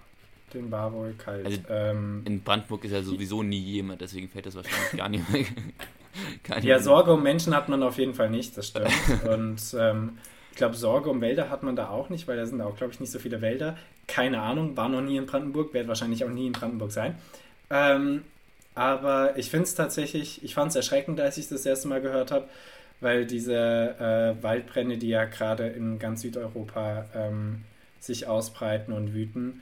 den 0.53 0.71
war 0.71 0.93
wohl 0.93 1.15
kalt. 1.15 1.47
Also, 1.47 1.61
ähm, 1.71 2.23
In 2.27 2.43
Brandenburg 2.43 2.85
ist 2.85 2.93
ja 2.93 3.03
sowieso 3.03 3.43
nie 3.43 3.59
jemand, 3.59 4.03
deswegen 4.03 4.29
fällt 4.29 4.45
das 4.47 4.55
wahrscheinlich 4.55 4.93
gar 4.97 5.09
nicht 5.09 5.29
mehr. 5.31 5.45
gar 6.45 6.57
nicht 6.57 6.65
ja, 6.67 6.75
mehr. 6.75 6.81
Sorge 6.81 7.13
um 7.15 7.23
Menschen 7.23 7.55
hat 7.57 7.69
man 7.71 7.83
auf 7.83 7.97
jeden 7.99 8.13
Fall 8.15 8.29
nicht, 8.29 8.55
das 8.57 8.69
stimmt. 8.69 8.91
Und 9.29 9.61
ähm, 9.79 10.19
ich 10.51 10.57
glaube, 10.59 10.75
Sorge 10.77 11.09
um 11.11 11.21
Wälder 11.23 11.49
hat 11.49 11.63
man 11.63 11.75
da 11.75 11.89
auch 11.89 12.11
nicht, 12.11 12.29
weil 12.29 12.37
da 12.37 12.45
sind 12.47 12.61
auch, 12.61 12.77
glaube 12.77 12.93
ich, 12.93 13.01
nicht 13.01 13.11
so 13.13 13.19
viele 13.19 13.41
Wälder. 13.41 13.79
Keine 14.07 14.43
Ahnung, 14.43 14.77
war 14.77 14.89
noch 14.91 15.01
nie 15.01 15.17
in 15.17 15.25
Brandenburg, 15.27 15.73
werde 15.75 15.89
wahrscheinlich 15.89 16.23
auch 16.25 16.31
nie 16.31 16.47
in 16.49 16.53
Brandenburg 16.53 16.93
sein. 16.93 17.17
Ähm, 17.71 18.25
aber 18.75 19.39
ich 19.39 19.49
finde 19.51 19.65
es 19.65 19.75
tatsächlich, 19.75 20.45
ich 20.45 20.55
fand 20.55 20.69
es 20.71 20.77
erschreckend, 20.77 21.19
als 21.19 21.39
ich 21.39 21.49
das 21.49 21.65
erste 21.65 21.89
Mal 21.89 22.03
gehört 22.03 22.31
habe, 22.31 22.47
weil 23.01 23.27
diese 23.27 23.55
äh, 24.39 24.43
Waldbrände, 24.43 24.99
die 24.99 25.09
ja 25.09 25.25
gerade 25.25 25.67
in 25.69 25.99
ganz 25.99 26.23
Südeuropa 26.23 27.07
ähm, 27.15 27.65
sich 28.01 28.27
ausbreiten 28.27 28.93
und 28.93 29.15
wüten, 29.15 29.61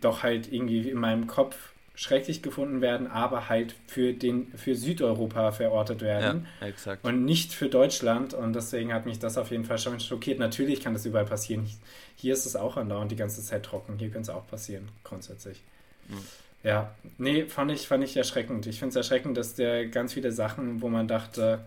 doch 0.00 0.22
halt 0.22 0.52
irgendwie 0.52 0.88
in 0.88 0.98
meinem 0.98 1.26
Kopf 1.26 1.56
schrecklich 1.94 2.40
gefunden 2.40 2.80
werden, 2.80 3.08
aber 3.08 3.50
halt 3.50 3.74
für, 3.86 4.14
den, 4.14 4.50
für 4.56 4.74
Südeuropa 4.74 5.52
verortet 5.52 6.00
werden 6.00 6.46
Ja, 6.60 6.66
exakt. 6.68 7.04
und 7.04 7.26
nicht 7.26 7.52
für 7.52 7.68
Deutschland. 7.68 8.32
Und 8.32 8.54
deswegen 8.54 8.94
hat 8.94 9.04
mich 9.04 9.18
das 9.18 9.36
auf 9.36 9.50
jeden 9.50 9.66
Fall 9.66 9.76
schon 9.78 10.00
schockiert. 10.00 10.38
Natürlich 10.38 10.80
kann 10.80 10.94
das 10.94 11.04
überall 11.04 11.26
passieren. 11.26 11.68
Hier 12.16 12.32
ist 12.32 12.46
es 12.46 12.56
auch 12.56 12.78
andauernd 12.78 13.10
die 13.12 13.16
ganze 13.16 13.42
Zeit 13.42 13.64
trocken. 13.64 13.98
Hier 13.98 14.08
könnte 14.08 14.30
es 14.30 14.36
auch 14.36 14.46
passieren, 14.46 14.88
grundsätzlich. 15.04 15.60
Mhm. 16.08 16.24
Ja, 16.62 16.94
nee, 17.18 17.44
fand 17.44 17.70
ich, 17.72 17.86
fand 17.86 18.02
ich 18.04 18.16
erschreckend. 18.16 18.66
Ich 18.66 18.78
finde 18.78 18.90
es 18.90 18.96
erschreckend, 18.96 19.36
dass 19.36 19.54
der 19.54 19.86
ganz 19.86 20.14
viele 20.14 20.32
Sachen, 20.32 20.80
wo 20.80 20.88
man 20.88 21.06
dachte, 21.06 21.60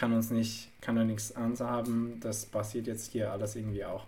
kann 0.00 0.14
uns 0.14 0.30
nicht, 0.30 0.68
kann 0.80 0.96
er 0.96 1.04
nichts 1.04 1.36
anhaben, 1.36 2.18
das 2.20 2.46
passiert 2.46 2.86
jetzt 2.86 3.12
hier 3.12 3.30
alles 3.30 3.54
irgendwie 3.54 3.84
auch. 3.84 4.06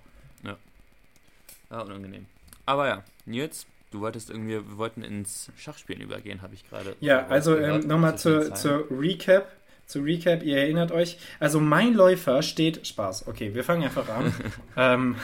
Ja, 1.73 1.81
unangenehm. 1.81 2.27
Aber 2.67 2.87
ja, 2.87 3.03
Nils, 3.25 3.67
du 3.91 4.01
wolltest 4.01 4.31
irgendwie, 4.31 4.53
wir 4.53 4.77
wollten 4.77 5.03
ins 5.03 5.51
Schachspielen 5.57 6.03
übergehen, 6.03 6.43
habe 6.43 6.55
ich 6.55 6.69
gerade. 6.69 6.95
Ja, 7.01 7.27
also 7.29 7.57
ähm, 7.57 7.87
nochmal 7.87 8.19
zur, 8.19 8.55
zur 8.55 8.87
Recap. 8.91 9.51
Zur 9.87 10.05
Recap, 10.05 10.43
ihr 10.43 10.59
erinnert 10.59 10.93
euch. 10.93 11.19
Also 11.41 11.61
mein 11.61 11.95
Läufer 11.95 12.43
steht. 12.43 12.87
Spaß. 12.87 13.27
Okay, 13.27 13.55
wir 13.55 13.65
fangen 13.65 13.85
einfach 13.85 14.09
an. 14.09 14.33
ähm, 14.77 15.17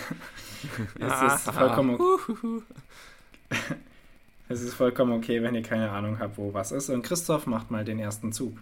es 0.98 1.34
ist 1.34 1.50
vollkommen 1.50 1.94
okay. 1.94 2.62
Es 4.48 4.62
ist 4.62 4.75
vollkommen 4.75 5.12
okay, 5.12 5.42
wenn 5.42 5.54
ihr 5.54 5.62
keine 5.62 5.90
Ahnung 5.90 6.18
habt, 6.18 6.38
wo 6.38 6.54
was 6.54 6.72
ist. 6.72 6.88
Und 6.88 7.02
Christoph 7.02 7.46
macht 7.46 7.70
mal 7.70 7.84
den 7.84 7.98
ersten 7.98 8.32
Zug. 8.32 8.58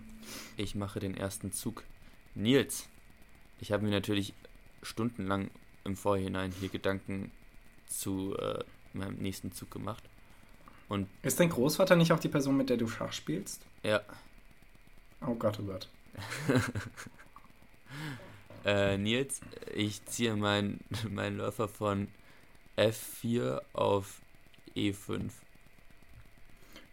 Ich 0.57 0.75
mache 0.75 0.99
den 0.99 1.17
ersten 1.17 1.53
Zug. 1.53 1.85
Nils, 2.37 2.89
ich 3.61 3.73
habe 3.73 3.85
mir 3.85 3.91
natürlich 3.91 4.35
stundenlang 4.83 5.51
im 5.85 5.97
Vorhinein 5.97 6.53
hier 6.61 6.69
Gedanken 6.69 7.33
zu 7.87 8.37
äh, 8.37 8.63
meinem 8.93 9.17
nächsten 9.17 9.53
Zug 9.53 9.71
gemacht. 9.71 10.05
Und 10.89 11.09
Ist 11.23 11.41
dein 11.41 11.49
Großvater 11.51 11.97
nicht 11.97 12.13
auch 12.13 12.21
die 12.21 12.29
Person, 12.29 12.57
mit 12.57 12.71
der 12.71 12.77
du 12.77 12.87
Schach 12.87 13.13
spielst? 13.13 13.63
ja, 13.83 14.03
Oh 15.21 15.35
Gott, 15.35 15.59
oh 15.61 15.65
Gott. 15.65 15.89
äh, 18.65 18.97
Nils, 18.99 19.41
ich 19.75 20.05
ziehe 20.07 20.37
meinen 20.37 20.81
mein 21.11 21.37
Läufer 21.37 21.69
von 21.69 22.09
F4 22.77 23.63
auf 23.73 24.21
E 24.75 24.91
E5. 24.91 25.31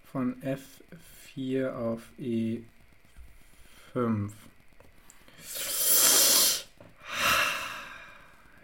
Von 0.06 0.42
F4 0.42 1.74
auf 1.74 2.02
E5. 2.18 2.64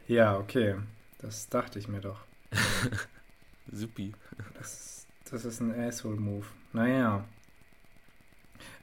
Ja, 0.07 0.37
okay. 0.37 0.75
Das 1.19 1.47
dachte 1.49 1.79
ich 1.79 1.87
mir 1.87 2.01
doch. 2.01 2.19
Supi. 3.71 4.13
Das, 4.55 5.05
das 5.29 5.45
ist 5.45 5.59
ein 5.59 5.79
Asshole-Move. 5.79 6.45
Naja. 6.73 7.25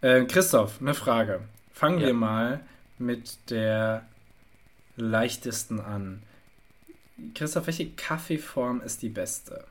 Äh, 0.01 0.25
Christoph, 0.27 0.81
eine 0.81 0.95
Frage. 0.95 1.41
Fangen 1.73 1.99
Ja. 2.01 2.07
wir 2.09 2.15
mal 2.15 2.61
mit 2.99 3.51
der 3.51 4.07
leichtesten 4.97 5.81
an. 5.81 6.23
Christoph, 7.35 7.67
welche 7.67 7.91
Kaffeeform 7.91 8.81
ist 8.83 9.03
die 9.03 9.09
beste? 9.09 9.67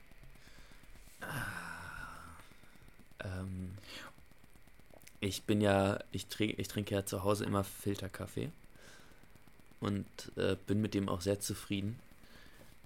Ähm, 3.23 3.74
ich 5.19 5.43
bin 5.43 5.61
ja, 5.61 5.99
ich, 6.11 6.27
trinke, 6.27 6.61
ich 6.61 6.67
trinke 6.67 6.93
ja 6.95 7.05
zu 7.05 7.23
Hause 7.23 7.45
immer 7.45 7.63
Filterkaffee 7.63 8.49
und 9.79 10.05
äh, 10.35 10.55
bin 10.67 10.81
mit 10.81 10.93
dem 10.93 11.09
auch 11.09 11.21
sehr 11.21 11.39
zufrieden. 11.39 11.99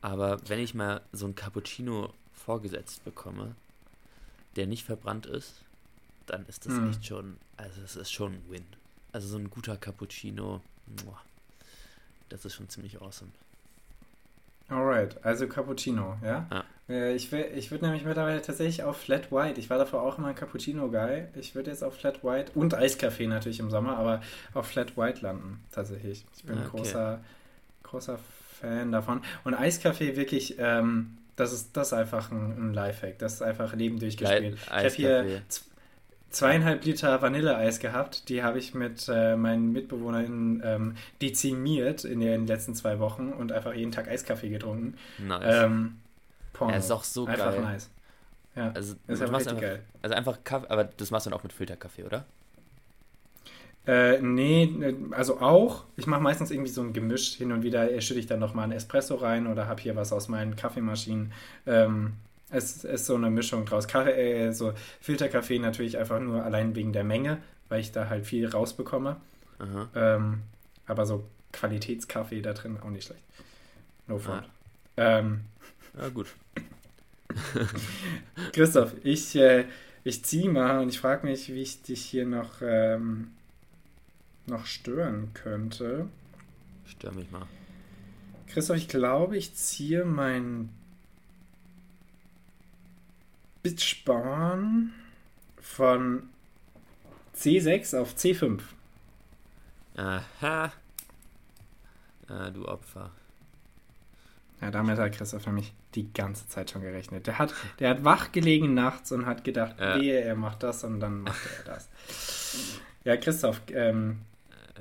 Aber 0.01 0.39
wenn 0.47 0.59
ich 0.59 0.73
mal 0.73 1.01
so 1.11 1.25
ein 1.27 1.35
Cappuccino 1.35 2.13
vorgesetzt 2.33 3.03
bekomme, 3.03 3.55
der 4.55 4.67
nicht 4.67 4.85
verbrannt 4.85 5.25
ist, 5.25 5.55
dann 6.25 6.45
ist 6.47 6.65
das 6.65 6.73
Hm. 6.73 6.89
echt 6.89 7.05
schon, 7.05 7.37
also 7.57 7.81
es 7.81 7.95
ist 7.95 8.11
schon 8.11 8.33
ein 8.33 8.43
Win. 8.49 8.65
Also 9.11 9.27
so 9.27 9.37
ein 9.37 9.49
guter 9.49 9.75
Cappuccino, 9.77 10.61
das 12.29 12.45
ist 12.45 12.53
schon 12.55 12.69
ziemlich 12.69 13.01
awesome. 13.01 13.31
Alright, 14.69 15.23
also 15.25 15.47
Cappuccino, 15.47 16.17
ja? 16.21 16.47
Ja. 16.51 16.63
Äh, 16.89 17.15
ich 17.15 17.31
will- 17.31 17.45
ich 17.55 17.71
würde 17.71 17.85
nämlich 17.85 18.03
mittlerweile 18.03 18.41
tatsächlich 18.41 18.83
auf 18.83 18.97
Flat 18.97 19.31
White. 19.31 19.59
Ich 19.59 19.69
war 19.69 19.77
davor 19.77 20.01
auch 20.01 20.17
immer 20.17 20.29
ein 20.29 20.35
Cappuccino-Guy. 20.35 21.25
Ich 21.39 21.55
würde 21.55 21.69
jetzt 21.71 21.83
auf 21.83 21.95
Flat 21.95 22.23
White 22.23 22.51
und 22.55 22.73
Eiskaffee 22.73 23.27
natürlich 23.27 23.59
im 23.59 23.69
Sommer, 23.69 23.97
aber 23.97 24.21
auf 24.53 24.67
Flat 24.67 24.97
White 24.97 25.21
landen, 25.21 25.61
tatsächlich. 25.71 26.25
Ich 26.35 26.43
bin 26.43 26.57
ein 26.57 26.67
Okay. 26.67 26.77
großer, 26.77 27.19
großer 27.83 28.19
Fan 28.59 28.91
davon. 28.91 29.21
Und 29.43 29.53
Eiskaffee 29.53 30.15
wirklich, 30.17 30.55
ähm, 30.59 31.17
das 31.35 31.53
ist 31.53 31.77
das 31.77 31.87
ist 31.87 31.93
einfach 31.93 32.31
ein, 32.31 32.71
ein 32.71 32.73
Lifehack. 32.73 33.17
Das 33.19 33.35
ist 33.35 33.41
einfach 33.41 33.73
Leben 33.75 33.99
durchgespielt. 33.99 34.57
ich 34.57 34.69
habe 34.69 34.89
hier 34.89 35.41
zweieinhalb 36.29 36.85
Liter 36.85 37.21
Vanilleeis 37.21 37.79
gehabt. 37.79 38.29
Die 38.29 38.43
habe 38.43 38.59
ich 38.59 38.73
mit 38.73 39.07
äh, 39.11 39.35
meinen 39.35 39.71
MitbewohnerInnen 39.71 40.61
ähm, 40.65 40.95
dezimiert 41.21 42.03
in 42.03 42.19
den 42.19 42.45
letzten 42.45 42.75
zwei 42.75 42.99
Wochen 42.99 43.29
und 43.31 43.51
einfach 43.51 43.73
jeden 43.73 43.91
Tag 43.91 44.07
Eiskaffee 44.07 44.49
getrunken. 44.49 44.95
Nice. 45.17 45.63
Ähm, 45.65 45.95
Porno. 46.59 46.73
ja, 46.73 46.79
ist 46.79 46.91
auch 46.91 47.03
so 47.03 47.25
einfach 47.25 47.51
geil. 47.53 47.61
nice. 47.61 47.89
Ja, 48.55 48.71
Also, 48.73 48.95
ist 49.07 49.21
richtig 49.21 49.33
einfach, 49.47 49.59
geil. 49.61 49.83
also 50.01 50.15
einfach 50.15 50.37
Kaffee, 50.43 50.67
aber 50.69 50.83
das 50.83 51.11
machst 51.11 51.25
du 51.25 51.29
dann 51.29 51.39
auch 51.39 51.43
mit 51.43 51.53
Filterkaffee, 51.53 52.03
oder? 52.03 52.25
Äh, 53.87 54.21
nee, 54.21 54.63
äh, 54.63 54.95
also 55.11 55.39
auch. 55.39 55.85
Ich 55.95 56.05
mache 56.05 56.21
meistens 56.21 56.51
irgendwie 56.51 56.69
so 56.69 56.81
ein 56.81 56.93
Gemisch. 56.93 57.35
Hin 57.35 57.51
und 57.51 57.63
wieder 57.63 57.99
schütte 58.01 58.19
ich 58.19 58.27
dann 58.27 58.39
nochmal 58.39 58.65
einen 58.65 58.73
Espresso 58.73 59.15
rein 59.15 59.47
oder 59.47 59.67
habe 59.67 59.81
hier 59.81 59.95
was 59.95 60.11
aus 60.13 60.27
meinen 60.27 60.55
Kaffeemaschinen. 60.55 61.31
Ähm, 61.65 62.13
es 62.51 62.83
ist 62.83 63.05
so 63.05 63.15
eine 63.15 63.29
Mischung 63.29 63.65
draus. 63.65 63.87
Kaffee, 63.87 64.11
äh, 64.47 64.51
so 64.51 64.73
Filterkaffee 65.01 65.59
natürlich 65.59 65.97
einfach 65.97 66.19
nur 66.19 66.43
allein 66.43 66.75
wegen 66.75 66.93
der 66.93 67.03
Menge, 67.03 67.37
weil 67.69 67.79
ich 67.79 67.91
da 67.91 68.09
halt 68.09 68.25
viel 68.25 68.47
rausbekomme. 68.49 69.17
Ähm, 69.95 70.41
aber 70.87 71.05
so 71.05 71.23
Qualitätskaffee 71.51 72.41
da 72.41 72.53
drin 72.53 72.77
auch 72.83 72.89
nicht 72.89 73.05
schlecht. 73.07 73.23
No 74.07 74.15
Ah. 74.15 74.19
front. 74.19 74.49
Ähm, 74.97 75.41
Ja, 75.97 76.09
gut. 76.09 76.27
Christoph, 78.53 78.93
ich, 79.03 79.35
äh, 79.35 79.65
ich 80.03 80.23
ziehe 80.23 80.49
mal 80.49 80.79
und 80.79 80.89
ich 80.89 80.99
frage 80.99 81.25
mich, 81.27 81.49
wie 81.49 81.61
ich 81.61 81.81
dich 81.81 82.03
hier 82.03 82.25
noch, 82.25 82.61
ähm, 82.61 83.31
noch 84.47 84.65
stören 84.65 85.31
könnte. 85.33 86.07
Stör 86.85 87.11
mich 87.11 87.29
mal. 87.31 87.47
Christoph, 88.47 88.77
ich 88.77 88.87
glaube, 88.87 89.37
ich 89.37 89.53
ziehe 89.53 90.05
mein 90.05 90.69
Bitspahn 93.61 94.93
von 95.61 96.29
C6 97.35 97.97
auf 97.97 98.15
C5. 98.15 98.61
Aha. 99.95 100.71
Ah, 102.27 102.49
du 102.49 102.67
Opfer. 102.67 103.11
Ja, 104.61 104.71
damit 104.71 104.97
hat 104.99 105.13
Christoph 105.13 105.45
nämlich 105.45 105.73
die 105.95 106.11
ganze 106.11 106.47
Zeit 106.49 106.69
schon 106.71 106.81
gerechnet. 106.81 107.27
Der 107.27 107.39
hat, 107.39 107.53
der 107.79 107.91
hat 107.91 108.03
wach 108.03 108.31
gelegen 108.33 108.73
nachts 108.73 109.11
und 109.11 109.25
hat 109.25 109.43
gedacht, 109.45 109.75
Ja. 109.79 109.99
wehe, 109.99 110.19
er 110.21 110.35
macht 110.35 110.63
das 110.63 110.83
und 110.83 110.99
dann 110.99 111.21
macht 111.21 111.39
er 111.59 111.73
das. 111.73 111.89
Ja, 113.05 113.15
Christoph, 113.17 113.61
ähm, 113.71 114.19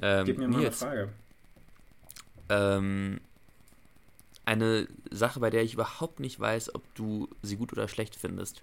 Ähm, 0.02 0.26
gib 0.26 0.38
mir 0.38 0.48
mal 0.48 0.58
Nils, 0.60 0.82
eine 0.82 0.90
Frage. 0.92 1.12
ähm, 2.48 3.20
eine 4.44 4.88
Sache, 5.10 5.40
bei 5.40 5.50
der 5.50 5.62
ich 5.62 5.74
überhaupt 5.74 6.20
nicht 6.20 6.38
weiß, 6.40 6.74
ob 6.74 6.82
du 6.94 7.28
sie 7.42 7.56
gut 7.56 7.72
oder 7.72 7.86
schlecht 7.88 8.16
findest. 8.16 8.62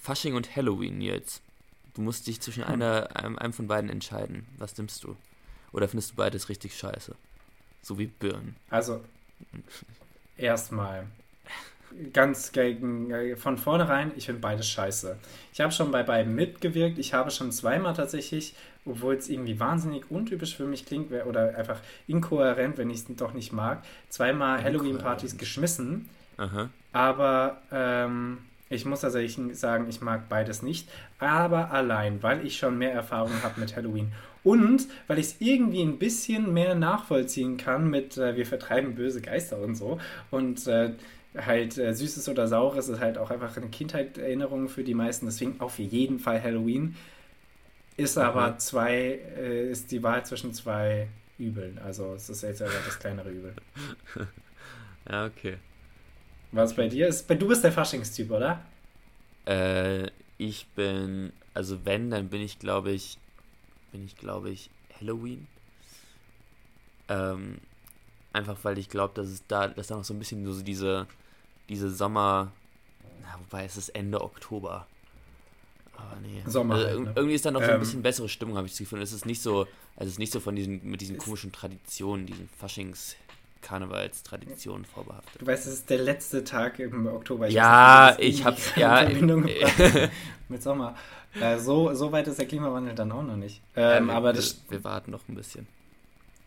Fasching 0.00 0.34
und 0.34 0.56
Halloween, 0.56 0.98
Nils. 0.98 1.42
Du 1.94 2.02
musst 2.02 2.26
dich 2.26 2.40
zwischen 2.40 2.64
Hm. 2.66 2.74
einer, 2.74 3.14
einem, 3.16 3.38
einem 3.38 3.52
von 3.52 3.66
beiden 3.68 3.90
entscheiden. 3.90 4.46
Was 4.58 4.76
nimmst 4.78 5.04
du? 5.04 5.16
Oder 5.72 5.88
findest 5.88 6.12
du 6.12 6.14
beides 6.16 6.48
richtig 6.48 6.76
scheiße? 6.76 7.14
So 7.82 7.98
wie 7.98 8.06
Birnen. 8.06 8.56
Also, 8.70 9.02
erstmal, 10.36 11.04
ganz 12.12 12.52
gegen, 12.52 13.36
von 13.36 13.58
vornherein, 13.58 14.12
ich 14.16 14.26
finde 14.26 14.40
beides 14.40 14.68
scheiße. 14.68 15.16
Ich 15.52 15.60
habe 15.60 15.72
schon 15.72 15.90
bei 15.90 16.02
beiden 16.02 16.34
mitgewirkt. 16.34 16.98
Ich 16.98 17.14
habe 17.14 17.30
schon 17.30 17.52
zweimal 17.52 17.94
tatsächlich, 17.94 18.54
obwohl 18.84 19.14
es 19.14 19.28
irgendwie 19.28 19.58
wahnsinnig 19.58 20.10
untypisch 20.10 20.56
für 20.56 20.66
mich 20.66 20.86
klingt 20.86 21.12
oder 21.12 21.56
einfach 21.56 21.80
inkohärent, 22.06 22.78
wenn 22.78 22.90
ich 22.90 22.98
es 22.98 23.06
doch 23.16 23.34
nicht 23.34 23.52
mag, 23.52 23.82
zweimal 24.08 24.62
Halloween-Partys 24.62 25.36
geschmissen. 25.36 26.08
Aha. 26.36 26.70
Aber 26.92 27.60
ähm, 27.70 28.38
ich 28.70 28.84
muss 28.84 29.00
tatsächlich 29.00 29.58
sagen, 29.58 29.86
ich 29.88 30.00
mag 30.00 30.28
beides 30.28 30.62
nicht. 30.62 30.88
Aber 31.18 31.72
allein, 31.72 32.22
weil 32.22 32.46
ich 32.46 32.56
schon 32.56 32.78
mehr 32.78 32.92
Erfahrung 32.92 33.42
habe 33.42 33.60
mit 33.60 33.76
Halloween 33.76 34.12
und 34.42 34.86
weil 35.06 35.18
ich 35.18 35.26
es 35.26 35.36
irgendwie 35.40 35.82
ein 35.82 35.98
bisschen 35.98 36.54
mehr 36.54 36.74
nachvollziehen 36.74 37.56
kann 37.56 37.90
mit 37.90 38.16
äh, 38.16 38.36
wir 38.36 38.46
vertreiben 38.46 38.94
böse 38.94 39.20
Geister 39.20 39.58
und 39.58 39.74
so. 39.74 40.00
Und 40.30 40.66
äh, 40.66 40.92
halt 41.36 41.76
äh, 41.78 41.92
Süßes 41.92 42.28
oder 42.28 42.48
Saures 42.48 42.88
ist 42.88 43.00
halt 43.00 43.18
auch 43.18 43.30
einfach 43.30 43.56
eine 43.56 43.68
Kindheitserinnerung 43.68 44.68
für 44.68 44.84
die 44.84 44.94
meisten. 44.94 45.26
Deswegen 45.26 45.60
auf 45.60 45.78
jeden 45.78 46.20
Fall 46.20 46.42
Halloween. 46.42 46.96
Ist 47.96 48.16
mhm. 48.16 48.22
aber 48.22 48.56
zwei, 48.58 49.18
äh, 49.36 49.68
ist 49.70 49.90
die 49.90 50.02
Wahl 50.02 50.24
zwischen 50.24 50.54
zwei 50.54 51.08
Übeln. 51.38 51.78
Also 51.84 52.14
es 52.14 52.30
ist 52.30 52.42
jetzt 52.42 52.62
einfach 52.62 52.84
das 52.86 52.98
kleinere 52.98 53.30
Übel. 53.30 53.52
ja, 55.10 55.26
okay. 55.26 55.58
Was 56.52 56.74
bei 56.74 56.88
dir 56.88 57.08
ist? 57.08 57.28
Du 57.28 57.48
bist 57.48 57.62
der 57.62 57.72
Faschingstyp, 57.72 58.30
oder? 58.30 58.64
Äh, 59.46 60.10
ich 60.38 60.66
bin, 60.74 61.32
also 61.54 61.84
wenn, 61.84 62.10
dann 62.10 62.28
bin 62.28 62.40
ich, 62.40 62.58
glaube 62.58 62.90
ich, 62.90 63.18
bin 63.92 64.04
ich, 64.04 64.16
glaube 64.16 64.50
ich, 64.50 64.70
Halloween. 65.00 65.46
Ähm, 67.08 67.58
einfach 68.32 68.56
weil 68.62 68.78
ich 68.78 68.88
glaube, 68.88 69.14
dass 69.14 69.28
es 69.28 69.46
da, 69.46 69.68
dass 69.68 69.88
da 69.88 69.96
noch 69.96 70.04
so 70.04 70.14
ein 70.14 70.18
bisschen 70.18 70.44
so 70.50 70.62
diese, 70.62 71.06
diese 71.68 71.90
Sommer, 71.90 72.52
na, 73.22 73.38
wobei 73.38 73.64
es 73.64 73.76
ist 73.76 73.90
Ende 73.90 74.20
Oktober. 74.20 74.86
Aber 75.94 76.20
nee. 76.20 76.42
Sommer. 76.46 76.76
Also, 76.76 76.86
halt, 76.88 77.00
ne? 77.00 77.12
Irgendwie 77.16 77.34
ist 77.34 77.44
da 77.44 77.50
noch 77.50 77.60
so 77.60 77.68
ein 77.68 77.74
ähm. 77.74 77.80
bisschen 77.80 78.02
bessere 78.02 78.28
Stimmung, 78.28 78.56
habe 78.56 78.66
ich 78.66 78.72
das 78.72 78.78
Gefühl. 78.78 79.02
Es 79.02 79.12
ist 79.12 79.26
nicht 79.26 79.42
so, 79.42 79.66
also 79.96 80.06
es 80.06 80.12
ist 80.12 80.18
nicht 80.18 80.32
so 80.32 80.40
von 80.40 80.56
diesen, 80.56 80.88
mit 80.88 81.00
diesen 81.00 81.18
komischen 81.18 81.52
Traditionen, 81.52 82.26
diesen 82.26 82.48
Faschings, 82.48 83.16
Karnevalstraditionen 83.62 84.84
vorbehaftet. 84.84 85.40
Du 85.42 85.46
weißt, 85.46 85.66
es 85.66 85.74
ist 85.74 85.90
der 85.90 85.98
letzte 85.98 86.44
Tag 86.44 86.78
im 86.78 87.06
Oktober. 87.06 87.48
Ich 87.48 87.54
ja, 87.54 88.16
nicht, 88.18 88.28
ich 88.28 88.44
habe 88.44 88.56
ja 88.76 89.08
mit 90.48 90.62
Sommer. 90.62 90.96
Äh, 91.40 91.58
so, 91.58 91.94
so 91.94 92.10
weit 92.12 92.26
ist 92.26 92.38
der 92.38 92.46
Klimawandel 92.46 92.94
dann 92.94 93.12
auch 93.12 93.22
noch 93.22 93.36
nicht. 93.36 93.62
Ähm, 93.76 93.82
ja, 93.82 94.06
wir, 94.06 94.14
aber 94.14 94.32
das, 94.32 94.62
wir, 94.68 94.78
wir 94.78 94.84
warten 94.84 95.10
noch 95.10 95.28
ein 95.28 95.34
bisschen 95.34 95.66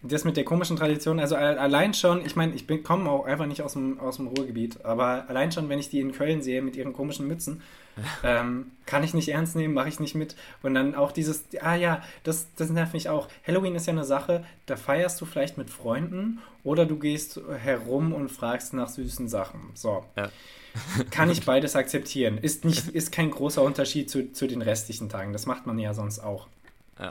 das 0.04 0.26
mit 0.26 0.36
der 0.36 0.44
komischen 0.44 0.76
Tradition, 0.76 1.20
also 1.20 1.36
allein 1.36 1.94
schon, 1.94 2.26
ich 2.26 2.36
meine, 2.36 2.54
ich 2.54 2.68
komme 2.84 3.10
auch 3.10 3.26
einfach 3.26 3.46
nicht 3.46 3.62
aus 3.62 3.74
dem, 3.74 4.00
aus 4.00 4.18
dem 4.18 4.28
Ruhrgebiet, 4.28 4.84
aber 4.84 5.30
allein 5.30 5.52
schon, 5.52 5.70
wenn 5.70 5.80
ich 5.80 5.90
die 5.90 6.02
in 6.02 6.12
Köln 6.12 6.42
sehe 6.42 6.62
mit 6.62 6.76
ihren 6.76 6.92
komischen 6.92 7.26
Mützen, 7.26 7.62
ähm, 8.24 8.72
kann 8.86 9.04
ich 9.04 9.14
nicht 9.14 9.30
ernst 9.30 9.56
nehmen, 9.56 9.74
mache 9.74 9.90
ich 9.90 10.00
nicht 10.00 10.16
mit. 10.16 10.36
Und 10.62 10.74
dann 10.74 10.96
auch 10.96 11.12
dieses, 11.12 11.46
ah 11.62 11.76
ja, 11.76 12.02
das, 12.24 12.48
das 12.56 12.70
nervt 12.70 12.94
mich 12.94 13.10
auch. 13.10 13.28
Halloween 13.46 13.76
ist 13.76 13.88
ja 13.88 13.94
eine 13.94 14.06
Sache, 14.06 14.44
da 14.66 14.76
feierst 14.76 15.20
du 15.22 15.26
vielleicht 15.26 15.58
mit 15.58 15.70
Freunden 15.70 16.40
oder 16.64 16.86
du 16.86 16.98
gehst 16.98 17.40
herum 17.62 18.14
und 18.14 18.30
fragst 18.30 18.74
nach 18.74 18.90
süßen 18.90 19.28
Sachen. 19.28 19.72
So. 19.74 20.06
Ja. 20.16 20.30
kann 21.12 21.30
ich 21.30 21.46
beides 21.46 21.76
akzeptieren. 21.76 22.38
Ist, 22.38 22.66
nicht, 22.66 22.90
ist 22.90 23.12
kein 23.12 23.32
großer 23.32 23.62
Unterschied 23.62 24.10
zu, 24.10 24.32
zu 24.32 24.48
den 24.48 24.62
restlichen 24.62 25.10
Tagen. 25.10 25.34
Das 25.34 25.46
macht 25.46 25.66
man 25.66 25.80
ja 25.80 25.94
sonst 25.94 26.20
auch. 26.20 26.48
Ja. 27.00 27.10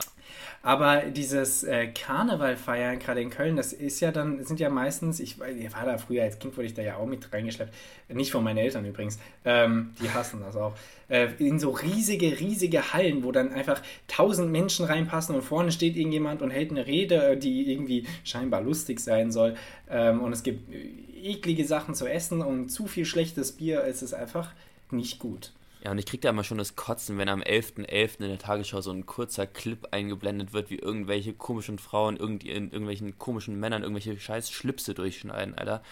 Aber 0.63 1.03
dieses 1.03 1.65
äh, 1.65 1.89
Karneval 1.89 2.57
feiern, 2.57 3.01
gerade 3.01 3.21
in 3.21 3.31
Köln, 3.31 3.57
das 3.57 3.73
ist 3.73 3.99
ja 3.99 4.13
dann, 4.13 4.45
sind 4.45 4.61
ja 4.61 4.71
meistens, 4.71 5.19
ich, 5.19 5.37
ich, 5.41 5.73
war 5.75 5.85
da 5.85 5.99
früher 5.99 6.23
als 6.23 6.39
Kind, 6.39 6.57
wurde 6.57 6.67
ich 6.67 6.75
da 6.75 6.83
ja 6.83 6.97
auch 6.97 7.07
mit 7.07 7.33
reingeschleppt. 7.33 7.75
Nicht 8.09 8.31
von 8.31 8.45
meinen 8.45 8.59
Eltern 8.59 8.85
übrigens. 8.87 9.19
Ähm, 9.45 9.93
die 10.01 10.09
hassen 10.09 10.41
das 10.41 10.55
auch. 10.55 10.77
Äh, 11.09 11.29
in 11.39 11.59
so 11.59 11.71
riesige, 11.71 12.39
riesige 12.39 12.93
Hallen, 12.93 13.25
wo 13.25 13.33
dann 13.33 13.53
einfach 13.53 13.83
tausend 14.07 14.53
Menschen 14.53 14.87
reinpassen 14.87 15.35
und 15.35 15.43
vorne 15.43 15.73
steht 15.73 15.97
irgendjemand 15.97 16.43
und 16.43 16.51
hält 16.51 16.71
eine 16.71 16.87
Rede, 16.87 17.37
die 17.37 17.73
irgendwie 17.73 18.07
scheinbar 18.23 18.61
lustig 18.63 19.01
sein 19.01 19.33
soll. 19.33 19.57
Ähm, 19.91 20.21
und 20.21 20.33
es 20.33 20.45
gibt 20.45 20.73
eklige 21.21 21.65
Sachen 21.65 21.97
zu 21.97 22.07
essen 22.07 22.41
und 22.41 22.69
zu 22.69 22.87
viel 22.87 23.05
schlechtes 23.05 23.53
Bier. 23.53 23.83
Es 23.85 24.03
ist 24.03 24.15
einfach 24.15 24.53
nicht 24.93 25.19
gut. 25.19 25.53
Ja, 25.85 25.91
und 25.91 25.99
ich 25.99 26.07
krieg 26.07 26.21
da 26.21 26.31
immer 26.31 26.45
schon 26.45 26.59
das 26.59 26.77
Kotzen, 26.77 27.19
wenn 27.19 27.29
am 27.29 27.41
11.11. 27.41 27.89
.11. 27.89 28.21
in 28.21 28.29
der 28.29 28.39
Tagesschau 28.39 28.81
so 28.81 28.93
ein 28.93 29.05
kurzer 29.05 29.49
Clip 29.49 29.89
eingeblendet 29.91 30.53
wird, 30.53 30.71
wie 30.71 30.79
irgendwelche 30.79 31.33
komischen 31.33 31.81
Frauen 31.81 32.17
irgend, 32.17 32.45
in 32.45 32.71
irgendwelchen 32.71 33.19
komischen 33.19 33.59
Männern 33.59 33.83
irgendwelche 33.83 34.19
scheiß 34.19 34.53
Schlipse 34.53 34.95
durchschneiden, 34.95 35.59
Alter. 35.59 35.83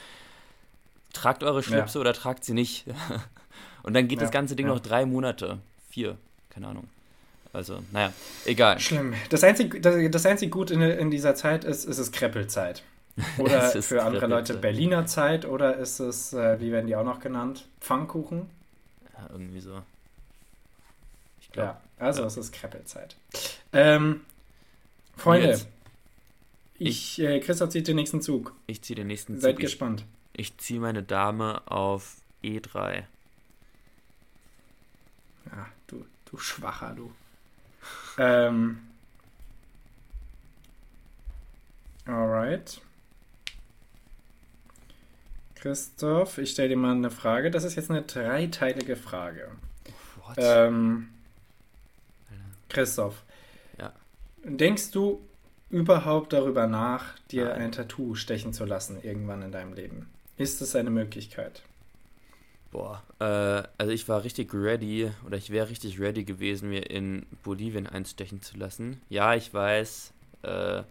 Tragt 1.13 1.43
eure 1.43 1.65
Schlipse 1.65 1.99
ja. 1.99 2.03
oder 2.03 2.13
tragt 2.13 2.45
sie 2.45 2.55
nicht. 2.55 2.85
und 3.83 3.95
dann 3.95 4.07
geht 4.07 4.21
ja, 4.21 4.25
das 4.25 4.31
ganze 4.31 4.55
Ding 4.55 4.67
ja. 4.67 4.75
noch 4.75 4.81
drei 4.81 5.07
Monate. 5.07 5.59
Vier, 5.91 6.17
keine 6.51 6.69
Ahnung. 6.69 6.89
Also, 7.53 7.83
naja, 7.91 8.13
egal. 8.45 8.79
Schlimm. 8.79 9.15
Das 9.29 9.43
einzige, 9.43 9.81
das, 9.81 9.97
das 10.09 10.25
einzige 10.25 10.51
Gut 10.51 10.71
in, 10.71 10.83
in 10.83 11.11
dieser 11.11 11.35
Zeit 11.35 11.65
ist, 11.65 11.85
ist 11.85 11.99
es 11.99 12.13
Kreppelzeit. 12.13 12.85
Oder 13.39 13.61
für 13.83 14.05
andere 14.05 14.29
Leute 14.29 14.55
Berliner 14.55 15.05
Zeit 15.05 15.45
oder 15.45 15.77
ist 15.77 15.99
es, 15.99 16.33
äh, 16.33 16.61
wie 16.61 16.71
werden 16.71 16.87
die 16.87 16.95
auch 16.95 17.05
noch 17.05 17.19
genannt? 17.19 17.67
Pfannkuchen? 17.81 18.49
Ja, 19.21 19.29
irgendwie 19.33 19.61
so. 19.61 19.83
Ich 21.41 21.51
glaube. 21.53 21.71
Ja, 21.71 21.81
also 21.99 22.23
ja. 22.23 22.27
es 22.27 22.37
ist 22.37 22.53
Kreppelzeit. 22.53 23.17
Ähm, 23.73 24.23
Freunde, 25.17 25.61
ich, 26.79 27.19
ich 27.19 27.27
äh, 27.27 27.41
Christoph 27.41 27.71
zieht 27.71 27.89
den 27.89 27.97
nächsten 27.97 28.23
Zug. 28.23 28.55
Ich 28.67 28.83
ziehe 28.83 28.97
den 28.97 29.09
nächsten 29.09 29.35
Zug. 29.35 29.43
Seid 29.43 29.59
gespannt. 29.59 30.05
Ich, 30.33 30.41
ich 30.53 30.59
ziehe 30.59 30.81
meine 30.81 31.03
Dame 31.03 31.63
auf 31.67 32.17
E3. 32.43 33.05
Ja, 35.47 35.67
du, 35.89 36.07
du 36.31 36.39
Schwacher, 36.39 36.95
du. 36.95 37.13
ähm. 38.19 38.81
Alright. 42.07 42.81
Christoph, 45.61 46.39
ich 46.39 46.53
stelle 46.53 46.71
dir 46.71 46.77
mal 46.77 46.93
eine 46.93 47.11
Frage. 47.11 47.51
Das 47.51 47.65
ist 47.65 47.77
jetzt 47.77 47.91
eine 47.91 48.03
dreiteilige 48.03 48.97
Frage. 48.97 49.49
What? 50.25 50.37
Ähm, 50.39 51.09
Christoph, 52.71 53.23
ja. 53.79 53.93
denkst 54.45 54.91
du 54.93 55.21
überhaupt 55.69 56.33
darüber 56.33 56.67
nach, 56.67 57.19
dir 57.31 57.47
Nein. 57.47 57.63
ein 57.63 57.73
Tattoo 57.73 58.15
stechen 58.15 58.55
zu 58.55 58.65
lassen 58.65 59.03
irgendwann 59.03 59.43
in 59.43 59.53
deinem 59.53 59.75
Leben? 59.75 60.09
Ist 60.39 60.63
es 60.63 60.75
eine 60.75 60.91
Möglichkeit? 60.91 61.63
Boah, 62.73 63.03
äh, 63.19 63.69
also 63.77 63.93
ich 63.93 64.09
war 64.09 64.25
richtig 64.25 64.55
ready 64.55 65.11
oder 65.27 65.37
ich 65.37 65.51
wäre 65.51 65.69
richtig 65.69 66.01
ready 66.01 66.25
gewesen, 66.25 66.71
mir 66.71 66.89
in 66.89 67.27
Bolivien 67.43 67.87
einstechen 67.87 68.41
zu 68.41 68.57
lassen. 68.57 69.01
Ja, 69.11 69.35
ich 69.35 69.53
weiß, 69.53 70.13
äh, 70.43 70.83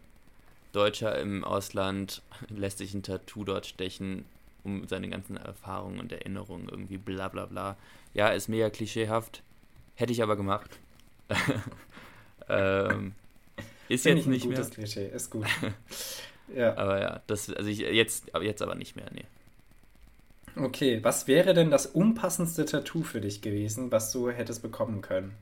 Deutscher 0.74 1.18
im 1.18 1.44
Ausland 1.44 2.22
lässt 2.50 2.78
sich 2.78 2.94
ein 2.94 3.02
Tattoo 3.02 3.44
dort 3.44 3.66
stechen 3.66 4.26
um 4.64 4.88
seine 4.88 5.10
ganzen 5.10 5.38
Erfahrungen 5.38 6.00
und 6.00 6.12
Erinnerungen 6.12 6.70
irgendwie 6.70 6.98
bla 6.98 7.28
bla 7.28 7.46
bla. 7.46 7.78
Ja, 8.14 8.30
ist 8.30 8.50
mega 8.50 8.70
klischeehaft. 8.70 9.44
Hätte 9.96 10.14
ich 10.14 10.24
aber 10.24 10.36
gemacht. 10.36 10.80
ähm, 12.50 13.14
ist 13.88 14.04
Find 14.04 14.18
jetzt 14.18 14.28
nicht 14.28 14.46
mehr. 14.46 14.58
Gutes 14.58 14.72
Klischee, 14.72 15.08
ist 15.08 15.30
gut. 15.30 15.46
ja. 16.56 16.76
Aber 16.78 17.02
ja, 17.02 17.22
das, 17.28 17.50
also 17.50 17.70
ich, 17.70 17.80
jetzt, 17.80 18.32
jetzt 18.42 18.62
aber 18.62 18.76
nicht 18.76 18.96
mehr, 18.96 19.08
nee. 19.14 19.26
Okay, 20.56 21.04
was 21.04 21.28
wäre 21.28 21.54
denn 21.54 21.70
das 21.70 21.86
unpassendste 21.86 22.66
Tattoo 22.66 23.04
für 23.04 23.22
dich 23.22 23.42
gewesen, 23.42 23.92
was 23.92 24.12
du 24.12 24.30
hättest 24.30 24.62
bekommen 24.62 25.02
können? 25.02 25.36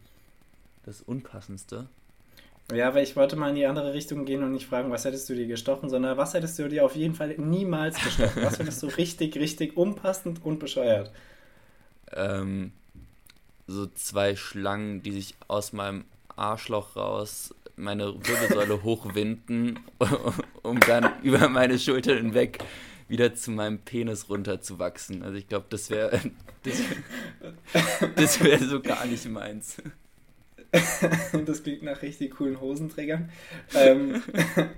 Das 0.85 1.01
unpassendste? 1.01 1.87
Ja, 2.73 2.93
weil 2.93 3.03
ich 3.03 3.15
wollte 3.15 3.37
mal 3.37 3.49
in 3.49 3.55
die 3.55 3.65
andere 3.65 3.93
Richtung 3.93 4.25
gehen 4.25 4.43
und 4.43 4.51
nicht 4.51 4.67
fragen, 4.67 4.91
was 4.91 5.05
hättest 5.05 5.29
du 5.29 5.35
dir 5.35 5.47
gestochen, 5.47 5.89
sondern 5.89 6.17
was 6.17 6.33
hättest 6.33 6.59
du 6.59 6.67
dir 6.67 6.83
auf 6.83 6.95
jeden 6.95 7.15
Fall 7.15 7.35
niemals 7.37 8.01
gestochen? 8.03 8.43
was 8.43 8.57
findest 8.57 8.83
du 8.83 8.87
richtig, 8.97 9.37
richtig 9.37 9.77
unpassend 9.77 10.43
und 10.43 10.59
bescheuert? 10.59 11.11
Ähm, 12.11 12.73
so 13.67 13.87
zwei 13.87 14.35
Schlangen, 14.35 15.01
die 15.01 15.13
sich 15.13 15.35
aus 15.47 15.71
meinem 15.71 16.03
Arschloch 16.35 16.95
raus 16.97 17.55
meine 17.77 18.13
Wirbelsäule 18.15 18.83
hochwinden, 18.83 19.79
um 20.63 20.79
dann 20.81 21.21
über 21.23 21.47
meine 21.47 21.79
Schulter 21.79 22.15
hinweg 22.15 22.59
wieder 23.07 23.33
zu 23.33 23.51
meinem 23.51 23.79
Penis 23.79 24.29
runterzuwachsen. 24.29 25.23
Also 25.23 25.37
ich 25.37 25.47
glaube, 25.47 25.67
das 25.69 25.89
wäre 25.89 26.19
das, 26.63 26.81
das 28.15 28.43
wäre 28.43 28.65
so 28.65 28.81
gar 28.81 29.05
nicht 29.05 29.25
meins. 29.29 29.77
das 31.45 31.63
klingt 31.63 31.83
nach 31.83 32.01
richtig 32.01 32.31
coolen 32.31 32.59
Hosenträgern. 32.59 33.29
Ähm, 33.73 34.21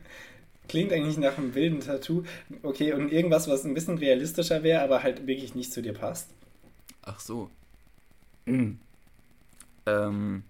klingt 0.67 0.93
eigentlich 0.93 1.17
nach 1.17 1.37
einem 1.37 1.55
wilden 1.55 1.79
Tattoo. 1.79 2.23
Okay, 2.63 2.93
und 2.93 3.11
irgendwas, 3.11 3.47
was 3.47 3.65
ein 3.65 3.73
bisschen 3.73 3.97
realistischer 3.97 4.63
wäre, 4.63 4.81
aber 4.81 5.03
halt 5.03 5.27
wirklich 5.27 5.55
nicht 5.55 5.73
zu 5.73 5.81
dir 5.81 5.93
passt. 5.93 6.29
Ach 7.01 7.19
so. 7.19 7.49
Mhm. 8.45 8.79
Ähm. 9.85 10.43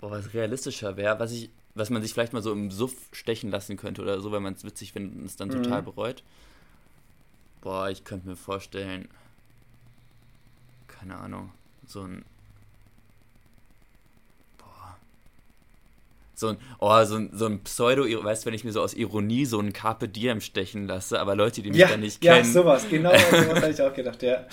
Boah, 0.00 0.12
was 0.12 0.32
realistischer 0.32 0.96
wäre, 0.96 1.18
was 1.18 1.32
ich 1.32 1.50
was 1.74 1.90
man 1.90 2.02
sich 2.02 2.12
vielleicht 2.12 2.32
mal 2.32 2.42
so 2.42 2.52
im 2.52 2.70
Suff 2.70 2.94
stechen 3.12 3.50
lassen 3.50 3.76
könnte 3.76 4.02
oder 4.02 4.20
so, 4.20 4.32
weil 4.32 4.40
man 4.40 4.54
es 4.54 4.64
witzig 4.64 4.92
findet 4.92 5.18
und 5.18 5.24
es 5.24 5.36
dann 5.36 5.48
mhm. 5.48 5.62
total 5.62 5.82
bereut. 5.82 6.22
Boah, 7.60 7.90
ich 7.90 8.04
könnte 8.04 8.28
mir 8.28 8.36
vorstellen, 8.36 9.08
keine 10.88 11.18
Ahnung, 11.18 11.52
so 11.86 12.02
ein 12.02 12.24
so 16.40 16.48
ein, 16.48 16.56
oh, 16.78 17.04
so 17.04 17.16
ein, 17.16 17.30
so 17.32 17.46
ein 17.46 17.62
Pseudo, 17.62 18.02
weißt 18.02 18.42
du, 18.42 18.46
wenn 18.46 18.54
ich 18.54 18.64
mir 18.64 18.72
so 18.72 18.82
aus 18.82 18.94
Ironie 18.94 19.44
so 19.44 19.60
ein 19.60 19.72
Carpe 19.72 20.08
Diem 20.08 20.40
stechen 20.40 20.86
lasse, 20.86 21.20
aber 21.20 21.36
Leute, 21.36 21.62
die 21.62 21.70
mich 21.70 21.78
ja, 21.78 21.88
dann 21.88 22.00
nicht 22.00 22.24
ja, 22.24 22.34
kennen. 22.34 22.46
Ja, 22.46 22.52
sowas, 22.52 22.86
genau, 22.90 23.10
sowas 23.30 23.62
habe 23.62 23.70
ich 23.70 23.82
auch 23.82 23.94
gedacht, 23.94 24.22
ja. 24.22 24.46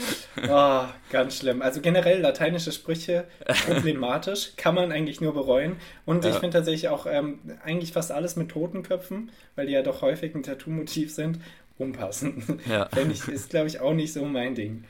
Oh, 0.50 0.86
ganz 1.12 1.38
schlimm. 1.38 1.62
Also 1.62 1.82
generell 1.82 2.21
lateinische 2.21 2.71
Sprüche 2.71 3.26
problematisch, 3.67 4.52
kann 4.58 4.76
man 4.76 4.91
eigentlich 4.91 5.21
nur 5.21 5.34
bereuen. 5.34 5.78
Und 6.06 6.23
ja. 6.23 6.32
ich 6.32 6.38
finde 6.38 6.58
tatsächlich 6.58 6.89
auch 6.89 7.08
ähm, 7.10 7.39
eigentlich 7.63 7.93
fast 7.93 8.12
alles 8.12 8.36
mit 8.36 8.50
Totenköpfen, 8.50 9.32
weil 9.56 9.67
die 9.67 9.73
ja 9.73 9.82
doch 9.82 10.02
häufig 10.02 10.36
ein 10.36 10.43
Tattoo-Motiv 10.43 11.13
sind, 11.13 11.39
unpassend. 11.78 12.44
Ja. 12.68 12.90
ich, 13.12 13.28
ist, 13.28 13.50
glaube 13.50 13.68
ich, 13.68 13.80
auch 13.80 13.94
nicht 13.94 14.13
so 14.13 14.26
mein 14.26 14.56
Ding. 14.56 14.84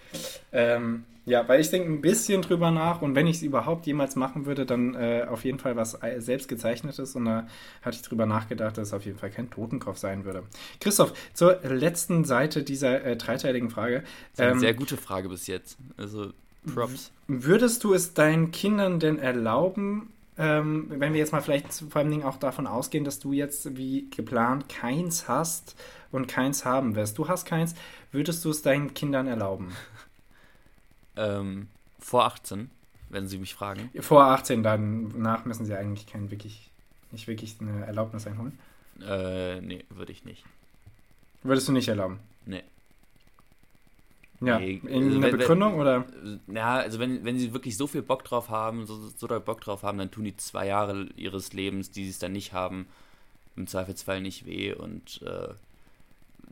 Ähm, 0.51 1.03
ja, 1.25 1.45
weil 1.49 1.59
ich 1.59 1.69
denke 1.69 1.89
ein 1.91 1.99
bisschen 1.99 2.41
drüber 2.41 2.71
nach 2.71 3.01
und 3.01 3.13
wenn 3.13 3.27
ich 3.27 3.37
es 3.37 3.43
überhaupt 3.43 3.85
jemals 3.85 4.15
machen 4.15 4.45
würde, 4.45 4.65
dann 4.65 4.95
äh, 4.95 5.25
auf 5.29 5.43
jeden 5.43 5.59
Fall 5.59 5.75
was 5.75 5.99
selbst 6.19 6.47
gezeichnetes 6.47 7.15
und 7.15 7.25
da 7.25 7.47
hatte 7.81 7.97
ich 7.97 8.01
drüber 8.01 8.25
nachgedacht, 8.25 8.77
dass 8.77 8.87
es 8.87 8.93
auf 8.93 9.03
jeden 9.03 9.17
Fall 9.17 9.29
kein 9.29 9.49
Totenkopf 9.49 9.97
sein 9.97 10.23
würde. 10.23 10.43
Christoph, 10.79 11.13
zur 11.33 11.59
letzten 11.63 12.23
Seite 12.23 12.63
dieser 12.63 13.03
äh, 13.03 13.17
dreiteiligen 13.17 13.69
Frage. 13.69 14.05
Ähm, 14.37 14.51
eine 14.51 14.59
sehr 14.61 14.73
gute 14.73 14.95
Frage 14.95 15.27
bis 15.27 15.47
jetzt. 15.47 15.77
Also 15.97 16.31
Props. 16.73 17.11
Würdest 17.27 17.83
du 17.83 17.93
es 17.93 18.13
deinen 18.13 18.51
Kindern 18.51 19.01
denn 19.01 19.19
erlauben, 19.19 20.13
ähm, 20.37 20.85
wenn 20.89 21.13
wir 21.13 21.19
jetzt 21.19 21.31
mal 21.31 21.41
vielleicht 21.41 21.73
vor 21.73 22.01
allem 22.01 22.23
auch 22.23 22.37
davon 22.37 22.67
ausgehen, 22.67 23.03
dass 23.03 23.19
du 23.19 23.33
jetzt 23.33 23.75
wie 23.77 24.09
geplant 24.09 24.69
keins 24.69 25.27
hast 25.27 25.75
und 26.11 26.27
keins 26.27 26.65
haben 26.65 26.95
wirst. 26.95 27.17
Du 27.17 27.27
hast 27.27 27.45
keins, 27.45 27.75
würdest 28.11 28.45
du 28.45 28.51
es 28.51 28.61
deinen 28.61 28.93
Kindern 28.93 29.27
erlauben? 29.27 29.71
Ähm, 31.19 31.67
vor 31.97 32.25
18, 32.25 32.69
wenn 33.09 33.27
sie 33.27 33.39
mich 33.39 33.55
fragen. 33.55 33.89
Vor 34.01 34.25
18, 34.25 34.61
danach 34.61 35.45
müssen 35.45 35.65
sie 35.65 35.73
eigentlich 35.73 36.05
kein 36.05 36.29
wirklich, 36.29 36.69
nicht 37.09 37.27
wirklich 37.27 37.55
eine 37.59 37.87
Erlaubnis 37.87 38.27
einholen. 38.27 38.59
Äh, 39.01 39.59
nee, 39.61 39.83
würde 39.89 40.11
ich 40.11 40.25
nicht. 40.25 40.45
Würdest 41.41 41.67
du 41.67 41.71
nicht 41.71 41.87
erlauben? 41.87 42.19
Ja, 44.39 44.59
nee, 44.59 44.81
in 44.85 45.05
also, 45.05 45.17
eine 45.17 45.29
Begründung 45.29 45.73
wenn, 45.73 45.79
oder? 45.79 46.05
Ja, 46.47 46.75
also 46.75 46.99
wenn, 46.99 47.25
wenn 47.25 47.39
sie 47.39 47.53
wirklich 47.53 47.75
so 47.75 47.87
viel 47.87 48.03
Bock 48.03 48.23
drauf 48.23 48.49
haben, 48.49 48.85
so, 48.85 49.09
so 49.09 49.25
doll 49.25 49.39
Bock 49.39 49.61
drauf 49.61 49.81
haben, 49.81 49.97
dann 49.97 50.11
tun 50.11 50.25
die 50.25 50.37
zwei 50.37 50.67
Jahre 50.67 51.07
ihres 51.15 51.53
Lebens, 51.53 51.89
die 51.89 52.03
sie 52.03 52.11
es 52.11 52.19
dann 52.19 52.33
nicht 52.33 52.53
haben, 52.53 52.87
im 53.55 53.65
Zweifelsfall 53.65 54.21
nicht 54.21 54.45
weh 54.45 54.73
und 54.73 55.21
äh, 55.23 55.53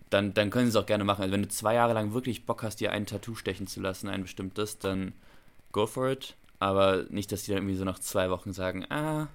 dann, 0.09 0.33
dann 0.33 0.49
können 0.49 0.65
sie 0.65 0.77
es 0.77 0.83
auch 0.83 0.87
gerne 0.87 1.03
machen. 1.03 1.21
Also 1.21 1.33
wenn 1.33 1.43
du 1.43 1.47
zwei 1.47 1.75
Jahre 1.75 1.93
lang 1.93 2.13
wirklich 2.13 2.45
Bock 2.45 2.63
hast, 2.63 2.79
dir 2.79 2.91
ein 2.91 3.05
Tattoo 3.05 3.35
stechen 3.35 3.67
zu 3.67 3.81
lassen, 3.81 4.09
ein 4.09 4.23
bestimmtes, 4.23 4.79
dann 4.79 5.13
go 5.71 5.85
for 5.85 6.09
it. 6.09 6.35
Aber 6.57 7.05
nicht, 7.09 7.31
dass 7.31 7.43
die 7.43 7.51
dann 7.51 7.59
irgendwie 7.59 7.75
so 7.75 7.85
nach 7.85 7.99
zwei 7.99 8.31
Wochen 8.31 8.53
sagen, 8.53 8.85
ah, 8.89 9.27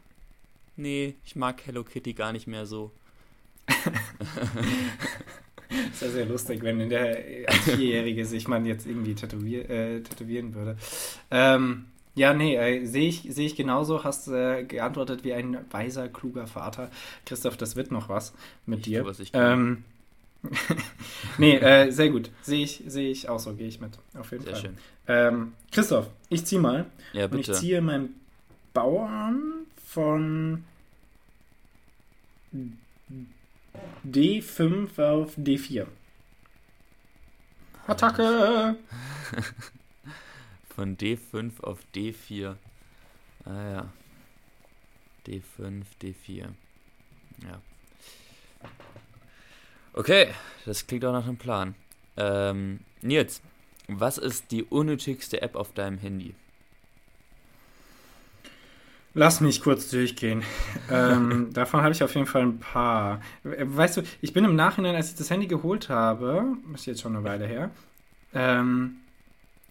nee, 0.76 1.14
ich 1.24 1.36
mag 1.36 1.64
Hello 1.66 1.84
Kitty 1.84 2.14
gar 2.14 2.32
nicht 2.32 2.48
mehr 2.48 2.66
so. 2.66 2.90
das 5.90 6.02
wäre 6.02 6.12
sehr 6.12 6.26
lustig, 6.26 6.62
wenn 6.62 6.88
der 6.88 7.18
Vierjährige 7.64 8.24
sich 8.26 8.48
man 8.48 8.64
jetzt 8.66 8.86
irgendwie 8.86 9.14
tätowier 9.14 9.68
äh, 9.70 10.00
tätowieren 10.00 10.54
würde. 10.54 10.76
Ähm, 11.30 11.86
ja, 12.14 12.34
nee, 12.34 12.56
äh, 12.56 12.84
sehe 12.84 13.08
ich, 13.08 13.26
seh 13.28 13.46
ich 13.46 13.56
genauso. 13.56 14.04
Hast 14.04 14.28
äh, 14.28 14.64
geantwortet 14.64 15.24
wie 15.24 15.32
ein 15.32 15.58
weiser, 15.70 16.08
kluger 16.08 16.46
Vater. 16.46 16.90
Christoph, 17.24 17.56
das 17.56 17.76
wird 17.76 17.92
noch 17.92 18.08
was 18.08 18.34
mit 18.66 18.80
ich 18.80 18.84
dir. 18.84 19.00
Tue, 19.02 19.10
was 19.10 19.20
ich 19.20 19.30
ähm, 19.32 19.84
nee, 21.38 21.56
äh, 21.56 21.90
sehr 21.90 22.10
gut. 22.10 22.30
Sehe 22.42 22.64
ich, 22.64 22.82
seh 22.86 23.10
ich 23.10 23.28
auch 23.28 23.38
so, 23.38 23.54
gehe 23.54 23.68
ich 23.68 23.80
mit. 23.80 23.92
Auf 24.18 24.32
jeden 24.32 24.44
sehr 24.44 24.54
Fall. 24.54 24.62
Schön. 24.62 24.78
Ähm, 25.06 25.52
Christoph, 25.70 26.08
ich 26.28 26.44
ziehe 26.46 26.60
mal. 26.60 26.86
Ja, 27.12 27.26
bitte. 27.26 27.36
Und 27.36 27.48
ich 27.48 27.60
ziehe 27.60 27.80
meinen 27.80 28.14
Bauern 28.72 29.66
von 29.86 30.64
D5 34.04 35.02
auf 35.02 35.36
D4. 35.36 35.86
Attacke! 37.86 38.76
von 40.74 40.96
D5 40.96 41.60
auf 41.62 41.80
D4. 41.94 42.56
Ah 43.44 43.70
ja. 43.70 43.92
D5, 45.26 45.84
D4. 46.00 46.48
Ja. 47.42 47.60
Okay, 49.92 50.28
das 50.64 50.86
klingt 50.86 51.04
auch 51.04 51.12
nach 51.12 51.26
einem 51.26 51.36
Plan. 51.36 51.74
Ähm, 52.16 52.80
Nils, 53.02 53.42
was 53.88 54.18
ist 54.18 54.50
die 54.52 54.64
unnötigste 54.64 55.42
App 55.42 55.56
auf 55.56 55.72
deinem 55.72 55.98
Handy? 55.98 56.34
Lass 59.14 59.40
mich 59.40 59.60
kurz 59.60 59.90
durchgehen. 59.90 60.44
ähm, 60.90 61.48
davon 61.52 61.82
habe 61.82 61.92
ich 61.92 62.02
auf 62.02 62.14
jeden 62.14 62.26
Fall 62.26 62.42
ein 62.42 62.58
paar. 62.58 63.20
Weißt 63.42 63.96
du, 63.96 64.02
ich 64.20 64.32
bin 64.32 64.44
im 64.44 64.54
Nachhinein, 64.54 64.94
als 64.94 65.10
ich 65.10 65.16
das 65.16 65.30
Handy 65.30 65.46
geholt 65.46 65.88
habe, 65.88 66.56
ist 66.74 66.86
jetzt 66.86 67.00
schon 67.00 67.16
eine 67.16 67.24
Weile 67.24 67.46
her, 67.46 67.70
ähm, 68.34 68.96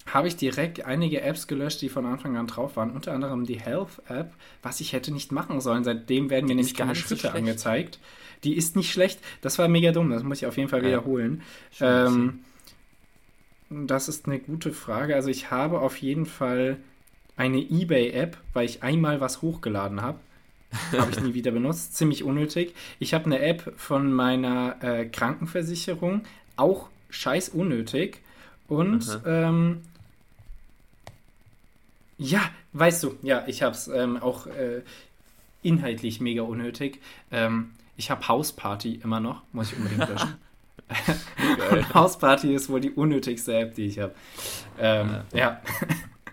habe 0.06 0.28
ich 0.28 0.36
direkt 0.36 0.86
einige 0.86 1.21
Apps 1.21 1.47
gelöscht, 1.47 1.82
die 1.82 1.89
von 1.89 2.06
Anfang 2.06 2.36
an 2.36 2.47
drauf 2.47 2.75
waren. 2.75 2.91
Unter 2.91 3.13
anderem 3.13 3.45
die 3.45 3.60
Health 3.60 4.02
App, 4.08 4.34
was 4.63 4.82
ich 4.82 4.93
hätte 4.93 5.12
nicht 5.12 5.32
machen 5.32 5.62
sollen. 5.62 5.84
Seitdem 5.84 6.30
werden 6.30 6.47
mir 6.47 6.56
nämlich 6.56 6.75
keine 6.75 6.95
Schritte 6.95 7.28
so 7.28 7.30
angezeigt. 7.30 7.99
Die 8.43 8.56
ist 8.56 8.75
nicht 8.75 8.91
schlecht. 8.91 9.19
Das 9.41 9.60
war 9.60 9.67
mega 9.67 9.91
dumm. 9.91 10.10
Das 10.10 10.23
muss 10.23 10.39
ich 10.39 10.47
auf 10.47 10.58
jeden 10.58 10.69
Fall 10.69 10.82
ja. 10.82 10.88
wiederholen. 10.88 11.43
Ähm, 11.80 12.39
das 13.69 14.10
ist 14.10 14.25
eine 14.25 14.39
gute 14.39 14.73
Frage. 14.73 15.15
Also 15.15 15.30
ich 15.30 15.52
habe 15.52 15.80
auf 15.80 15.97
jeden 15.97 16.25
Fall 16.25 16.78
eine 17.39 17.58
eBay-App, 17.58 18.38
weil 18.54 18.65
ich 18.65 18.84
einmal 18.84 19.21
was 19.21 19.41
hochgeladen 19.41 20.02
habe. 20.02 20.19
habe 20.95 21.10
ich 21.10 21.21
nie 21.21 21.34
wieder 21.34 21.52
benutzt. 21.52 21.95
Ziemlich 21.95 22.25
unnötig. 22.25 22.75
Ich 22.99 23.13
habe 23.13 23.25
eine 23.25 23.39
App 23.39 23.73
von 23.78 24.12
meiner 24.12 24.75
äh, 24.84 25.06
Krankenversicherung. 25.06 26.23
Auch 26.58 26.89
scheiß 27.10 27.49
unnötig. 27.49 28.21
Und 28.67 29.21
ähm, 29.25 29.82
ja, 32.17 32.41
weißt 32.73 33.04
du, 33.04 33.15
ja, 33.23 33.45
ich 33.47 33.63
habe 33.63 33.73
es 33.73 33.88
ähm, 33.88 34.21
auch 34.21 34.45
äh, 34.45 34.82
inhaltlich 35.63 36.19
mega 36.19 36.41
unnötig. 36.41 36.99
Ähm, 37.32 37.71
ich 37.95 38.12
habe 38.12 38.28
Hausparty 38.28 38.99
immer 39.02 39.21
noch, 39.21 39.43
muss 39.54 39.71
ich 39.71 39.78
unbedingt 39.78 40.10
löschen. 40.10 40.36
Hausparty 41.93 42.54
ist 42.54 42.69
wohl 42.69 42.82
die 42.82 42.91
unnötigste 42.91 43.56
App, 43.56 43.75
die 43.75 43.86
ich 43.86 43.99
habe. 43.99 44.13
Ähm, 44.78 45.21
ja. 45.32 45.39
ja. 45.39 45.62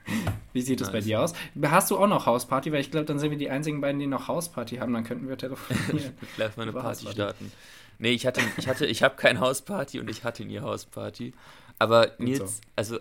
Wie 0.52 0.62
sieht 0.62 0.80
es 0.80 0.88
nice. 0.88 0.92
bei 0.92 1.00
dir 1.00 1.20
aus? 1.20 1.32
Hast 1.62 1.90
du 1.90 1.98
auch 1.98 2.06
noch 2.06 2.26
Hausparty? 2.26 2.72
Weil 2.72 2.80
ich 2.80 2.90
glaube, 2.90 3.06
dann 3.06 3.18
sind 3.18 3.30
wir 3.30 3.38
die 3.38 3.50
einzigen 3.50 3.80
beiden, 3.80 3.98
die 3.98 4.06
noch 4.06 4.28
Hausparty 4.28 4.76
haben. 4.76 4.92
Dann 4.92 5.04
könnten 5.04 5.28
wir 5.28 5.36
telefonieren. 5.36 6.12
Lass 6.36 6.56
mal 6.56 6.64
eine 6.64 6.72
Party 6.72 7.06
starten. 7.08 7.52
Nee, 7.98 8.10
ich 8.10 8.26
hatte, 8.26 8.40
ich 8.56 8.68
hatte, 8.68 8.86
ich 8.86 9.02
habe 9.02 9.16
keine 9.16 9.40
Hausparty 9.40 10.00
und 10.00 10.10
ich 10.10 10.24
hatte 10.24 10.44
nie 10.44 10.60
Hausparty. 10.60 11.32
Aber 11.78 12.12
Nils, 12.18 12.58
so. 12.58 12.62
also 12.76 12.98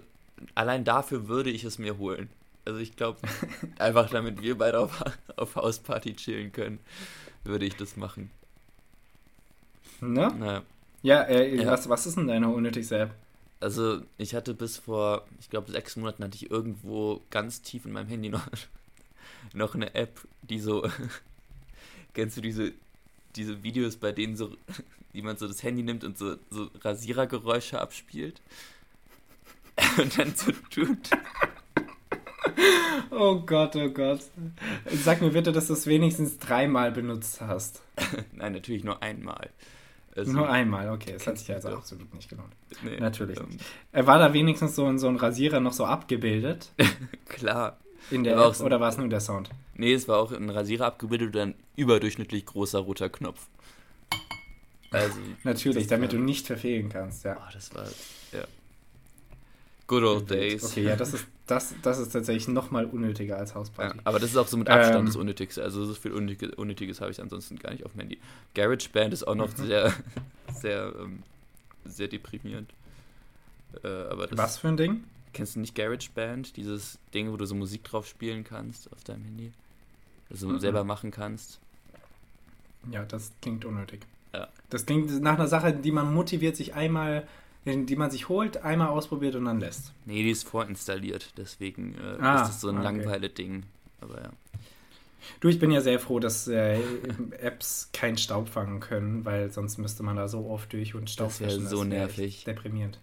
allein 0.53 0.83
dafür 0.83 1.27
würde 1.27 1.49
ich 1.49 1.63
es 1.63 1.77
mir 1.77 1.97
holen. 1.97 2.29
Also 2.65 2.79
ich 2.79 2.95
glaube, 2.95 3.19
einfach 3.79 4.09
damit 4.09 4.41
wir 4.41 4.57
beide 4.57 4.79
auf, 4.79 5.03
auf 5.35 5.55
Hausparty 5.55 6.15
chillen 6.15 6.51
können, 6.51 6.79
würde 7.43 7.65
ich 7.65 7.75
das 7.75 7.95
machen. 7.97 8.31
Ne? 10.01 10.33
Naja. 10.37 10.61
Ja, 11.03 11.21
äh, 11.23 11.55
ja. 11.55 11.71
Was, 11.71 11.87
was 11.87 12.07
ist 12.07 12.17
denn 12.17 12.27
deine 12.27 12.49
unnötigste 12.49 12.97
App? 12.97 13.11
Also, 13.65 14.03
ich 14.19 14.35
hatte 14.35 14.53
bis 14.53 14.77
vor, 14.77 15.25
ich 15.39 15.49
glaube, 15.49 15.71
sechs 15.71 15.95
Monaten 15.95 16.23
hatte 16.23 16.35
ich 16.35 16.51
irgendwo 16.51 17.23
ganz 17.31 17.63
tief 17.63 17.87
in 17.87 17.93
meinem 17.93 18.07
Handy 18.07 18.29
noch, 18.37 18.47
noch 19.55 19.73
eine 19.73 19.95
App, 19.95 20.21
die 20.43 20.59
so. 20.59 20.87
kennst 22.13 22.37
du 22.37 22.41
diese, 22.41 22.73
diese 23.35 23.63
Videos, 23.63 23.95
bei 23.95 24.11
denen 24.11 24.37
so 24.37 24.55
jemand 25.13 25.39
so 25.39 25.47
das 25.47 25.63
Handy 25.63 25.81
nimmt 25.81 26.03
und 26.03 26.15
so, 26.15 26.35
so 26.51 26.69
Rasierergeräusche 26.79 27.81
abspielt? 27.81 28.39
und 29.97 30.15
dann 30.15 30.35
so 30.35 30.51
tut. 30.69 31.09
Oh 33.09 33.39
Gott, 33.39 33.75
oh 33.77 33.89
Gott. 33.89 34.21
Sag 34.91 35.21
mir 35.21 35.31
bitte, 35.31 35.51
dass 35.51 35.65
du 35.65 35.73
es 35.73 35.87
wenigstens 35.87 36.37
dreimal 36.37 36.91
benutzt 36.91 37.41
hast. 37.41 37.81
Nein, 38.31 38.53
natürlich 38.53 38.83
nur 38.83 39.01
einmal. 39.01 39.49
Also, 40.15 40.31
Nur 40.31 40.49
einmal, 40.49 40.89
okay. 40.91 41.13
Das 41.13 41.27
hat 41.27 41.37
sich 41.37 41.51
also 41.53 41.69
doch. 41.69 41.79
absolut 41.79 42.13
nicht 42.13 42.29
gelohnt. 42.29 42.53
Nee, 42.83 42.99
Natürlich 42.99 43.37
ähm, 43.37 43.49
nicht. 43.49 43.65
War 43.91 44.17
da 44.17 44.33
wenigstens 44.33 44.75
so, 44.75 44.97
so 44.97 45.07
ein 45.09 45.17
Rasierer 45.17 45.59
noch 45.59 45.73
so 45.73 45.85
abgebildet? 45.85 46.71
Klar. 47.27 47.77
In 48.11 48.23
der 48.23 48.37
App, 48.37 48.55
so 48.55 48.63
oder 48.63 48.79
war 48.79 48.89
es 48.89 48.97
nur 48.97 49.09
der 49.09 49.19
Sound? 49.19 49.49
Nee, 49.73 49.93
es 49.93 50.07
war 50.07 50.19
auch 50.19 50.31
ein 50.31 50.49
Rasierer 50.49 50.85
abgebildet 50.85 51.35
und 51.35 51.41
ein 51.41 51.55
überdurchschnittlich 51.75 52.45
großer 52.45 52.79
roter 52.79 53.09
Knopf. 53.09 53.47
Also, 54.91 55.17
Natürlich, 55.43 55.87
damit 55.87 56.13
war, 56.13 56.19
du 56.19 56.23
nicht 56.23 56.47
verfehlen 56.47 56.87
kannst, 56.87 57.25
ja. 57.25 57.35
Oh, 57.37 57.51
das 57.51 57.73
war, 57.75 57.85
ja. 58.31 58.45
Good 59.87 60.03
old 60.03 60.29
days. 60.31 60.63
Okay, 60.63 60.83
ja, 60.83 60.95
das 60.95 61.13
ist, 61.13 61.27
das, 61.45 61.75
das 61.83 61.99
ist 61.99 62.11
tatsächlich 62.11 62.47
nochmal 62.47 62.85
unnötiger 62.85 63.37
als 63.37 63.53
Hausparty. 63.53 63.97
Ja, 63.97 64.01
aber 64.05 64.19
das 64.19 64.31
ist 64.31 64.37
auch 64.37 64.47
so 64.47 64.57
mit 64.57 64.67
Abstand 64.69 64.99
Ähm. 65.01 65.05
das 65.05 65.15
Unnötigste. 65.15 65.61
Also 65.63 65.85
so 65.85 65.93
viel 65.93 66.11
Unnötiges, 66.11 66.55
Unnötiges 66.55 67.01
habe 67.01 67.11
ich 67.11 67.21
ansonsten 67.21 67.57
gar 67.57 67.71
nicht 67.71 67.85
auf 67.85 67.91
dem 67.91 67.99
Handy. 68.01 68.17
GarageBand 68.55 69.13
ist 69.13 69.27
auch 69.27 69.35
noch 69.35 69.55
Mhm. 69.57 69.65
sehr, 69.65 69.93
sehr, 70.59 70.91
ähm, 70.99 71.21
sehr 71.85 72.07
deprimierend. 72.07 72.71
Äh, 73.83 73.87
aber 73.87 74.25
das, 74.27 74.37
Was 74.39 74.57
für 74.57 74.69
ein 74.69 74.77
Ding? 74.77 75.03
Kennst 75.33 75.55
du 75.55 75.59
nicht 75.59 75.75
GarageBand? 75.75 76.55
Dieses 76.57 76.97
Ding, 77.13 77.31
wo 77.31 77.37
du 77.37 77.45
so 77.45 77.53
Musik 77.55 77.83
drauf 77.83 78.07
spielen 78.07 78.43
kannst 78.43 78.91
auf 78.91 79.03
deinem 79.03 79.23
Handy? 79.25 79.51
Also 80.31 80.47
Mhm. 80.47 80.59
selber 80.59 80.83
machen 80.83 81.11
kannst. 81.11 81.59
Ja, 82.91 83.03
das 83.03 83.31
klingt 83.41 83.65
unnötig. 83.65 84.01
Ja. 84.33 84.47
Das 84.69 84.85
klingt 84.85 85.21
nach 85.21 85.35
einer 85.35 85.47
Sache, 85.47 85.73
die 85.73 85.91
man 85.91 86.13
motiviert, 86.13 86.55
sich 86.55 86.73
einmal, 86.73 87.27
die 87.65 87.95
man 87.95 88.11
sich 88.11 88.29
holt, 88.29 88.57
einmal 88.63 88.89
ausprobiert 88.89 89.35
und 89.35 89.45
dann 89.45 89.59
lässt. 89.59 89.91
Nee, 90.05 90.23
die 90.23 90.29
ist 90.31 90.47
vorinstalliert, 90.47 91.33
deswegen 91.37 91.95
äh, 91.95 92.21
Ah, 92.21 92.41
ist 92.43 92.49
das 92.49 92.61
so 92.61 92.69
ein 92.69 92.75
okay. 92.75 92.83
Langweile-Ding. 92.83 93.63
Aber 94.01 94.21
ja. 94.21 94.29
Du, 95.39 95.47
ich 95.47 95.57
bin 95.57 95.71
ja 95.71 95.81
sehr 95.81 95.99
froh, 95.99 96.19
dass 96.19 96.47
äh, 96.47 96.79
Apps 97.41 97.89
keinen 97.93 98.17
Staub 98.17 98.47
fangen 98.49 98.79
können, 98.79 99.25
weil 99.25 99.51
sonst 99.51 99.79
müsste 99.79 100.03
man 100.03 100.15
da 100.15 100.27
so 100.27 100.47
oft 100.47 100.71
durch 100.73 100.93
und 100.93 101.09
Staub 101.09 101.29
Das 101.29 101.39
wär 101.41 101.49
fischen. 101.49 101.67
so 101.67 101.83
nervig. 101.83 102.43
Deprimierend. 102.43 102.99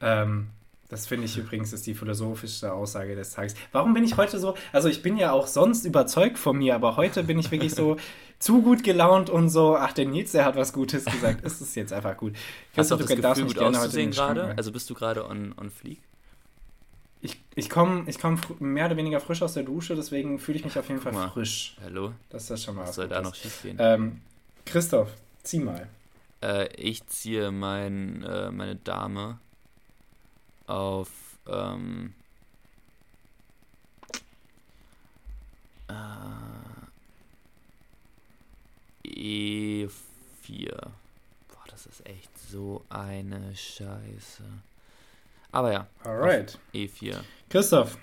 Ähm, 0.00 0.48
das 0.94 1.08
finde 1.08 1.24
ich 1.24 1.36
übrigens 1.36 1.72
ist 1.72 1.88
die 1.88 1.94
philosophischste 1.94 2.72
Aussage 2.72 3.16
des 3.16 3.32
Tages. 3.32 3.56
Warum 3.72 3.94
bin 3.94 4.04
ich 4.04 4.16
heute 4.16 4.38
so? 4.38 4.54
Also 4.72 4.88
ich 4.88 5.02
bin 5.02 5.16
ja 5.16 5.32
auch 5.32 5.48
sonst 5.48 5.84
überzeugt 5.84 6.38
von 6.38 6.56
mir, 6.56 6.76
aber 6.76 6.96
heute 6.96 7.24
bin 7.24 7.36
ich 7.36 7.50
wirklich 7.50 7.74
so 7.74 7.96
zu 8.38 8.62
gut 8.62 8.84
gelaunt 8.84 9.28
und 9.28 9.48
so. 9.48 9.76
Ach, 9.76 9.92
der 9.92 10.06
Nils, 10.06 10.30
der 10.30 10.44
hat 10.44 10.54
was 10.54 10.72
Gutes 10.72 11.04
gesagt. 11.04 11.44
Ist 11.44 11.60
es 11.60 11.74
jetzt 11.74 11.92
einfach 11.92 12.16
gut. 12.16 12.34
Hast 12.76 12.92
du 12.92 12.96
das 12.96 13.08
du 13.08 13.16
darfst 13.16 13.42
Gefühl, 13.42 13.44
mich 13.44 13.54
gut 13.54 13.60
gerne 13.60 13.78
auszusehen 13.78 14.12
gerade? 14.12 14.54
Also 14.56 14.70
bist 14.70 14.88
du 14.88 14.94
gerade 14.94 15.28
on, 15.28 15.52
on 15.60 15.68
fleek? 15.68 15.98
Ich, 17.20 17.42
ich 17.56 17.68
komme 17.68 18.04
ich 18.06 18.20
komm 18.20 18.38
mehr 18.60 18.86
oder 18.86 18.96
weniger 18.96 19.18
frisch 19.18 19.42
aus 19.42 19.54
der 19.54 19.64
Dusche, 19.64 19.96
deswegen 19.96 20.38
fühle 20.38 20.58
ich 20.58 20.64
mich 20.64 20.78
auf 20.78 20.86
jeden 20.86 21.00
Guck 21.02 21.12
Fall 21.12 21.22
mal. 21.24 21.30
frisch. 21.30 21.76
Hallo? 21.82 22.12
Das 22.30 22.42
ist 22.42 22.50
das 22.52 22.62
schon 22.62 22.76
mal 22.76 22.86
Was 22.86 22.94
soll 22.94 23.08
da 23.08 23.20
noch 23.20 23.34
schief 23.34 23.62
gehen? 23.64 23.78
Ähm, 23.80 24.20
Christoph, 24.64 25.08
zieh 25.42 25.58
mal. 25.58 25.88
Äh, 26.40 26.68
ich 26.76 27.04
ziehe 27.08 27.50
mein, 27.50 28.22
äh, 28.22 28.52
meine 28.52 28.76
Dame 28.76 29.40
auf 30.66 31.10
ähm, 31.46 32.14
äh, 35.88 36.28
E4. 39.08 39.88
Boah, 41.48 41.64
das 41.68 41.86
ist 41.86 42.06
echt 42.06 42.30
so 42.50 42.84
eine 42.88 43.54
Scheiße. 43.54 44.44
Aber 45.52 45.72
ja, 45.72 45.86
Alright. 46.02 46.58
E4. 46.74 47.18
Christoph, 47.48 47.96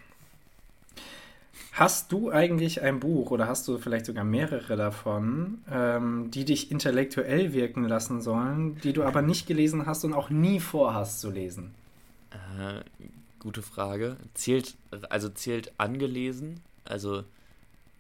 hast 1.74 2.12
du 2.12 2.32
eigentlich 2.32 2.82
ein 2.82 3.00
Buch 3.00 3.32
oder 3.32 3.48
hast 3.48 3.68
du 3.68 3.78
vielleicht 3.78 4.06
sogar 4.06 4.24
mehrere 4.24 4.78
davon, 4.78 5.62
ähm, 5.70 6.32
die 6.32 6.46
dich 6.46 6.72
intellektuell 6.72 7.52
wirken 7.54 7.84
lassen 7.84 8.22
sollen, 8.22 8.80
die 8.82 8.94
du 8.94 9.04
aber 9.04 9.22
nicht 9.22 9.48
gelesen 9.48 9.86
hast 9.86 10.06
und 10.06 10.14
auch 10.14 10.30
nie 10.30 10.60
vorhast 10.60 11.20
zu 11.20 11.30
lesen? 11.30 11.76
Äh, 12.32 12.84
gute 13.40 13.62
Frage. 13.62 14.18
Zählt, 14.34 14.76
also 15.10 15.30
zählt 15.30 15.74
angelesen, 15.78 16.62
also 16.86 17.24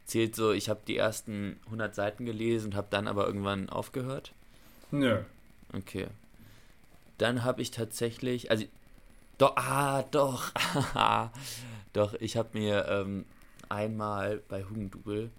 zählt 0.05 0.35
so, 0.35 0.51
ich 0.51 0.69
habe 0.69 0.81
die 0.87 0.97
ersten 0.97 1.59
100 1.65 1.95
Seiten 1.95 2.25
gelesen 2.25 2.67
und 2.67 2.75
habe 2.75 2.87
dann 2.89 3.07
aber 3.07 3.25
irgendwann 3.25 3.69
aufgehört. 3.69 4.33
Nö. 4.91 5.19
Okay. 5.73 6.07
Dann 7.17 7.43
habe 7.43 7.61
ich 7.61 7.71
tatsächlich, 7.71 8.51
also, 8.51 8.65
doch, 9.37 9.55
ah, 9.55 10.03
doch, 10.03 10.51
doch, 11.93 12.13
ich 12.15 12.37
habe 12.37 12.57
mir 12.57 12.85
ähm, 12.87 13.25
einmal 13.69 14.41
bei 14.47 14.63
Hugendubel 14.63 15.31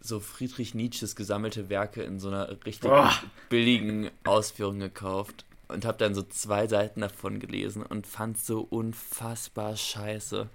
so 0.00 0.20
Friedrich 0.20 0.74
Nietzsches 0.74 1.14
gesammelte 1.14 1.68
Werke 1.68 2.02
in 2.02 2.18
so 2.18 2.28
einer 2.28 2.48
richtig 2.64 2.90
Boah. 2.90 3.12
billigen 3.48 4.10
Ausführung 4.24 4.80
gekauft 4.80 5.44
und 5.72 5.84
habe 5.84 5.98
dann 5.98 6.14
so 6.14 6.22
zwei 6.22 6.66
Seiten 6.68 7.00
davon 7.00 7.40
gelesen 7.40 7.82
und 7.84 8.06
fand 8.06 8.38
so 8.38 8.60
unfassbar 8.60 9.76
scheiße, 9.76 10.48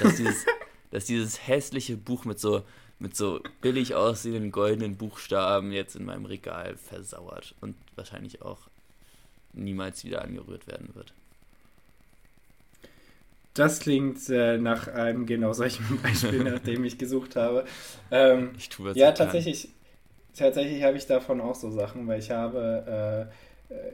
dass 0.00 0.16
dieses, 0.16 0.46
dass 0.90 1.04
dieses 1.06 1.46
hässliche 1.46 1.96
Buch 1.96 2.24
mit 2.24 2.38
so 2.40 2.64
mit 3.00 3.16
so 3.16 3.40
billig 3.60 3.94
aussehenden 3.94 4.50
goldenen 4.50 4.96
Buchstaben 4.96 5.72
jetzt 5.72 5.94
in 5.94 6.04
meinem 6.04 6.24
Regal 6.24 6.76
versauert 6.76 7.54
und 7.60 7.76
wahrscheinlich 7.94 8.42
auch 8.42 8.68
niemals 9.52 10.04
wieder 10.04 10.22
angerührt 10.22 10.66
werden 10.66 10.94
wird. 10.94 11.14
Das 13.54 13.80
klingt 13.80 14.28
äh, 14.30 14.56
nach 14.58 14.86
einem 14.88 15.26
genau 15.26 15.52
solchen 15.52 15.98
Beispiel, 16.02 16.44
nach 16.44 16.60
dem 16.60 16.84
ich 16.84 16.98
gesucht 16.98 17.34
habe. 17.36 17.64
Ähm, 18.10 18.50
Ich 18.56 18.68
tue 18.68 18.90
was 18.90 18.96
ja, 18.96 19.12
tatsächlich, 19.12 19.68
tatsächlich 20.36 20.82
habe 20.84 20.96
ich 20.96 21.06
davon 21.06 21.40
auch 21.40 21.54
so 21.54 21.70
Sachen, 21.70 22.06
weil 22.06 22.20
ich 22.20 22.30
habe, 22.30 23.28
äh, 23.30 23.34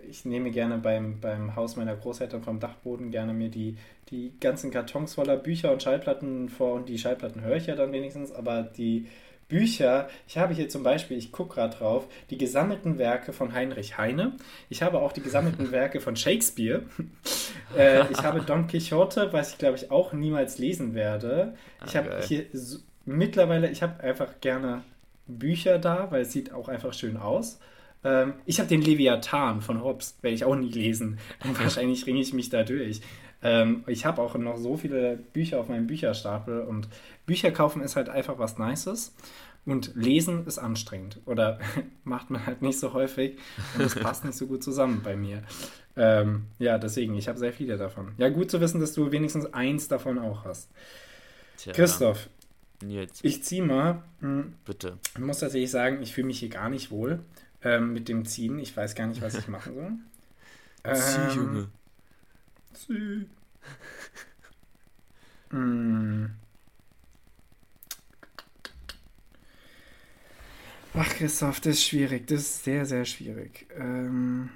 ich 0.08 0.24
nehme 0.24 0.50
gerne 0.50 0.78
beim, 0.78 1.20
beim 1.20 1.56
Haus 1.56 1.76
meiner 1.76 1.96
Großeltern 1.96 2.42
vom 2.42 2.60
Dachboden 2.60 3.10
gerne 3.10 3.32
mir 3.34 3.48
die, 3.50 3.76
die 4.10 4.32
ganzen 4.40 4.70
Kartons 4.70 5.14
voller 5.14 5.36
Bücher 5.36 5.72
und 5.72 5.82
Schallplatten 5.82 6.48
vor 6.48 6.74
und 6.74 6.88
die 6.88 6.98
Schallplatten 6.98 7.42
höre 7.42 7.56
ich 7.56 7.66
ja 7.66 7.74
dann 7.74 7.92
wenigstens, 7.92 8.32
aber 8.32 8.62
die 8.62 9.08
Bücher, 9.48 10.08
ich 10.26 10.38
habe 10.38 10.54
hier 10.54 10.68
zum 10.68 10.82
Beispiel, 10.82 11.18
ich 11.18 11.30
gucke 11.30 11.54
gerade 11.56 11.76
drauf, 11.76 12.08
die 12.30 12.38
gesammelten 12.38 12.98
Werke 12.98 13.32
von 13.32 13.52
Heinrich 13.52 13.98
Heine. 13.98 14.32
Ich 14.70 14.82
habe 14.82 15.00
auch 15.00 15.12
die 15.12 15.22
gesammelten 15.22 15.70
Werke 15.72 16.00
von 16.00 16.16
Shakespeare. 16.16 16.82
äh, 17.76 18.10
ich 18.10 18.24
habe 18.24 18.40
Don 18.42 18.66
Quixote, 18.66 19.32
was 19.32 19.52
ich 19.52 19.58
glaube 19.58 19.76
ich 19.76 19.90
auch 19.90 20.12
niemals 20.12 20.58
lesen 20.58 20.94
werde. 20.94 21.54
Ich 21.84 21.96
Ah, 21.96 21.96
habe 21.96 22.10
hier 22.20 22.46
mittlerweile, 23.04 23.70
ich 23.70 23.82
habe 23.82 24.02
einfach 24.02 24.40
gerne 24.40 24.82
Bücher 25.26 25.78
da, 25.78 26.10
weil 26.10 26.22
es 26.22 26.32
sieht 26.32 26.52
auch 26.52 26.68
einfach 26.68 26.92
schön 26.92 27.16
aus. 27.16 27.58
Ähm, 28.04 28.34
ich 28.44 28.58
habe 28.60 28.68
den 28.68 28.82
Leviathan 28.82 29.62
von 29.62 29.82
Hobbes, 29.82 30.16
werde 30.20 30.34
ich 30.34 30.44
auch 30.44 30.54
nie 30.54 30.70
lesen. 30.70 31.18
Und 31.44 31.58
wahrscheinlich 31.62 32.06
ringe 32.06 32.20
ich 32.20 32.32
mich 32.32 32.50
da 32.50 32.62
durch. 32.62 33.00
Ähm, 33.42 33.84
ich 33.86 34.06
habe 34.06 34.22
auch 34.22 34.34
noch 34.36 34.58
so 34.58 34.76
viele 34.76 35.16
Bücher 35.16 35.60
auf 35.60 35.68
meinem 35.68 35.86
Bücherstapel 35.86 36.62
und 36.62 36.88
Bücher 37.26 37.50
kaufen 37.50 37.82
ist 37.82 37.96
halt 37.96 38.08
einfach 38.08 38.38
was 38.38 38.58
Nices. 38.58 39.14
Und 39.66 39.92
lesen 39.94 40.46
ist 40.46 40.58
anstrengend 40.58 41.20
oder 41.24 41.58
macht 42.04 42.28
man 42.28 42.44
halt 42.44 42.60
nicht 42.60 42.78
so 42.78 42.92
häufig 42.92 43.38
und 43.74 43.80
es 43.80 43.94
passt 43.94 44.22
nicht 44.22 44.36
so 44.36 44.46
gut 44.46 44.62
zusammen 44.62 45.00
bei 45.02 45.16
mir. 45.16 45.42
Ähm, 45.96 46.44
ja, 46.58 46.76
deswegen, 46.76 47.14
ich 47.14 47.28
habe 47.28 47.38
sehr 47.38 47.52
viele 47.54 47.78
davon. 47.78 48.12
Ja, 48.18 48.28
gut 48.28 48.50
zu 48.50 48.60
wissen, 48.60 48.78
dass 48.78 48.92
du 48.92 49.10
wenigstens 49.10 49.46
eins 49.54 49.88
davon 49.88 50.18
auch 50.18 50.44
hast. 50.44 50.68
Tja, 51.56 51.72
Christoph, 51.72 52.28
Nils, 52.82 53.20
ich 53.22 53.42
ziehe 53.42 53.62
mal. 53.62 54.02
Hm, 54.20 54.52
bitte. 54.66 54.98
Ich 55.14 55.20
muss 55.20 55.38
tatsächlich 55.38 55.70
sagen, 55.70 56.02
ich 56.02 56.12
fühle 56.12 56.26
mich 56.26 56.40
hier 56.40 56.50
gar 56.50 56.68
nicht 56.68 56.90
wohl 56.90 57.20
ähm, 57.64 57.92
mit 57.92 58.08
dem 58.08 58.24
Ziehen. 58.26 58.58
Ich 58.60 58.76
weiß 58.76 58.94
gar 58.94 59.06
nicht, 59.08 59.20
was 59.22 59.36
ich 59.36 59.48
machen 59.48 59.74
soll. 59.74 59.92
Zieh, 60.92 61.28
Ähm, 61.28 61.30
Junge. 61.30 61.68
Zieh. 62.74 63.26
Hm. 65.50 66.26
Ach, 70.94 71.08
Christoph, 71.16 71.60
das 71.60 71.74
ist 71.76 71.84
schwierig. 71.86 72.26
Das 72.28 72.40
ist 72.40 72.64
sehr, 72.64 72.86
sehr 72.86 73.04
schwierig. 73.04 73.66
Ähm. 73.76 74.50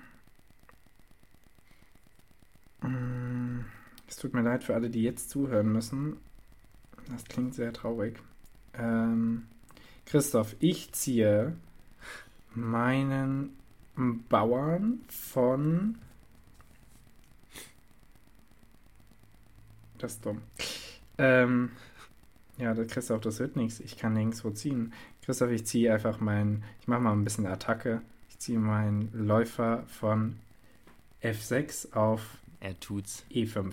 mm, 2.82 3.60
Es 4.08 4.16
tut 4.16 4.34
mir 4.34 4.42
leid 4.42 4.64
für 4.64 4.74
alle, 4.74 4.90
die 4.90 5.02
jetzt 5.02 5.30
zuhören 5.30 5.72
müssen. 5.72 6.16
Das 7.10 7.24
klingt 7.24 7.54
sehr 7.54 7.72
traurig. 7.72 8.18
Ähm, 8.74 9.46
Christoph, 10.06 10.56
ich 10.60 10.92
ziehe 10.92 11.56
meinen 12.60 13.56
Bauern 14.28 15.00
von. 15.08 15.98
Das 19.98 20.12
ist 20.12 20.24
dumm. 20.24 20.42
Ähm, 21.18 21.70
ja, 22.58 22.74
das, 22.74 22.86
Christoph, 22.88 23.20
das 23.20 23.38
wird 23.40 23.56
nichts. 23.56 23.80
Ich 23.80 23.96
kann 23.96 24.12
nirgendwo 24.12 24.50
ziehen. 24.50 24.92
Christoph, 25.22 25.50
ich 25.50 25.66
ziehe 25.66 25.92
einfach 25.92 26.20
meinen. 26.20 26.64
Ich 26.80 26.88
mache 26.88 27.00
mal 27.00 27.12
ein 27.12 27.24
bisschen 27.24 27.46
Attacke. 27.46 28.02
Ich 28.28 28.38
ziehe 28.38 28.58
meinen 28.58 29.10
Läufer 29.12 29.84
von 29.86 30.38
F6 31.22 31.92
auf 31.94 32.38
Er 32.60 32.78
tut's. 32.78 33.24
E5. 33.30 33.72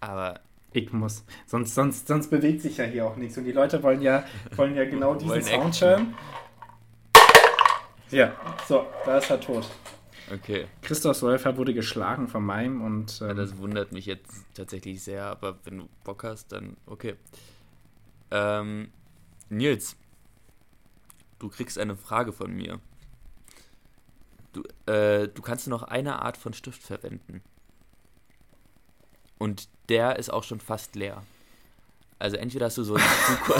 Aber 0.00 0.40
Ich 0.72 0.92
muss. 0.92 1.24
Sonst, 1.46 1.74
sonst, 1.74 2.06
sonst 2.06 2.28
bewegt 2.28 2.62
sich 2.62 2.76
ja 2.76 2.84
hier 2.84 3.06
auch 3.06 3.16
nichts. 3.16 3.36
Und 3.36 3.44
die 3.44 3.52
Leute 3.52 3.82
wollen 3.82 4.02
ja, 4.02 4.24
wollen 4.56 4.76
ja 4.76 4.84
genau 4.84 5.14
diesen 5.16 5.42
Sound 5.42 5.80
hören. 5.80 6.14
Ja, 8.10 8.34
so, 8.68 8.86
da 9.04 9.18
ist 9.18 9.30
er 9.30 9.40
tot. 9.40 9.66
okay. 10.32 10.66
Christophs 10.82 11.20
Läufer 11.20 11.56
wurde 11.56 11.74
geschlagen 11.74 12.28
von 12.28 12.44
meinem 12.44 12.82
und 12.82 13.20
Ja, 13.20 13.30
ähm, 13.30 13.36
das 13.36 13.56
wundert 13.58 13.92
mich 13.92 14.06
jetzt 14.06 14.30
tatsächlich 14.54 15.02
sehr, 15.02 15.24
aber 15.24 15.58
wenn 15.64 15.78
du 15.78 15.88
Bock 16.04 16.24
hast, 16.24 16.52
dann 16.52 16.76
okay. 16.86 17.14
Ähm, 18.30 18.90
Nils, 19.48 19.96
du 21.38 21.48
kriegst 21.48 21.78
eine 21.78 21.96
Frage 21.96 22.32
von 22.32 22.52
mir. 22.52 22.80
Du, 24.52 24.62
äh, 24.90 25.28
du 25.28 25.42
kannst 25.42 25.66
nur 25.68 25.78
noch 25.78 25.86
eine 25.86 26.22
Art 26.22 26.36
von 26.36 26.52
Stift 26.52 26.82
verwenden. 26.82 27.42
Und 29.38 29.68
der 29.88 30.18
ist 30.18 30.32
auch 30.32 30.44
schon 30.44 30.60
fast 30.60 30.96
leer. 30.96 31.22
Also 32.18 32.36
entweder 32.36 32.66
hast 32.66 32.78
du 32.78 32.84
so 32.84 32.94
einen 32.94 33.04
zu, 33.26 33.54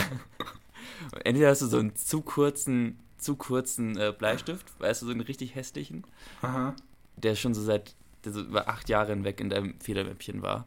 entweder 1.25 1.49
hast 1.49 1.63
du 1.63 1.67
so 1.67 1.79
einen 1.79 1.97
zu 1.97 2.21
kurzen, 2.21 3.01
zu 3.21 3.37
kurzen 3.37 3.97
äh, 3.97 4.15
Bleistift, 4.17 4.67
weißt 4.81 5.03
du, 5.03 5.07
so 5.07 5.13
einen 5.13 5.21
richtig 5.21 5.55
hässlichen, 5.55 6.05
Aha. 6.43 6.75
der 7.17 7.35
schon 7.35 7.55
so 7.55 7.63
seit 7.63 7.95
der 8.25 8.33
so 8.33 8.41
über 8.41 8.69
acht 8.69 8.89
Jahre 8.89 9.13
hinweg 9.13 9.41
in 9.41 9.51
deinem 9.51 9.81
Federmäppchen 9.81 10.43
war. 10.43 10.67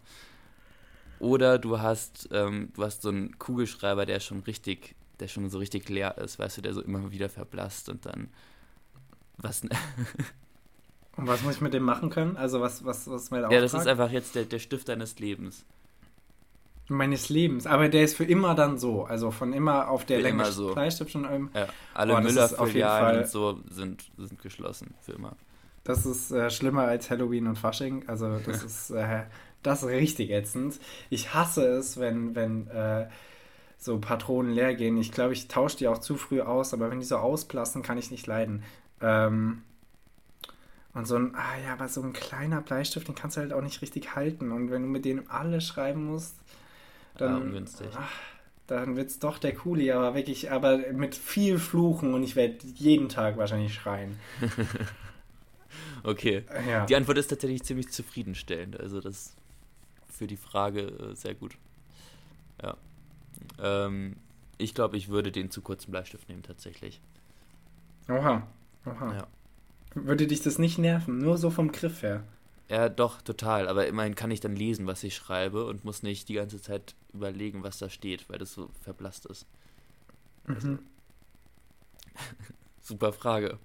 Oder 1.20 1.58
du 1.58 1.80
hast, 1.80 2.30
ähm, 2.32 2.72
du 2.74 2.84
hast 2.84 3.01
so 3.01 3.10
einen 3.10 3.38
Kugelschreiber, 3.38 4.06
der 4.06 4.20
schon 4.20 4.39
richtig, 4.41 4.95
der 5.20 5.28
schon 5.28 5.49
so 5.49 5.60
richtig 5.60 5.88
leer 5.89 6.18
ist, 6.18 6.39
weißt 6.39 6.58
du, 6.58 6.62
der 6.62 6.74
so 6.74 6.82
immer 6.82 7.12
wieder 7.12 7.30
verblasst 7.30 7.89
und 7.89 8.06
dann 8.06 8.30
was. 9.38 9.62
Und 11.16 11.28
was 11.28 11.43
muss 11.43 11.56
ich 11.56 11.62
mit 11.62 11.76
dem 11.76 11.84
machen 11.84 12.10
können? 12.10 12.38
Also 12.38 12.60
was, 12.60 12.84
was, 12.86 13.08
was 13.08 13.26
ist 13.26 13.32
mein 13.32 13.41
ja, 13.51 13.62
das 13.62 13.76
ist 13.76 13.86
einfach 13.86 14.10
jetzt 14.10 14.34
der, 14.34 14.45
der 14.45 14.58
Stift 14.58 14.89
deines 14.89 15.20
Lebens. 15.20 15.64
Meines 16.89 17.29
Lebens. 17.29 17.65
Aber 17.65 17.88
der 17.88 18.03
ist 18.03 18.17
für 18.17 18.25
immer 18.25 18.55
dann 18.55 18.77
so. 18.77 19.05
Also 19.05 19.31
von 19.31 19.53
immer 19.53 19.89
auf 19.89 20.05
der 20.05 20.17
Für 20.17 20.23
Länge 20.23 20.45
so. 20.51 20.73
Bleistift 20.73 21.11
schon 21.11 21.25
im. 21.25 21.49
Ja, 21.53 21.67
alle 21.93 22.13
jeden 22.13 22.25
Müller-Filialen 22.25 23.05
Fall- 23.05 23.17
und 23.19 23.27
so 23.29 23.59
sind, 23.69 24.03
sind 24.17 24.41
geschlossen 24.41 24.93
für 25.01 25.13
immer. 25.13 25.34
Das 25.86 26.05
ist 26.05 26.31
äh, 26.31 26.49
schlimmer 26.49 26.84
als 26.84 27.09
Halloween 27.09 27.47
und 27.47 27.57
Fasching. 27.57 28.03
Also 28.07 28.38
das 28.39 28.63
ist 28.65 28.89
äh, 28.91 29.23
das 29.63 29.84
ist 29.84 29.89
richtig 29.89 30.29
ätzend. 30.29 30.79
Ich 31.09 31.34
hasse 31.34 31.65
es, 31.65 31.97
wenn, 31.97 32.36
wenn 32.36 32.67
äh, 32.67 33.07
so 33.77 33.97
Patronen 33.99 34.53
leer 34.53 34.75
gehen. 34.75 34.97
Ich 34.97 35.11
glaube, 35.11 35.34
ich 35.34 35.47
tausche 35.47 35.77
die 35.77 35.88
auch 35.88 35.97
zu 35.97 36.15
früh 36.15 36.41
aus, 36.41 36.73
aber 36.73 36.91
wenn 36.91 36.99
die 36.99 37.05
so 37.05 37.17
ausplassen, 37.17 37.81
kann 37.81 37.97
ich 37.97 38.11
nicht 38.11 38.27
leiden. 38.27 38.63
Ähm, 39.01 39.63
und 40.93 41.07
so 41.07 41.15
ein, 41.15 41.34
ah 41.36 41.57
ja, 41.65 41.73
aber 41.73 41.88
so 41.88 42.01
ein 42.01 42.13
kleiner 42.13 42.61
Bleistift, 42.61 43.07
den 43.07 43.15
kannst 43.15 43.38
du 43.38 43.41
halt 43.41 43.53
auch 43.53 43.61
nicht 43.61 43.81
richtig 43.81 44.15
halten. 44.15 44.51
Und 44.51 44.69
wenn 44.69 44.84
du 44.84 44.88
mit 44.88 45.05
dem 45.05 45.23
alles 45.29 45.65
schreiben 45.65 46.05
musst, 46.05 46.36
Dann, 47.18 47.43
ungünstig. 47.43 47.88
ach, 47.95 48.11
dann 48.68 48.95
wird's 48.95 49.20
doch 49.20 49.38
der 49.38 49.53
Kuli, 49.53 49.91
aber 49.91 50.16
wirklich, 50.16 50.51
aber 50.51 50.78
mit 50.93 51.16
viel 51.16 51.59
Fluchen 51.59 52.14
und 52.14 52.24
ich 52.24 52.36
werde 52.36 52.57
jeden 52.76 53.09
Tag 53.09 53.38
wahrscheinlich 53.38 53.74
schreien. 53.74 54.20
Okay. 56.03 56.43
Ja. 56.68 56.86
Die 56.86 56.95
Antwort 56.95 57.18
ist 57.18 57.28
tatsächlich 57.28 57.64
ziemlich 57.64 57.89
zufriedenstellend. 57.89 58.80
Also 58.80 58.99
das 58.99 59.14
ist 59.14 59.36
für 60.09 60.28
die 60.28 60.38
Frage 60.38 60.82
äh, 60.82 61.16
sehr 61.16 61.34
gut. 61.34 61.55
Ja. 62.61 62.78
Ähm, 63.59 64.18
ich 64.57 64.74
glaube, 64.74 64.97
ich 64.97 65.09
würde 65.09 65.32
den 65.32 65.49
zu 65.49 65.61
kurzen 65.61 65.91
Bleistift 65.91 66.30
nehmen 66.30 66.43
tatsächlich. 66.43 67.01
Oha. 68.09 68.45
Oha. 68.86 69.14
Ja. 69.16 69.28
Würde 69.95 70.28
dich 70.28 70.41
das 70.41 70.59
nicht 70.59 70.78
nerven? 70.78 71.20
Nur 71.20 71.38
so 71.38 71.49
vom 71.49 71.72
Griff 71.72 72.03
her. 72.03 72.24
Ja, 72.70 72.89
doch, 72.89 73.22
total. 73.22 73.68
Aber 73.68 73.88
immerhin 73.88 74.16
kann 74.16 74.32
ich 74.32 74.39
dann 74.39 74.55
lesen, 74.55 74.88
was 74.88 75.03
ich 75.03 75.16
schreibe 75.16 75.66
und 75.66 75.86
muss 75.86 76.03
nicht 76.03 76.30
die 76.30 76.34
ganze 76.34 76.61
Zeit 76.61 76.95
überlegen, 77.14 77.64
was 77.64 77.78
da 77.78 77.89
steht, 77.89 78.30
weil 78.30 78.39
das 78.39 78.53
so 78.53 78.70
verblasst 78.82 79.26
ist. 79.26 79.45
Mhm. 80.47 80.80
Super 82.82 83.14
Frage. 83.14 83.59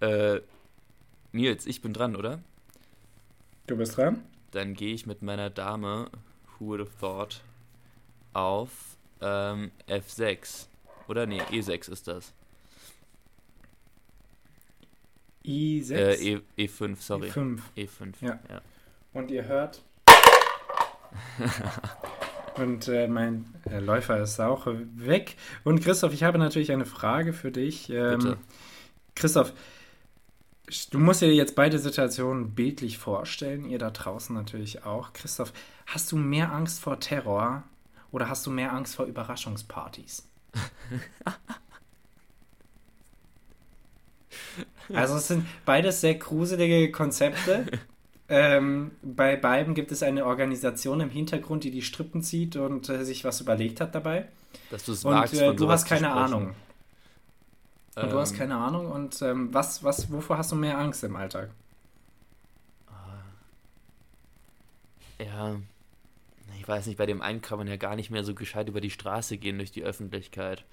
Äh, 0.00 0.40
Nils, 1.32 1.66
ich 1.66 1.80
bin 1.82 1.92
dran, 1.92 2.14
oder? 2.14 2.40
Du 3.66 3.76
bist 3.76 3.96
dran? 3.96 4.22
Dann 4.52 4.74
gehe 4.74 4.94
ich 4.94 5.06
mit 5.06 5.22
meiner 5.22 5.50
Dame, 5.50 6.10
who 6.58 6.66
would 6.66 6.80
have 6.80 6.92
thought, 7.00 7.42
auf 8.32 8.96
ähm, 9.20 9.72
F6. 9.88 10.66
Oder 11.08 11.26
nee, 11.26 11.42
E6 11.42 11.90
ist 11.90 12.08
das. 12.08 12.32
I6. 15.44 15.92
Äh, 15.92 16.34
e, 16.34 16.66
E5, 16.66 16.96
sorry. 17.00 17.30
5. 17.30 17.62
E5. 17.76 18.14
Ja. 18.20 18.38
ja. 18.48 18.62
Und 19.12 19.30
ihr 19.30 19.44
hört. 19.44 19.82
Und 22.56 22.88
äh, 22.88 23.08
mein 23.08 23.46
äh, 23.68 23.80
Läufer 23.80 24.20
ist 24.20 24.38
auch 24.40 24.66
weg. 24.66 25.36
Und 25.64 25.82
Christoph, 25.82 26.12
ich 26.12 26.22
habe 26.22 26.38
natürlich 26.38 26.70
eine 26.72 26.86
Frage 26.86 27.32
für 27.32 27.50
dich. 27.50 27.90
Ähm, 27.90 28.18
Bitte. 28.18 28.36
Christoph, 29.16 29.52
du 30.90 30.98
musst 30.98 31.20
dir 31.20 31.34
jetzt 31.34 31.56
beide 31.56 31.78
Situationen 31.78 32.54
bildlich 32.54 32.98
vorstellen, 32.98 33.64
ihr 33.64 33.78
da 33.78 33.90
draußen 33.90 34.34
natürlich 34.34 34.84
auch. 34.84 35.12
Christoph, 35.12 35.52
hast 35.86 36.12
du 36.12 36.16
mehr 36.16 36.52
Angst 36.52 36.80
vor 36.80 37.00
Terror 37.00 37.64
oder 38.12 38.28
hast 38.28 38.46
du 38.46 38.50
mehr 38.50 38.72
Angst 38.72 38.94
vor 38.94 39.06
Überraschungspartys? 39.06 40.28
Also 44.92 45.16
es 45.16 45.28
sind 45.28 45.46
beides 45.64 46.02
sehr 46.02 46.14
gruselige 46.14 46.92
Konzepte. 46.92 47.66
Ähm, 48.28 48.92
bei 49.02 49.36
beiden 49.36 49.74
gibt 49.74 49.92
es 49.92 50.02
eine 50.02 50.26
Organisation 50.26 51.00
im 51.00 51.10
Hintergrund, 51.10 51.64
die 51.64 51.70
die 51.70 51.82
Strippen 51.82 52.22
zieht 52.22 52.56
und 52.56 52.88
äh, 52.88 53.04
sich 53.04 53.24
was 53.24 53.40
überlegt 53.40 53.80
hat 53.80 53.94
dabei. 53.94 54.28
Dass 54.70 54.84
du 54.84 54.92
es 54.92 55.04
Und 55.04 55.12
wagst, 55.12 55.34
äh, 55.34 55.54
du 55.54 55.68
hast 55.70 55.86
keine. 55.86 56.12
Ahnung. 56.12 56.54
Und 57.98 58.12
du 58.12 58.18
hast 58.18 58.32
Ähm, 58.32 58.38
keine 58.38 58.56
Ahnung. 58.56 58.90
Und 58.90 59.20
ähm, 59.22 59.52
was, 59.54 59.82
was, 59.84 60.10
wovor 60.12 60.38
hast 60.38 60.52
du 60.52 60.56
mehr 60.56 60.78
Angst 60.78 61.04
im 61.04 61.16
Alltag? 61.16 61.50
Ja, 65.18 65.56
ich 66.58 66.66
weiß 66.68 66.86
nicht, 66.86 66.96
bei 66.98 67.06
dem 67.06 67.22
einen 67.22 67.40
kann 67.42 67.58
man 67.58 67.68
ja 67.68 67.76
gar 67.76 67.96
nicht 67.96 68.10
mehr 68.10 68.24
so 68.24 68.34
gescheit 68.34 68.68
über 68.68 68.80
die 68.80 68.90
Straße 68.90 69.38
gehen 69.38 69.58
durch 69.58 69.70
die 69.72 69.84
Öffentlichkeit, 69.84 70.64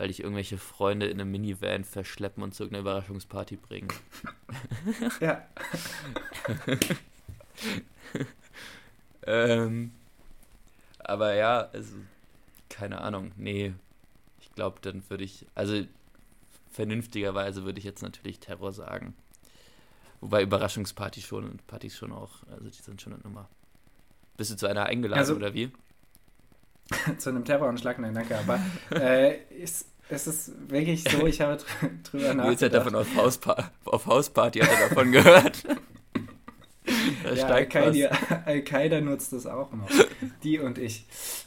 weil 0.00 0.08
dich 0.08 0.20
irgendwelche 0.22 0.56
Freunde 0.56 1.08
in 1.08 1.20
einem 1.20 1.30
Minivan 1.30 1.84
verschleppen 1.84 2.42
und 2.42 2.54
zu 2.54 2.62
irgendeiner 2.62 2.80
Überraschungsparty 2.88 3.56
bringen. 3.56 3.88
Ja. 5.20 5.46
Ähm, 9.26 9.92
aber 10.98 11.34
ja, 11.34 11.68
also, 11.74 11.94
keine 12.70 13.02
Ahnung, 13.02 13.32
nee, 13.36 13.74
ich 14.40 14.50
glaube, 14.54 14.78
dann 14.80 15.02
würde 15.10 15.24
ich, 15.24 15.44
also 15.54 15.84
vernünftigerweise 16.70 17.64
würde 17.64 17.78
ich 17.78 17.84
jetzt 17.84 18.02
natürlich 18.02 18.40
Terror 18.40 18.72
sagen. 18.72 19.14
Wobei 20.22 20.42
Überraschungspartys 20.42 21.24
schon, 21.26 21.58
Partys 21.66 21.98
schon 21.98 22.12
auch, 22.12 22.42
also 22.50 22.70
die 22.70 22.82
sind 22.82 23.02
schon 23.02 23.12
eine 23.12 23.22
Nummer. 23.22 23.46
Bist 24.38 24.50
du 24.50 24.56
zu 24.56 24.66
einer 24.66 24.86
eingeladen 24.86 25.20
Also- 25.20 25.36
oder 25.36 25.52
wie? 25.52 25.70
Zu 27.18 27.30
einem 27.30 27.44
Terroranschlag, 27.44 27.98
nein, 27.98 28.14
danke. 28.14 28.36
Aber 28.38 28.60
äh, 28.94 29.38
ist, 29.62 29.86
es 30.08 30.26
ist 30.26 30.70
wirklich 30.70 31.04
so, 31.04 31.26
ich 31.26 31.40
habe 31.40 31.56
dr 31.56 31.90
drüber 32.02 32.34
Nils 32.34 32.36
nachgedacht. 32.36 32.62
hat 32.62 32.74
davon 32.74 32.94
auf, 32.94 33.14
Hauspa 33.16 33.70
auf 33.84 34.06
Hausparty 34.06 34.60
hat 34.60 34.70
er 34.70 34.88
davon 34.88 35.12
gehört. 35.12 35.64
da 37.24 37.34
Ja, 37.34 37.46
Al-Qaida. 37.46 38.10
Al-Qaida 38.44 39.00
nutzt 39.00 39.32
das 39.32 39.46
auch 39.46 39.72
noch. 39.72 39.88
Die 40.42 40.58
und 40.58 40.78
ich. 40.78 41.04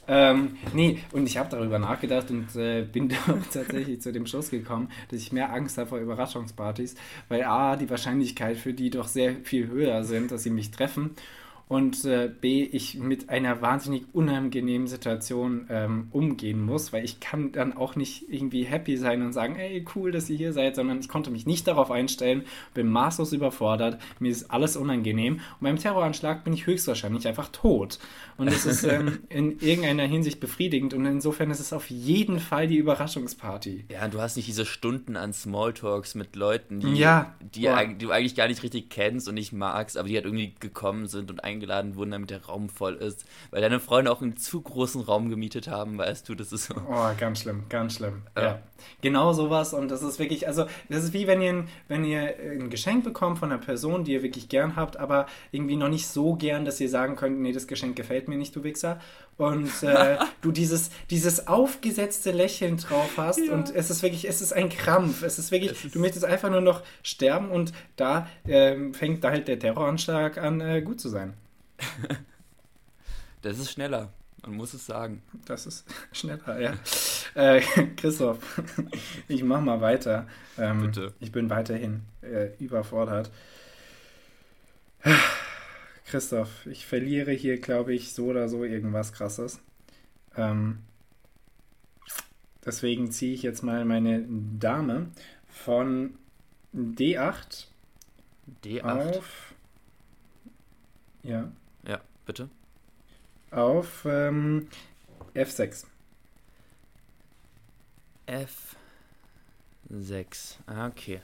Ähm, 0.08 0.58
nee, 0.74 1.00
und 1.12 1.26
ich 1.28 1.38
habe 1.38 1.50
darüber 1.50 1.80
nachgedacht 1.80 2.30
und 2.30 2.56
äh, 2.56 2.84
bin 2.84 3.10
doch 3.28 3.38
tatsächlich 3.52 4.02
zu 4.02 4.12
dem 4.12 4.26
Schluss 4.26 4.50
gekommen, 4.50 4.90
dass 5.10 5.20
ich 5.20 5.32
mehr 5.32 5.52
Angst 5.52 5.78
habe 5.78 5.90
vor 5.90 5.98
Überraschungspartys, 6.00 6.96
weil 7.30 7.44
A, 7.44 7.76
die 7.76 7.90
Wahrscheinlichkeit 7.90 8.58
für 8.58 8.74
die 8.74 8.90
doch 8.90 9.08
sehr 9.08 9.36
viel 9.44 9.68
höher 9.68 10.04
sind, 10.04 10.32
dass 10.32 10.44
sie 10.44 10.50
mich 10.50 10.72
treffen. 10.72 11.16
Und 11.68 12.06
äh, 12.06 12.30
B, 12.30 12.64
ich 12.64 13.00
mit 13.00 13.30
einer 13.30 13.62
wahnsinnig 13.62 14.04
unangenehmen 14.14 14.88
Situation 14.88 15.68
ähm, 15.70 16.08
umgehen 16.12 16.64
muss, 16.64 16.94
weil 16.94 17.06
ich 17.06 17.20
kann 17.20 17.52
dann 17.52 17.76
auch 17.76 17.96
nicht 17.96 18.26
irgendwie 18.30 18.64
happy 18.64 18.98
sein 18.98 19.22
und 19.22 19.34
sagen, 19.34 19.56
ey, 19.56 19.86
cool, 19.96 20.12
dass 20.12 20.30
ihr 20.30 20.38
hier 20.38 20.54
seid, 20.54 20.76
sondern 20.76 21.00
ich 21.00 21.08
konnte 21.08 21.32
mich 21.32 21.46
nicht 21.46 21.68
darauf 21.68 21.90
einstellen, 21.90 22.44
bin 22.74 22.88
maßlos 22.88 23.34
überfordert, 23.34 24.00
mir 24.20 24.32
ist 24.32 24.52
alles 24.52 24.78
unangenehm 24.78 25.36
und 25.36 25.62
beim 25.62 25.78
Terroranschlag 25.78 26.44
bin 26.44 26.54
ich 26.54 26.68
höchstwahrscheinlich 26.68 27.28
einfach 27.28 27.50
tot. 27.50 27.98
Und 28.38 28.48
es 28.48 28.66
ist 28.66 28.84
ähm, 28.84 29.20
in 29.30 29.60
irgendeiner 29.60 30.04
Hinsicht 30.04 30.40
befriedigend 30.40 30.94
und 30.94 31.06
insofern 31.06 31.52
ist 31.52 31.60
es 31.60 31.72
auf 31.74 31.90
jeden 31.90 32.40
Fall 32.40 32.68
die 32.68 32.78
Überraschungsparty. 32.78 33.86
Ja, 33.92 34.08
du 34.08 34.20
hast 34.22 34.36
nicht 34.36 34.48
diese 34.48 34.66
Stunden 34.66 35.16
an 35.16 35.34
Smalltalks 35.34 36.16
mit 36.16 36.36
Leuten, 36.36 36.80
die, 36.80 36.96
Ja, 36.96 37.36
die, 37.40 37.62
die 37.98 37.98
du 38.06 38.12
eigentlich 38.12 38.36
gar 38.36 38.48
nicht 38.48 38.64
richtig 38.64 38.90
kennst 38.90 39.28
und 39.28 39.36
nicht 39.36 39.54
magst, 39.54 39.98
aber 39.98 40.08
die 40.08 40.16
halt 40.16 40.26
irgendwie 40.26 40.54
gekommen 40.60 41.08
sind 41.08 41.30
und 41.32 41.44
eingeladen 41.44 41.96
wurden, 41.96 42.12
damit 42.12 42.30
der 42.32 42.44
Raum 42.46 42.70
voll 42.70 42.96
ist. 42.96 43.26
Weil 43.52 43.62
deine 43.62 43.80
Freunde 43.80 44.12
auch 44.12 44.22
einen 44.22 44.38
zu 44.38 44.62
großen 44.62 45.02
Raum 45.02 45.30
gemietet 45.30 45.68
haben, 45.68 45.98
weißt 45.98 46.28
du, 46.28 46.36
das 46.36 46.52
ist 46.52 46.66
so. 46.66 46.76
Oh, 46.90 47.08
ganz 47.20 47.42
schlimm, 47.42 47.64
ganz 47.70 47.96
schlimm. 47.96 48.24
Ja. 48.36 48.44
Ja. 48.44 48.60
Genau 49.02 49.32
sowas 49.32 49.74
und 49.74 49.90
das 49.90 50.02
ist 50.04 50.20
wirklich, 50.20 50.48
also 50.48 50.66
das 50.90 51.06
ist 51.06 51.14
wie 51.14 51.26
wenn 51.26 51.42
ihr, 51.42 51.54
ein- 51.54 51.68
wenn 51.88 52.04
ihr 52.04 52.36
ein 52.38 52.70
Geschenk 52.70 53.04
bekommt 53.06 53.40
von 53.40 53.50
einer 53.52 53.62
Person, 53.62 54.04
die 54.04 54.12
ihr 54.12 54.24
wirklich 54.24 54.50
gern 54.50 54.76
habt, 54.76 54.98
aber 54.98 55.26
irgendwie 55.52 55.78
noch 55.78 55.88
nicht 55.88 56.08
so 56.08 56.36
gern, 56.36 56.66
dass 56.66 56.82
ihr 56.82 56.90
sagen 56.90 57.16
könnt, 57.16 57.40
nee, 57.40 57.54
das 57.54 57.68
Geschenk 57.68 57.96
gefällt 57.96 58.23
mir 58.28 58.38
nicht, 58.38 58.56
du 58.56 58.64
Wichser. 58.64 59.00
Und 59.38 59.72
äh, 59.84 60.18
du 60.42 60.52
dieses, 60.52 60.90
dieses 61.10 61.48
aufgesetzte 61.48 62.32
Lächeln 62.32 62.78
drauf 62.78 63.12
hast 63.18 63.40
Ja. 63.40 63.54
und 63.54 63.74
es 63.76 63.90
ist 63.90 64.04
wirklich, 64.04 64.28
es 64.28 64.42
ist 64.42 64.54
ein 64.54 64.70
Krampf. 64.70 65.24
Es 65.24 65.40
ist 65.40 65.52
wirklich, 65.52 65.72
Es 65.72 65.86
ist- 65.86 65.96
du 65.96 66.00
möchtest 66.00 66.26
einfach 66.26 66.50
nur 66.50 66.62
noch 66.62 66.82
sterben 67.02 67.50
und 67.50 67.74
da 67.96 68.28
ähm, 68.48 68.94
fängt 68.94 69.24
da 69.24 69.32
halt 69.32 69.48
der 69.48 69.60
Terroranschlag 69.60 70.38
an, 70.38 70.62
äh, 70.62 70.82
gut 70.82 71.00
zu 71.02 71.10
sein. 71.10 71.34
Das 73.42 73.58
ist 73.60 73.72
schneller, 73.72 74.10
man 74.46 74.56
muss 74.56 74.74
es 74.74 74.86
sagen. 74.86 75.22
Das 75.46 75.66
ist 75.66 75.86
schneller, 76.14 76.60
ja. 76.60 76.74
Äh, 77.36 77.62
Christoph, 77.98 78.38
ich 79.28 79.44
mach 79.44 79.60
mal 79.62 79.82
weiter. 79.82 80.28
Ähm, 80.58 80.82
Bitte. 80.84 81.14
Ich 81.20 81.32
bin 81.32 81.50
weiterhin 81.50 82.04
äh, 82.22 82.50
überfordert. 82.60 83.32
Christoph, 86.14 86.68
ich 86.68 86.86
verliere 86.86 87.32
hier, 87.32 87.60
glaube 87.60 87.96
ich, 87.96 88.14
so 88.14 88.28
oder 88.28 88.48
so 88.48 88.64
irgendwas 88.64 89.14
Krasses. 89.14 89.60
Ähm, 90.36 90.84
deswegen 92.64 93.10
ziehe 93.10 93.34
ich 93.34 93.42
jetzt 93.42 93.64
mal 93.64 93.84
meine 93.84 94.24
Dame 94.60 95.08
von 95.48 96.14
D8, 96.72 97.66
D8. 98.64 98.84
auf. 98.84 99.56
Ja. 101.24 101.52
Ja, 101.88 102.00
bitte. 102.28 102.48
Auf 103.50 104.06
ähm, 104.06 104.68
F6. 105.34 105.88
F6. 108.28 110.58
Ah, 110.68 110.90
okay. 110.90 111.22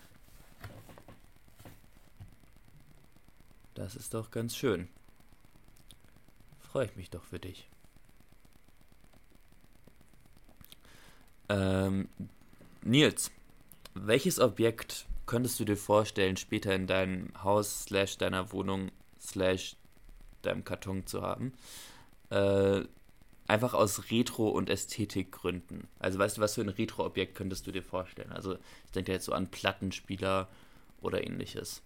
Das 3.80 3.96
ist 3.96 4.14
doch 4.14 4.30
ganz 4.30 4.58
schön. 4.58 4.90
Freue 6.60 6.88
ich 6.88 6.98
mich 6.98 7.10
doch 7.10 7.24
für 7.24 7.40
dich. 7.40 7.70
Ähm, 11.48 12.10
Nils, 12.82 13.32
welches 13.94 14.38
Objekt 14.42 15.06
könntest 15.28 15.62
du 15.62 15.64
dir 15.64 15.78
vorstellen, 15.78 16.36
später 16.36 16.76
in 16.76 16.88
deinem 16.88 17.32
Haus 17.42 17.86
slash 17.86 18.18
deiner 18.18 18.52
Wohnung 18.52 18.92
slash 19.18 19.78
deinem 20.42 20.66
Karton 20.66 21.08
zu 21.08 21.22
haben? 21.22 21.54
Äh, 22.32 22.82
einfach 23.48 23.74
aus 23.74 24.12
Retro- 24.12 24.50
und 24.50 24.70
Ästhetikgründen. 24.70 25.88
Also 26.00 26.20
weißt 26.20 26.36
du, 26.36 26.42
was 26.42 26.56
für 26.56 26.62
ein 26.62 26.68
Retro-Objekt 26.68 27.36
könntest 27.36 27.66
du 27.66 27.72
dir 27.72 27.84
vorstellen? 27.84 28.34
Also 28.34 28.56
ich 28.88 28.92
denke 28.92 29.14
jetzt 29.14 29.24
so 29.24 29.32
an 29.32 29.48
Plattenspieler 29.48 30.50
oder 31.00 31.24
ähnliches. 31.26 31.82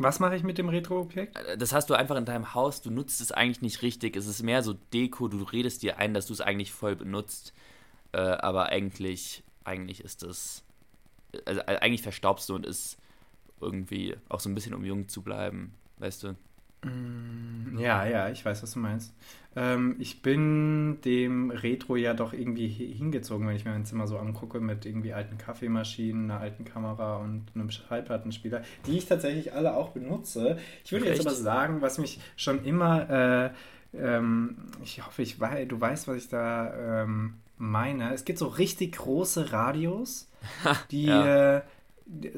Was 0.00 0.18
mache 0.18 0.34
ich 0.34 0.42
mit 0.42 0.56
dem 0.56 0.70
Retro-Objekt? 0.70 1.36
Äh, 1.36 1.58
Das 1.58 1.72
hast 1.74 1.90
du 1.90 1.94
einfach 1.94 2.16
in 2.16 2.24
deinem 2.24 2.54
Haus, 2.54 2.80
du 2.80 2.90
nutzt 2.90 3.20
es 3.20 3.32
eigentlich 3.32 3.60
nicht 3.60 3.82
richtig. 3.82 4.16
Es 4.16 4.26
ist 4.26 4.42
mehr 4.42 4.62
so 4.62 4.72
Deko, 4.72 5.28
du 5.28 5.42
redest 5.42 5.82
dir 5.82 5.98
ein, 5.98 6.14
dass 6.14 6.26
du 6.26 6.32
es 6.32 6.40
eigentlich 6.40 6.72
voll 6.72 6.96
benutzt. 6.96 7.52
Äh, 8.12 8.18
aber 8.18 8.70
eigentlich, 8.70 9.42
eigentlich 9.62 10.02
ist 10.02 10.22
es. 10.22 10.64
Also 11.44 11.60
äh, 11.60 11.76
eigentlich 11.76 12.02
verstaubst 12.02 12.48
du 12.48 12.54
und 12.54 12.64
ist 12.64 12.96
irgendwie 13.60 14.16
auch 14.30 14.40
so 14.40 14.48
ein 14.48 14.54
bisschen, 14.54 14.72
um 14.72 14.84
jung 14.84 15.08
zu 15.08 15.20
bleiben, 15.22 15.74
weißt 15.98 16.24
du? 16.24 16.36
Ja, 17.76 18.06
ja, 18.06 18.30
ich 18.30 18.42
weiß, 18.42 18.62
was 18.62 18.72
du 18.72 18.78
meinst. 18.78 19.12
Ähm, 19.56 19.96
ich 19.98 20.22
bin 20.22 21.00
dem 21.04 21.50
Retro 21.50 21.96
ja 21.96 22.14
doch 22.14 22.32
irgendwie 22.32 22.68
hi- 22.68 22.94
hingezogen, 22.94 23.48
wenn 23.48 23.56
ich 23.56 23.64
mir 23.64 23.72
mein 23.72 23.84
Zimmer 23.84 24.06
so 24.06 24.16
angucke, 24.18 24.60
mit 24.60 24.86
irgendwie 24.86 25.12
alten 25.12 25.38
Kaffeemaschinen, 25.38 26.30
einer 26.30 26.40
alten 26.40 26.64
Kamera 26.64 27.16
und 27.16 27.46
einem 27.54 27.70
Schallplattenspieler, 27.70 28.62
die 28.86 28.98
ich 28.98 29.06
tatsächlich 29.06 29.52
alle 29.52 29.74
auch 29.76 29.90
benutze. 29.90 30.58
Ich 30.84 30.92
würde 30.92 31.06
jetzt 31.06 31.18
Echt? 31.18 31.26
aber 31.26 31.34
sagen, 31.34 31.80
was 31.82 31.98
mich 31.98 32.20
schon 32.36 32.64
immer, 32.64 33.10
äh, 33.10 33.50
ähm, 33.98 34.56
ich 34.84 35.04
hoffe, 35.04 35.22
ich 35.22 35.40
wei 35.40 35.64
du 35.64 35.80
weißt, 35.80 36.06
was 36.06 36.16
ich 36.16 36.28
da 36.28 37.02
ähm, 37.02 37.34
meine. 37.58 38.14
Es 38.14 38.24
gibt 38.24 38.38
so 38.38 38.46
richtig 38.46 38.92
große 38.96 39.52
Radios, 39.52 40.30
die 40.92 41.06
Ja. 41.08 41.24
äh, 41.24 41.62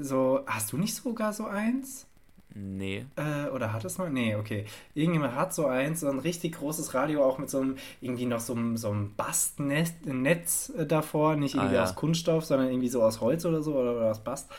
so, 0.01 0.41
hast 0.47 0.73
du 0.73 0.79
nicht 0.79 0.95
sogar 0.95 1.33
so 1.33 1.47
eins? 1.47 2.07
Nee. 2.55 3.07
Äh, 3.17 3.49
oder 3.51 3.73
hat 3.73 3.85
es 3.85 3.97
mal? 3.99 4.11
Nee, 4.11 4.35
okay. 4.37 4.67
Irgendjemand 4.95 5.35
hat 5.35 5.55
so 5.55 5.67
eins, 5.67 6.01
so 6.01 6.09
ein 6.09 6.19
richtig 6.19 6.57
großes 6.57 6.93
Radio, 6.95 7.25
auch 7.25 7.39
mit 7.39 7.49
so 7.49 7.61
einem, 7.61 7.77
irgendwie 8.01 8.27
noch 8.27 8.41
so 8.41 8.55
einem, 8.55 8.77
so 8.77 8.91
einem 8.91 9.15
Bastnetz 9.17 9.95
Netz, 10.05 10.71
äh, 10.77 10.85
davor. 10.87 11.37
Nicht 11.37 11.55
irgendwie 11.55 11.77
Ah, 11.77 11.79
ja. 11.79 11.85
aus 11.85 11.95
Kunststoff, 11.95 12.45
sondern 12.45 12.69
irgendwie 12.69 12.89
so 12.89 13.03
aus 13.03 13.21
Holz 13.21 13.45
oder 13.47 13.63
so, 13.63 13.75
oder, 13.75 13.97
oder 13.97 14.11
aus 14.11 14.23
Bast. 14.23 14.51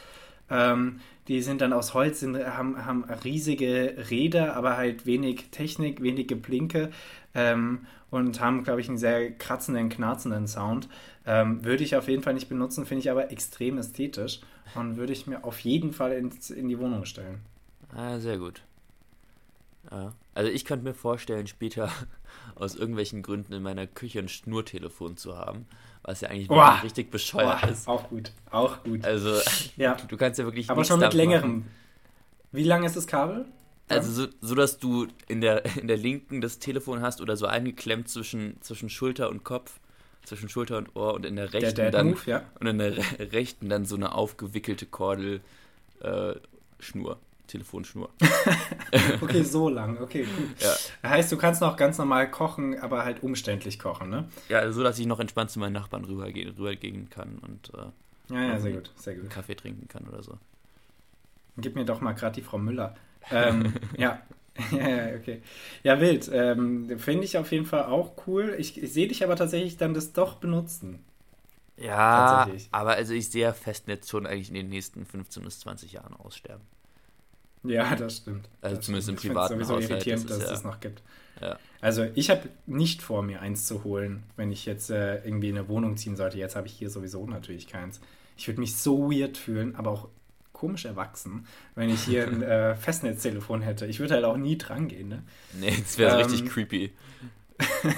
Ähm, 0.50 1.00
die 1.28 1.42
sind 1.42 1.62
dann 1.62 1.72
aus 1.72 1.94
Holz, 1.94 2.20
sind, 2.20 2.36
haben, 2.38 2.86
haben 2.86 3.04
riesige 3.24 3.96
Räder, 4.10 4.56
aber 4.56 4.76
halt 4.76 5.06
wenig 5.06 5.50
Technik, 5.52 6.02
wenig 6.02 6.28
Geblinke 6.28 6.90
ähm, 7.34 7.86
und 8.10 8.42
haben, 8.42 8.64
glaube 8.64 8.82
ich, 8.82 8.90
einen 8.90 8.98
sehr 8.98 9.32
kratzenden, 9.32 9.90
knarzenden 9.90 10.48
Sound. 10.48 10.90
Ähm, 11.26 11.64
würde 11.64 11.84
ich 11.84 11.96
auf 11.96 12.08
jeden 12.10 12.24
Fall 12.24 12.34
nicht 12.34 12.50
benutzen, 12.50 12.86
finde 12.86 13.00
ich 13.02 13.10
aber 13.12 13.32
extrem 13.32 13.78
ästhetisch 13.78 14.42
und 14.76 14.98
würde 14.98 15.14
ich 15.14 15.28
mir 15.28 15.44
auf 15.46 15.60
jeden 15.60 15.94
Fall 15.94 16.12
ins, 16.14 16.50
in 16.50 16.68
die 16.68 16.78
Wohnung 16.80 17.06
stellen. 17.06 17.40
Ah, 17.96 18.20
sehr 18.20 18.38
gut. 18.38 18.62
Ja. 19.92 20.14
Also 20.34 20.50
ich 20.50 20.66
könnte 20.66 20.86
mir 20.86 20.94
vorstellen, 20.94 21.48
später 21.48 21.90
aus 22.56 22.76
irgendwelchen 22.76 23.22
Gründen 23.22 23.54
in 23.54 23.64
meiner 23.64 23.86
Küche 23.88 24.20
ein 24.20 24.30
Schnurtelefon 24.30 25.18
zu 25.18 25.38
haben, 25.38 25.66
was 26.04 26.22
ja 26.22 26.30
eigentlich 26.30 26.48
Boah. 26.48 26.80
richtig 26.84 27.12
bescheuert 27.12 27.62
Boah, 27.62 27.70
ist. 27.70 27.88
Auch 27.88 28.10
gut, 28.10 28.32
auch 28.50 28.84
gut. 28.84 29.06
Also 29.06 29.40
Ja, 29.78 29.96
du 30.08 30.18
kannst 30.18 30.40
ja 30.40 30.46
wirklich 30.46 30.70
aber 30.70 30.84
schon 30.86 31.00
mit 31.00 31.14
längerem. 31.14 31.50
machen. 31.60 31.72
Wie 32.52 32.64
lang 32.64 32.84
ist 32.84 32.96
das 32.96 33.08
Kabel? 33.08 33.46
Also 33.90 34.12
so, 34.12 34.28
so, 34.42 34.56
dass 34.56 34.80
du 34.80 35.08
in 35.28 35.42
der, 35.42 35.66
in 35.78 35.88
der 35.88 35.98
linken 35.98 36.42
das 36.42 36.60
Telefon 36.60 37.02
hast 37.02 37.22
oder 37.22 37.36
so 37.36 37.46
eingeklemmt 37.46 38.08
zwischen, 38.08 38.60
zwischen 38.62 38.90
Schulter 38.90 39.30
und 39.30 39.44
Kopf, 39.44 39.80
zwischen 40.24 40.50
Schulter 40.50 40.78
und 40.78 40.96
Ohr 40.96 41.14
und 41.14 41.26
in 41.26 41.36
der 41.36 41.48
Der 41.50 41.62
rechten 41.62 41.82
Dad 41.82 41.94
dann 41.94 42.12
Move, 42.12 42.22
ja. 42.26 42.44
und 42.60 42.68
in 42.68 42.78
der 42.78 42.98
re 42.98 43.04
rechten 43.34 43.70
dann 43.70 43.86
so 43.86 43.96
eine 43.96 44.16
aufgewickelte 44.16 44.86
Kordel 44.86 45.42
äh, 46.00 46.34
Schnur, 46.80 47.20
Telefonschnur. 47.48 48.10
Okay, 49.22 49.44
so 49.44 49.70
lang. 49.70 50.00
Okay, 50.00 50.24
gut. 50.24 50.62
Ja. 50.62 51.10
Heißt, 51.10 51.32
du 51.32 51.38
kannst 51.38 51.62
noch 51.62 51.78
ganz 51.78 51.98
normal 51.98 52.30
kochen, 52.30 52.80
aber 52.80 53.04
halt 53.06 53.24
umständlich 53.24 53.80
kochen, 53.80 54.10
ne? 54.10 54.30
Ja, 54.50 54.72
so 54.72 54.84
dass 54.84 55.00
ich 55.00 55.08
noch 55.08 55.20
entspannt 55.20 55.50
zu 55.50 55.60
meinen 55.60 55.74
Nachbarn 55.74 56.06
rübergehen, 56.06 56.50
rübergehen 56.56 57.10
kann 57.10 57.40
und 57.40 57.72
äh, 57.74 58.34
Ja, 58.34 58.44
ja, 58.50 58.60
sehr 58.60 58.74
gut, 58.74 58.92
sehr 58.96 59.16
gut. 59.16 59.30
Kaffee 59.32 59.56
trinken 59.56 59.88
kann 59.88 60.08
oder 60.08 60.22
so. 60.22 60.38
Gib 61.58 61.76
mir 61.76 61.86
doch 61.86 62.02
mal 62.02 62.14
gerade 62.14 62.36
die 62.36 62.42
Frau 62.42 62.60
Müller. 62.60 62.96
Ähm, 63.32 63.74
ja. 63.98 64.22
ja, 64.72 65.16
okay. 65.16 65.42
Ja, 65.82 66.00
wild. 66.00 66.30
Ähm, 66.32 67.00
Finde 67.00 67.24
ich 67.24 67.38
auf 67.38 67.52
jeden 67.52 67.66
Fall 67.66 67.86
auch 67.86 68.14
cool. 68.28 68.56
Ich, 68.60 68.82
ich 68.82 68.94
sehe 68.94 69.08
dich 69.08 69.24
aber 69.24 69.36
tatsächlich 69.36 69.78
dann 69.78 69.96
das 69.96 70.14
doch 70.14 70.36
benutzen. 70.36 71.04
Ja, 71.78 72.48
aber 72.72 72.92
also 72.92 73.14
ich 73.14 73.30
sehe 73.30 73.44
ja 73.44 73.54
Festnetz 73.54 74.08
schon 74.10 74.28
eigentlich 74.28 74.50
in 74.50 74.56
den 74.56 74.70
nächsten 74.70 75.06
15 75.06 75.44
bis 75.44 75.60
20 75.62 75.94
Jahren 75.94 76.14
aussterben. 76.14 76.64
Ja, 77.64 77.96
das 77.96 78.18
stimmt. 78.18 78.50
Also 78.62 78.76
das 78.78 78.86
zumindest 78.86 79.10
im 79.10 79.18
stimmt. 79.18 79.20
Ich 79.20 79.22
find's 79.22 79.48
privaten 79.48 79.54
sowieso 79.56 79.74
Haushalt, 79.76 79.92
irritierend, 79.92 80.24
das 80.30 80.30
dass 80.30 80.38
es 80.40 80.44
ja- 80.46 80.52
das 80.52 80.64
noch 80.64 80.80
gibt. 80.80 81.02
Ja. 81.42 81.58
Also 81.82 82.06
ich 82.16 82.30
habe 82.30 82.50
nicht 82.68 83.02
vor, 83.02 83.24
mir 83.24 83.42
eins 83.42 83.66
zu 83.66 83.84
holen, 83.84 84.24
wenn 84.38 84.52
ich 84.52 84.66
jetzt 84.66 84.90
äh, 84.90 85.24
irgendwie 85.26 85.50
in 85.50 85.58
eine 85.58 85.68
Wohnung 85.68 85.98
ziehen 85.98 86.16
sollte. 86.16 86.38
Jetzt 86.38 86.56
habe 86.56 86.68
ich 86.68 86.74
hier 86.74 86.90
sowieso 86.90 87.26
natürlich 87.26 87.68
keins. 87.68 88.00
Ich 88.38 88.48
würde 88.48 88.60
mich 88.62 88.76
so 88.78 89.12
weird 89.12 89.38
fühlen, 89.38 89.76
aber 89.76 89.92
auch 89.92 90.08
komisch 90.54 90.86
erwachsen, 90.86 91.46
wenn 91.76 91.90
ich 91.90 92.04
hier 92.04 92.28
ein 92.28 92.42
äh, 92.44 92.76
Festnetztelefon 92.76 93.62
hätte. 93.62 93.86
Ich 93.88 94.00
würde 94.00 94.14
halt 94.14 94.24
auch 94.26 94.38
nie 94.38 94.58
dran 94.58 94.88
gehen, 94.88 95.10
ne? 95.10 95.24
Nee, 95.60 95.76
das 95.78 95.98
wäre 95.98 96.12
Ähm, 96.22 96.26
richtig 96.28 96.50
creepy. 96.50 96.92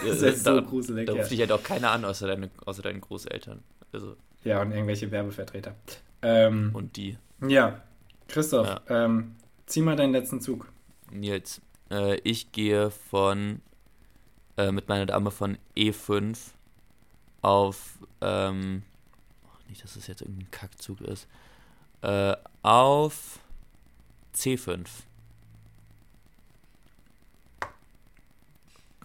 Das 0.06 0.22
ist 0.22 0.44
so 0.44 0.60
da, 0.60 0.62
gruselig. 0.68 1.08
Da 1.08 1.14
ja. 1.14 1.20
ruft 1.20 1.32
dich 1.32 1.40
halt 1.40 1.52
auch 1.52 1.64
keiner 1.64 1.92
an, 1.92 2.06
außer 2.06 2.28
deine, 2.28 2.50
außer 2.66 2.82
deinen 2.82 3.02
Großeltern. 3.02 3.64
Also, 3.92 4.16
ja, 4.44 4.62
und 4.62 4.72
irgendwelche 4.72 5.10
Werbevertreter. 5.12 5.76
Ähm, 6.22 6.72
und 6.74 6.96
die. 6.98 7.18
ja, 7.48 7.82
Christoph, 8.28 8.68
Ja. 8.68 9.06
Ähm, 9.06 9.36
zieh 9.68 9.82
mal 9.82 9.96
deinen 9.96 10.14
letzten 10.14 10.42
Zug. 10.42 10.72
Nils, 11.12 11.62
äh, 11.92 12.18
ich 12.20 12.52
gehe 12.52 12.92
von 12.92 13.62
äh, 14.58 14.72
mit 14.72 14.88
meiner 14.88 15.06
Dame 15.06 15.32
von 15.32 15.58
E5 15.76 16.38
auf 17.42 18.00
ähm, 18.22 18.84
nicht, 19.70 19.84
dass 19.84 19.96
es 19.96 20.08
jetzt 20.08 20.22
irgendein 20.22 20.52
Kackzug 20.52 21.02
ist. 21.02 21.28
Äh, 22.02 22.36
auf 22.62 23.40
C5. 24.36 24.86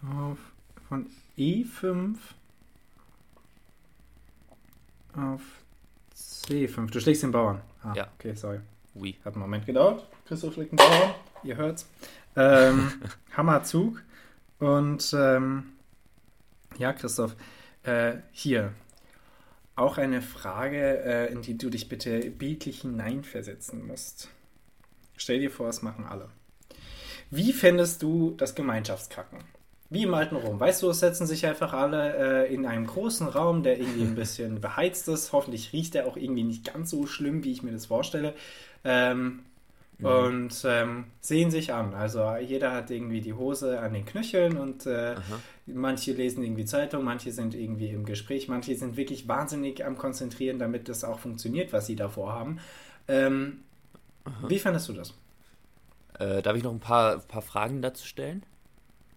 Auf, 0.02 0.38
von 0.88 1.06
E5 1.36 2.16
auf 5.16 5.42
C5. 6.14 6.90
Du 6.90 7.00
schlägst 7.00 7.22
den 7.22 7.32
Bauern. 7.32 7.60
Ah, 7.82 7.92
Ja. 7.94 8.08
Okay, 8.18 8.34
sorry. 8.34 8.60
Oui. 8.94 9.16
Hat 9.24 9.34
einen 9.34 9.42
Moment 9.42 9.66
gedauert. 9.66 10.06
Christoph 10.30 10.54
Bauern. 10.54 11.14
Ihr 11.42 11.56
hört's. 11.56 11.88
Ähm, 12.36 13.02
Hammerzug. 13.36 14.00
Und 14.60 15.12
ähm, 15.12 15.72
ja, 16.78 16.92
Christoph, 16.92 17.34
äh, 17.82 18.18
hier. 18.30 18.72
Auch 19.74 19.98
eine 19.98 20.22
Frage, 20.22 21.02
äh, 21.02 21.32
in 21.32 21.42
die 21.42 21.58
du 21.58 21.68
dich 21.68 21.88
bitte 21.88 22.30
bildlich 22.30 22.82
hineinversetzen 22.82 23.84
musst. 23.84 24.28
Stell 25.16 25.40
dir 25.40 25.50
vor, 25.50 25.68
es 25.68 25.82
machen 25.82 26.06
alle. 26.08 26.28
Wie 27.32 27.52
fändest 27.52 28.00
du 28.00 28.34
das 28.36 28.54
Gemeinschaftskacken? 28.54 29.40
Wie 29.88 30.04
im 30.04 30.14
alten 30.14 30.36
Rom. 30.36 30.60
Weißt 30.60 30.80
du, 30.84 30.90
es 30.90 31.00
setzen 31.00 31.26
sich 31.26 31.44
einfach 31.44 31.72
alle 31.72 32.46
äh, 32.46 32.54
in 32.54 32.66
einem 32.66 32.86
großen 32.86 33.26
Raum, 33.26 33.64
der 33.64 33.80
irgendwie 33.80 34.02
ein 34.02 34.14
bisschen 34.14 34.60
beheizt 34.60 35.08
ist. 35.08 35.32
Hoffentlich 35.32 35.72
riecht 35.72 35.96
er 35.96 36.06
auch 36.06 36.16
irgendwie 36.16 36.44
nicht 36.44 36.72
ganz 36.72 36.90
so 36.90 37.08
schlimm, 37.08 37.42
wie 37.42 37.50
ich 37.50 37.64
mir 37.64 37.72
das 37.72 37.86
vorstelle. 37.86 38.34
Ähm, 38.84 39.40
Und 40.06 40.64
ähm, 40.64 41.04
sehen 41.20 41.50
sich 41.50 41.72
an. 41.72 41.94
Also 41.94 42.36
jeder 42.36 42.72
hat 42.72 42.90
irgendwie 42.90 43.20
die 43.20 43.34
Hose 43.34 43.80
an 43.80 43.92
den 43.92 44.04
Knöcheln 44.04 44.56
und 44.56 44.86
äh, 44.86 45.16
manche 45.66 46.12
lesen 46.12 46.42
irgendwie 46.42 46.64
Zeitung, 46.64 47.04
manche 47.04 47.32
sind 47.32 47.54
irgendwie 47.54 47.90
im 47.90 48.04
Gespräch, 48.04 48.48
manche 48.48 48.74
sind 48.76 48.96
wirklich 48.96 49.28
wahnsinnig 49.28 49.84
am 49.84 49.98
Konzentrieren, 49.98 50.58
damit 50.58 50.88
das 50.88 51.04
auch 51.04 51.18
funktioniert, 51.18 51.72
was 51.72 51.86
sie 51.86 51.96
da 51.96 52.08
vorhaben. 52.08 52.60
Ähm, 53.08 53.60
wie 54.46 54.58
fandest 54.58 54.88
du 54.88 54.92
das? 54.92 55.14
Äh, 56.18 56.42
darf 56.42 56.56
ich 56.56 56.62
noch 56.62 56.72
ein 56.72 56.80
paar, 56.80 57.18
paar 57.18 57.42
Fragen 57.42 57.82
dazu 57.82 58.06
stellen? 58.06 58.44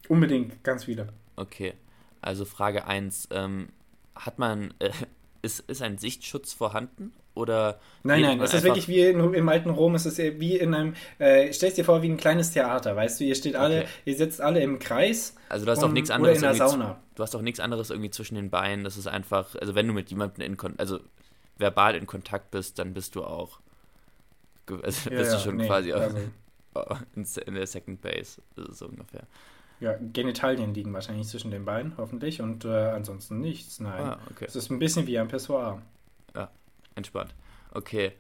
Unbedingt, 0.08 0.64
ganz 0.64 0.86
viele. 0.86 1.08
Okay. 1.36 1.74
Also 2.22 2.46
Frage 2.46 2.88
1. 2.88 3.30
Ähm, 3.32 3.70
hat 4.16 4.40
man, 4.40 4.74
äh, 4.80 4.92
ist, 5.42 5.60
ist 5.70 5.82
ein 5.82 5.98
Sichtschutz 5.98 6.54
vorhanden? 6.54 7.14
Oder 7.36 7.80
nein, 8.04 8.22
nein, 8.22 8.42
es 8.42 8.54
ist 8.54 8.64
wirklich 8.64 8.88
wie 8.88 9.00
in, 9.00 9.34
im 9.34 9.50
alten 9.50 9.72
Rom, 9.72 9.96
es 9.96 10.06
ist 10.06 10.20
wie 10.20 10.58
in 10.58 10.74
einem, 10.76 10.94
äh, 11.18 11.52
stellst 11.52 11.78
dir 11.78 11.86
vor, 11.86 12.04
wie 12.04 12.10
ein 12.10 12.18
kleines 12.18 12.52
Theater, 12.52 12.96
weißt 12.96 13.20
du, 13.20 13.24
ihr 13.24 13.34
steht 13.34 13.56
alle, 13.56 13.82
okay. 13.82 13.88
ihr 14.06 14.16
sitzt 14.16 14.40
alle 14.40 14.62
im 14.62 14.78
Kreis. 14.78 15.36
Also 15.50 15.66
du 15.66 15.72
hast 15.72 15.84
auch 15.84 15.92
nichts 15.92 16.12
anderes. 16.12 16.38
Oder 16.38 16.52
in 16.52 16.58
der 16.58 16.68
Sauna. 16.68 17.00
Du 17.16 17.24
hast 17.24 17.36
auch 17.36 17.42
nichts 17.42 17.60
anderes 17.60 17.90
irgendwie 17.90 18.12
zwischen 18.12 18.36
den 18.36 18.52
Beinen, 18.52 18.84
das 18.84 18.98
ist 18.98 19.08
einfach, 19.08 19.56
also 19.56 19.74
wenn 19.74 19.88
du 19.88 19.94
mit 19.94 20.12
jemandem 20.12 20.46
in, 20.46 20.58
also 20.78 21.00
verbal 21.58 21.96
in 21.96 22.06
Kontakt 22.06 22.52
bist, 22.52 22.78
dann 22.78 22.94
bist 22.94 23.16
du 23.16 23.24
auch, 23.24 23.60
also 24.70 25.10
ja, 25.10 25.18
bist 25.18 25.34
du 25.34 25.40
schon 25.40 25.58
nee, 25.58 25.66
quasi 25.66 25.92
also. 25.92 26.18
in, 27.16 27.26
in 27.48 27.56
der 27.56 27.66
Second 27.66 28.02
Base, 28.02 28.42
so 28.56 28.86
ungefähr. 28.86 29.24
Ja, 29.80 29.98
Genitalien 30.14 30.74
liegen 30.74 30.94
wahrscheinlich 30.94 31.28
zwischen 31.28 31.50
den 31.50 31.66
Beinen, 31.66 31.94
hoffentlich, 31.98 32.42
und 32.42 32.64
äh, 32.64 32.70
ansonsten 32.70 33.40
nichts, 33.42 33.80
nein. 33.80 34.04
Ah, 34.04 34.20
okay. 34.30 34.46
Es 34.48 34.56
ist 34.56 34.70
ein 34.70 34.80
bisschen 34.80 35.08
wie 35.08 35.18
ein 35.18 35.28
Pessoir. 35.28 35.82
Ja, 36.94 36.98
entspannt. 36.98 37.34
Okay. 37.72 38.14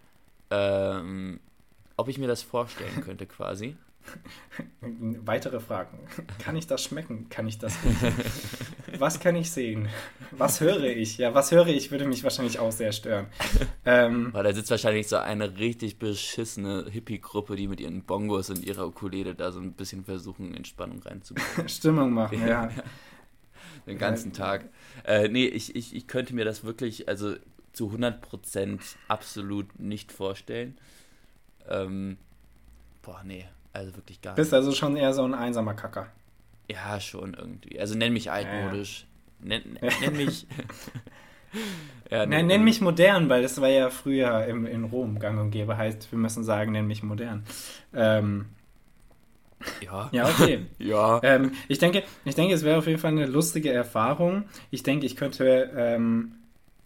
Ähm, 0.49 1.39
ob 1.97 2.07
ich 2.07 2.17
mir 2.17 2.27
das 2.27 2.41
vorstellen 2.41 3.01
könnte, 3.01 3.25
quasi. 3.25 3.75
Weitere 4.81 5.59
Fragen. 5.59 5.99
Kann 6.39 6.55
ich 6.55 6.67
das 6.67 6.83
schmecken? 6.83 7.29
Kann 7.29 7.47
ich 7.47 7.57
das 7.57 7.77
riechen? 7.83 8.13
Was 8.99 9.19
kann 9.19 9.35
ich 9.35 9.49
sehen? 9.49 9.87
Was 10.31 10.59
höre 10.61 10.83
ich? 10.83 11.17
Ja, 11.17 11.33
was 11.33 11.51
höre 11.51 11.67
ich, 11.67 11.89
würde 11.89 12.05
mich 12.05 12.23
wahrscheinlich 12.23 12.59
auch 12.59 12.71
sehr 12.71 12.91
stören. 12.91 13.27
Ähm, 13.85 14.29
Weil 14.33 14.43
da 14.43 14.53
sitzt 14.53 14.69
wahrscheinlich 14.71 15.07
so 15.07 15.17
eine 15.17 15.57
richtig 15.57 15.99
beschissene 15.99 16.85
Hippie-Gruppe, 16.89 17.55
die 17.55 17.67
mit 17.67 17.79
ihren 17.79 18.03
Bongos 18.03 18.49
und 18.49 18.63
ihrer 18.63 18.87
Ukulele 18.87 19.35
da 19.35 19.51
so 19.51 19.59
ein 19.59 19.73
bisschen 19.73 20.03
versuchen, 20.03 20.53
Entspannung 20.53 21.01
reinzubringen. 21.01 21.49
Stimmung 21.69 22.11
machen, 22.11 22.39
ja. 22.47 22.69
Den 23.87 23.97
ganzen 23.97 24.31
ja. 24.31 24.37
Tag. 24.37 24.69
Äh, 25.05 25.29
nee, 25.29 25.45
ich, 25.45 25.75
ich, 25.75 25.95
ich 25.95 26.07
könnte 26.07 26.35
mir 26.35 26.45
das 26.45 26.63
wirklich, 26.63 27.07
also 27.07 27.35
zu 27.73 27.89
100% 27.89 28.79
absolut 29.07 29.79
nicht 29.79 30.11
vorstellen. 30.11 30.77
Ähm, 31.67 32.17
boah, 33.01 33.21
nee. 33.23 33.45
Also 33.73 33.95
wirklich 33.95 34.21
gar 34.21 34.31
nicht. 34.31 34.37
Bist 34.37 34.53
also 34.53 34.71
schon 34.71 34.95
eher 34.95 35.13
so 35.13 35.23
ein 35.23 35.33
einsamer 35.33 35.73
Kacker. 35.73 36.07
Ja, 36.69 36.99
schon 36.99 37.33
irgendwie. 37.33 37.79
Also 37.79 37.95
nenn 37.95 38.13
mich 38.13 38.31
altmodisch. 38.31 39.07
Ja, 39.43 39.55
ja. 39.55 39.61
Nenn, 39.63 39.79
nenn 40.01 40.17
mich. 40.17 40.47
ja, 42.11 42.25
nenn, 42.25 42.47
nenn 42.47 42.63
mich 42.63 42.81
modern, 42.81 43.29
weil 43.29 43.41
das 43.41 43.59
war 43.59 43.69
ja 43.69 43.89
früher 43.89 44.45
im, 44.45 44.65
in 44.67 44.83
Rom 44.83 45.19
gang 45.19 45.39
und 45.39 45.51
gäbe. 45.51 45.75
Heißt, 45.75 46.11
wir 46.11 46.19
müssen 46.19 46.43
sagen, 46.43 46.71
nenn 46.71 46.87
mich 46.87 47.01
modern. 47.01 47.43
Ähm, 47.93 48.45
ja. 49.81 50.09
Ja, 50.11 50.29
okay. 50.29 50.65
ja. 50.77 51.19
Ähm, 51.23 51.53
ich, 51.67 51.79
denke, 51.79 52.03
ich 52.25 52.35
denke, 52.35 52.53
es 52.53 52.63
wäre 52.63 52.77
auf 52.77 52.87
jeden 52.87 52.99
Fall 52.99 53.11
eine 53.11 53.25
lustige 53.25 53.71
Erfahrung. 53.71 54.45
Ich 54.71 54.83
denke, 54.83 55.05
ich 55.05 55.15
könnte 55.15 55.71
ähm, 55.75 56.35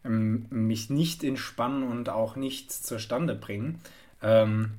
mich 0.08 0.89
nicht 0.89 1.24
entspannen 1.24 1.84
und 1.84 2.10
auch 2.10 2.36
nichts 2.36 2.82
zustande 2.84 3.36
bringen. 3.36 3.80
Ähm, 4.22 4.72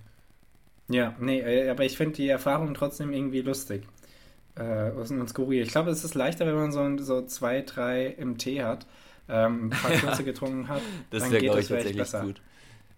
ja, 0.89 1.15
nee, 1.21 1.41
äh, 1.41 1.71
aber 1.71 1.85
ich 1.85 1.97
finde 1.97 2.17
die 2.17 2.29
Erfahrung 2.29 2.75
trotzdem 2.75 3.13
irgendwie 3.13 3.43
lustig. 3.43 3.83
Äh, 4.57 4.91
und 4.91 5.29
skurril. 5.29 5.63
Ich 5.63 5.71
glaube, 5.71 5.91
es 5.91 6.03
ist 6.03 6.15
leichter, 6.15 6.47
wenn 6.47 6.55
man 6.55 6.73
so, 6.73 6.99
so 6.99 7.23
zwei, 7.27 7.63
drei 7.63 8.17
MT 8.19 8.47
hat, 8.63 8.87
ähm, 9.29 9.67
ein 9.67 9.71
paar 9.71 9.91
Kurze 10.01 10.25
getrunken 10.25 10.69
hat. 10.69 10.83
das 11.11 11.23
dann 11.23 11.33
wär, 11.33 11.41
geht 11.41 11.55
es 11.55 11.69
tatsächlich 11.69 11.97
besser. 11.97 12.23
gut. 12.23 12.41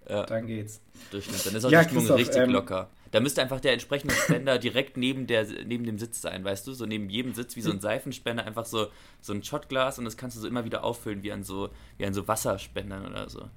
Ja. 0.08 0.24
Dann 0.24 0.46
geht's. 0.46 0.80
Durchschnitt. 1.10 1.46
Dann 1.46 1.54
ist 1.54 1.64
auch 1.64 1.70
ja, 1.70 1.82
die 1.82 1.90
Stimmung 1.90 2.12
richtig 2.12 2.42
ähm, 2.42 2.50
locker. 2.50 2.88
Da 3.12 3.20
müsste 3.20 3.42
einfach 3.42 3.60
der 3.60 3.72
entsprechende 3.72 4.14
Spender 4.14 4.58
direkt 4.58 4.96
neben, 4.96 5.26
der, 5.26 5.46
neben 5.64 5.84
dem 5.84 5.98
Sitz 5.98 6.22
sein, 6.22 6.44
weißt 6.44 6.66
du? 6.66 6.72
So 6.72 6.86
neben 6.86 7.10
jedem 7.10 7.34
Sitz 7.34 7.56
wie 7.56 7.60
so 7.60 7.70
ein 7.70 7.80
Seifenspender, 7.80 8.46
einfach 8.46 8.66
so, 8.66 8.86
so 9.20 9.32
ein 9.32 9.42
Shotglas 9.42 9.98
und 9.98 10.04
das 10.04 10.16
kannst 10.16 10.36
du 10.36 10.40
so 10.40 10.46
immer 10.46 10.64
wieder 10.64 10.84
auffüllen 10.84 11.22
wie 11.22 11.32
an 11.32 11.42
so, 11.42 11.70
wie 11.98 12.06
an 12.06 12.14
so 12.14 12.28
Wasserspendern 12.28 13.06
oder 13.06 13.28
so. 13.28 13.48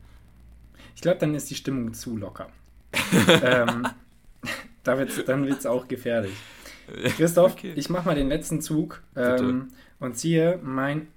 Ich 0.95 1.01
glaube, 1.01 1.19
dann 1.19 1.35
ist 1.35 1.49
die 1.49 1.55
Stimmung 1.55 1.93
zu 1.93 2.17
locker. 2.17 2.49
ähm, 3.43 3.87
da 4.83 4.97
wird's, 4.97 5.23
dann 5.25 5.45
wird 5.45 5.59
es 5.59 5.65
auch 5.65 5.87
gefährlich. 5.87 6.33
Christoph, 7.15 7.53
okay. 7.53 7.73
ich 7.75 7.89
mache 7.89 8.07
mal 8.07 8.15
den 8.15 8.27
letzten 8.27 8.61
Zug 8.61 9.01
ähm, 9.15 9.69
und 9.99 10.17
ziehe 10.17 10.59
mein 10.61 11.07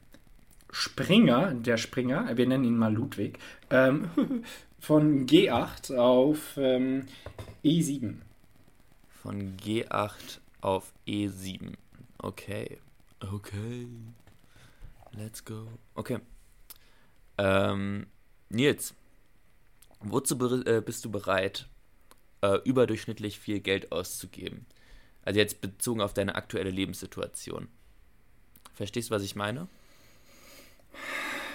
Springer, 0.71 1.55
der 1.55 1.77
Springer, 1.77 2.37
wir 2.37 2.47
nennen 2.47 2.65
ihn 2.65 2.77
mal 2.77 2.93
Ludwig, 2.93 3.39
ähm, 3.71 4.11
von 4.79 5.27
G8 5.27 5.97
auf 5.97 6.57
ähm, 6.57 7.07
E7. 7.65 8.17
Von 9.27 9.57
G8 9.57 10.39
auf 10.61 10.93
E7. 11.05 11.73
Okay. 12.19 12.79
Okay. 13.19 13.89
Let's 15.11 15.45
go. 15.45 15.67
Okay. 15.97 16.21
Ähm, 17.37 18.07
Nils, 18.51 18.95
wozu 19.99 20.37
äh, 20.65 20.81
bist 20.81 21.05
du 21.05 21.11
bereit, 21.11 21.67
äh, 22.41 22.59
überdurchschnittlich 22.63 23.41
viel 23.41 23.59
Geld 23.59 23.91
auszugeben. 23.91 24.65
Also 25.25 25.41
jetzt 25.41 25.61
bezogen 25.61 26.03
auf 26.03 26.15
deine 26.15 26.37
aktuelle 26.37 26.71
Lebenssituation. 26.71 27.67
Verstehst 28.75 29.11
du, 29.11 29.15
was 29.17 29.25
ich 29.25 29.35
meine? 29.35 29.67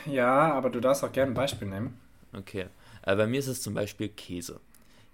Ja, 0.08 0.52
aber 0.52 0.70
du 0.70 0.82
darfst 0.82 1.06
auch 1.06 1.14
gerne 1.14 1.32
ein 1.32 1.36
Beispiel 1.36 1.70
nehmen. 1.70 1.98
Okay. 2.34 2.68
Äh, 3.04 3.16
bei 3.16 3.28
mir 3.28 3.40
ist 3.40 3.48
es 3.48 3.62
zum 3.62 3.74
Beispiel 3.74 4.10
Käse. 4.10 4.60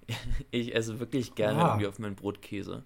Ich 0.52 0.76
esse 0.76 1.00
wirklich 1.00 1.36
gerne 1.36 1.64
ah. 1.64 1.68
irgendwie 1.68 1.88
auf 1.88 2.00
mein 2.00 2.16
Brot 2.16 2.42
Käse 2.42 2.84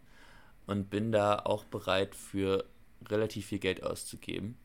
und 0.66 0.90
bin 0.90 1.12
da 1.12 1.40
auch 1.40 1.66
bereit 1.66 2.16
für 2.16 2.66
relativ 3.08 3.48
viel 3.48 3.60
Geld 3.60 3.84
auszugeben. 3.84 4.58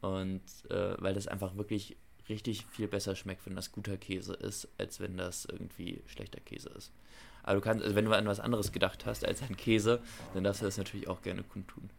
Und 0.00 0.42
äh, 0.70 0.94
weil 0.98 1.14
das 1.14 1.28
einfach 1.28 1.56
wirklich 1.56 1.96
richtig 2.28 2.64
viel 2.66 2.88
besser 2.88 3.16
schmeckt, 3.16 3.44
wenn 3.46 3.56
das 3.56 3.72
guter 3.72 3.96
Käse 3.96 4.34
ist, 4.34 4.68
als 4.78 5.00
wenn 5.00 5.16
das 5.16 5.44
irgendwie 5.44 6.02
schlechter 6.06 6.40
Käse 6.40 6.70
ist. 6.70 6.92
Aber 7.42 7.56
du 7.56 7.60
kannst, 7.60 7.82
also 7.84 7.96
wenn 7.96 8.04
du 8.04 8.12
an 8.12 8.26
was 8.26 8.40
anderes 8.40 8.72
gedacht 8.72 9.06
hast 9.06 9.26
als 9.26 9.42
an 9.42 9.56
Käse, 9.56 10.00
dann 10.34 10.44
darfst 10.44 10.62
du 10.62 10.66
das 10.66 10.78
natürlich 10.78 11.08
auch 11.08 11.22
gerne 11.22 11.42
kundtun. 11.42 11.90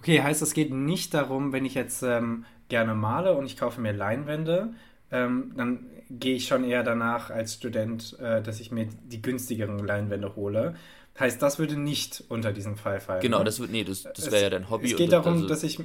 Okay, 0.00 0.22
heißt 0.22 0.42
es 0.42 0.54
geht 0.54 0.72
nicht 0.72 1.14
darum, 1.14 1.52
wenn 1.52 1.64
ich 1.64 1.74
jetzt 1.74 2.02
ähm, 2.02 2.44
gerne 2.68 2.94
male 2.94 3.36
und 3.36 3.46
ich 3.46 3.56
kaufe 3.56 3.80
mir 3.80 3.92
Leinwände, 3.92 4.74
ähm, 5.12 5.52
dann 5.56 5.86
gehe 6.10 6.34
ich 6.34 6.46
schon 6.46 6.64
eher 6.64 6.82
danach 6.82 7.30
als 7.30 7.54
Student, 7.54 8.18
äh, 8.18 8.42
dass 8.42 8.60
ich 8.60 8.70
mir 8.70 8.88
die 9.04 9.22
günstigeren 9.22 9.78
Leinwände 9.78 10.34
hole. 10.36 10.74
Heißt, 11.18 11.40
das 11.42 11.58
würde 11.58 11.76
nicht 11.76 12.24
unter 12.28 12.52
diesen 12.52 12.76
Fall 12.76 13.00
fallen. 13.00 13.20
Genau, 13.20 13.38
ne? 13.38 13.44
das 13.44 13.60
wird, 13.60 13.70
nee, 13.70 13.84
das, 13.84 14.02
das 14.02 14.30
wäre 14.30 14.42
ja 14.42 14.50
dein 14.50 14.70
Hobby. 14.70 14.90
Es 14.90 14.96
geht 14.96 15.12
darum, 15.12 15.34
also, 15.34 15.46
dass 15.46 15.62
ich. 15.62 15.78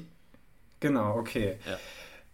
Genau, 0.80 1.18
okay. 1.18 1.58
Ja. 1.66 1.78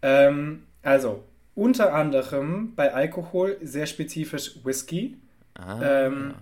Ähm, 0.01 0.63
also, 0.81 1.23
unter 1.55 1.93
anderem 1.93 2.75
bei 2.75 2.93
Alkohol 2.93 3.57
sehr 3.61 3.85
spezifisch 3.85 4.63
Whisky. 4.63 5.17
Ah. 5.55 5.79
Ähm, 5.81 6.33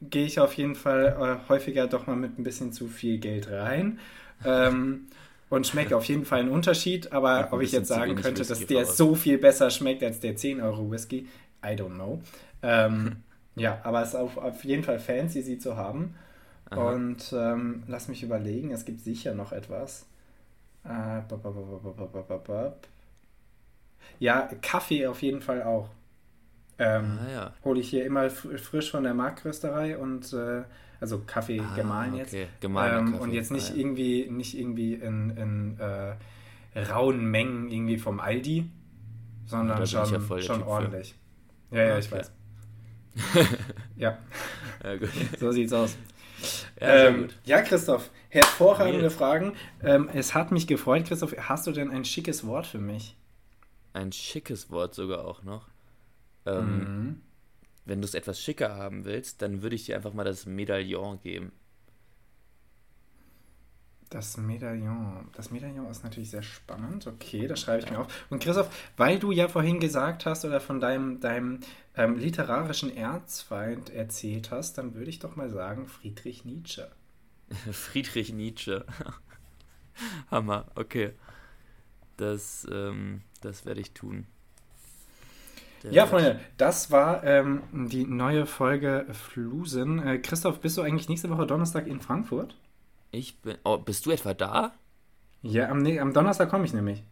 Gehe 0.00 0.26
ich 0.26 0.40
auf 0.40 0.54
jeden 0.54 0.74
Fall 0.74 1.16
äh, 1.18 1.48
häufiger 1.48 1.86
doch 1.86 2.08
mal 2.08 2.16
mit 2.16 2.38
ein 2.38 2.42
bisschen 2.42 2.72
zu 2.72 2.88
viel 2.88 3.18
Geld 3.18 3.48
rein. 3.50 4.00
Ähm, 4.44 5.06
und 5.52 5.66
schmecke 5.66 5.94
auf 5.94 6.06
jeden 6.06 6.24
Fall 6.24 6.40
einen 6.40 6.48
Unterschied, 6.48 7.12
aber 7.12 7.40
ja, 7.40 7.52
ob 7.52 7.60
ich 7.60 7.72
jetzt 7.72 7.88
sagen 7.88 8.14
könnte, 8.14 8.40
Whisky 8.40 8.54
dass 8.54 8.66
der 8.66 8.84
raus. 8.86 8.96
so 8.96 9.14
viel 9.14 9.36
besser 9.36 9.68
schmeckt 9.68 10.02
als 10.02 10.18
der 10.18 10.34
10 10.34 10.62
Euro 10.62 10.90
Whisky, 10.90 11.28
I 11.62 11.74
don't 11.76 11.94
know. 11.94 12.22
Ähm, 12.62 13.16
ja, 13.54 13.78
aber 13.84 14.00
es 14.00 14.08
ist 14.08 14.14
auf, 14.14 14.38
auf, 14.38 14.64
jeden 14.64 14.82
Fall 14.82 14.98
fancy, 14.98 15.42
sie 15.42 15.58
zu 15.58 15.76
haben. 15.76 16.14
Aha. 16.70 16.92
Und 16.92 17.34
ähm, 17.36 17.82
lass 17.86 18.08
mich 18.08 18.22
überlegen, 18.22 18.70
es 18.70 18.86
gibt 18.86 19.02
sicher 19.02 19.34
noch 19.34 19.52
etwas. 19.52 20.06
Äh, 20.86 21.20
ja, 24.20 24.48
Kaffee 24.62 25.06
auf 25.06 25.20
jeden 25.20 25.42
Fall 25.42 25.64
auch. 25.64 25.90
Ähm, 26.82 27.18
ah, 27.20 27.30
ja. 27.30 27.52
Hole 27.64 27.80
ich 27.80 27.90
hier 27.90 28.04
immer 28.04 28.28
frisch 28.28 28.90
von 28.90 29.04
der 29.04 29.14
Markrösterei 29.14 29.96
und 29.96 30.32
äh, 30.32 30.62
also 31.00 31.22
Kaffee 31.26 31.60
ah, 31.60 31.74
gemahlen 31.76 32.14
jetzt. 32.16 32.34
Okay. 32.34 32.48
Ähm, 32.62 32.74
Kaffee. 32.74 33.18
Und 33.18 33.32
jetzt 33.32 33.52
nicht 33.52 33.70
ah, 33.70 33.74
ja. 33.74 33.80
irgendwie, 33.80 34.28
nicht 34.30 34.58
irgendwie 34.58 34.94
in, 34.94 35.30
in 35.36 35.78
äh, 35.78 36.14
rauen 36.80 37.24
Mengen 37.24 37.70
irgendwie 37.70 37.98
vom 37.98 38.18
Aldi, 38.18 38.68
sondern 39.46 39.78
ja, 39.84 40.06
schon, 40.06 40.42
schon 40.42 40.62
ordentlich. 40.62 41.14
Für. 41.70 41.76
Ja, 41.76 41.82
ja, 41.84 41.98
ich 41.98 42.10
weiß. 42.10 42.32
ja. 43.96 44.18
so 45.38 45.52
sieht's 45.52 45.72
aus. 45.72 45.96
Ja, 46.80 46.88
ähm, 46.88 47.28
ja, 47.44 47.60
Christoph, 47.62 48.10
hervorragende 48.28 49.10
Fragen. 49.10 49.52
Ähm, 49.82 50.08
es 50.12 50.34
hat 50.34 50.50
mich 50.50 50.66
gefreut, 50.66 51.06
Christoph. 51.06 51.36
Hast 51.38 51.66
du 51.66 51.72
denn 51.72 51.90
ein 51.90 52.04
schickes 52.04 52.44
Wort 52.46 52.66
für 52.66 52.78
mich? 52.78 53.16
Ein 53.92 54.10
schickes 54.10 54.70
Wort 54.70 54.94
sogar 54.94 55.24
auch 55.24 55.42
noch. 55.44 55.68
Ähm, 56.46 56.78
mhm. 56.78 57.20
Wenn 57.84 58.00
du 58.00 58.06
es 58.06 58.14
etwas 58.14 58.40
schicker 58.40 58.76
haben 58.76 59.04
willst, 59.04 59.42
dann 59.42 59.62
würde 59.62 59.74
ich 59.74 59.86
dir 59.86 59.96
einfach 59.96 60.12
mal 60.12 60.24
das 60.24 60.46
Medaillon 60.46 61.20
geben. 61.20 61.52
Das 64.12 64.36
Medaillon. 64.36 65.30
Das 65.34 65.50
Medaillon 65.50 65.90
ist 65.90 66.04
natürlich 66.04 66.30
sehr 66.30 66.42
spannend. 66.42 67.06
Okay, 67.06 67.46
das 67.46 67.60
schreibe 67.60 67.82
ich 67.82 67.90
mir 67.90 67.98
auf. 67.98 68.26
Und 68.28 68.42
Christoph, 68.42 68.68
weil 68.98 69.18
du 69.18 69.32
ja 69.32 69.48
vorhin 69.48 69.80
gesagt 69.80 70.26
hast 70.26 70.44
oder 70.44 70.60
von 70.60 70.80
deinem, 70.80 71.18
deinem 71.20 71.60
ähm, 71.96 72.18
literarischen 72.18 72.94
Erzfeind 72.94 73.88
erzählt 73.88 74.50
hast, 74.50 74.76
dann 74.76 74.94
würde 74.94 75.08
ich 75.08 75.18
doch 75.18 75.34
mal 75.34 75.48
sagen 75.48 75.86
Friedrich 75.86 76.44
Nietzsche. 76.44 76.90
Friedrich 77.72 78.34
Nietzsche. 78.34 78.84
Hammer, 80.30 80.66
okay. 80.74 81.12
Das, 82.18 82.66
ähm, 82.70 83.22
das 83.40 83.64
werde 83.64 83.80
ich 83.80 83.92
tun. 83.92 84.26
Der 85.82 85.92
ja, 85.92 86.06
Freunde, 86.06 86.40
das 86.56 86.90
war 86.90 87.24
ähm, 87.24 87.62
die 87.72 88.04
neue 88.04 88.46
Folge 88.46 89.06
Flusen. 89.12 90.06
Äh, 90.06 90.18
Christoph, 90.18 90.60
bist 90.60 90.76
du 90.76 90.82
eigentlich 90.82 91.08
nächste 91.08 91.30
Woche 91.30 91.46
Donnerstag 91.46 91.86
in 91.86 92.00
Frankfurt? 92.00 92.56
Ich 93.10 93.40
bin. 93.40 93.56
Oh, 93.64 93.78
bist 93.78 94.06
du 94.06 94.10
etwa 94.10 94.34
da? 94.34 94.72
Ja, 95.42 95.68
am, 95.68 95.84
am 95.84 96.12
Donnerstag 96.12 96.50
komme 96.50 96.64
ich 96.64 96.72
nämlich. 96.72 97.02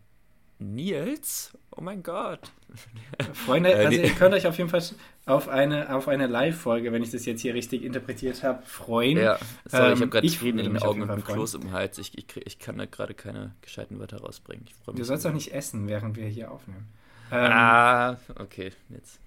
Nils? 0.61 1.57
Oh 1.77 1.81
mein 1.81 2.03
Gott. 2.03 2.53
Freunde, 3.33 3.73
äh, 3.73 3.87
also 3.87 4.01
ihr 4.01 4.11
könnt 4.11 4.35
euch 4.35 4.47
auf 4.47 4.59
jeden 4.59 4.69
Fall 4.69 4.83
auf 5.27 5.49
eine, 5.49 5.95
auf 5.95 6.07
eine 6.07 6.27
Live-Folge, 6.27 6.93
wenn 6.93 7.03
ich 7.03 7.11
das 7.11 7.25
jetzt 7.25 7.41
hier 7.41 7.55
richtig 7.55 7.83
interpretiert 7.83 8.43
habe, 8.43 8.63
freuen. 8.65 9.17
Ja, 9.19 9.39
sorry, 9.67 9.87
ähm, 9.87 9.93
ich 9.95 10.01
habe 10.01 10.11
gerade 10.11 10.29
Tränen 10.29 10.67
in 10.67 10.75
den 10.75 10.83
Augen 10.83 11.03
und 11.03 11.11
einen 11.11 11.25
Kloß 11.25 11.55
im 11.55 11.73
Hals. 11.73 11.99
Ich, 11.99 12.17
ich, 12.17 12.27
ich 12.37 12.59
kann 12.59 12.79
da 12.79 12.85
gerade 12.85 13.15
keine 13.15 13.55
gescheiten 13.63 13.99
Wörter 13.99 14.19
rausbringen. 14.19 14.67
du 14.87 15.03
sollst 15.03 15.25
doch 15.25 15.33
nicht 15.33 15.53
essen, 15.53 15.89
während 15.89 16.17
wir 16.17 16.27
hier 16.27 16.51
aufnehmen. 16.51 16.89
Ähm, 17.33 17.53
ah, 17.53 18.17
okay, 18.39 18.73
jetzt. 18.89 19.21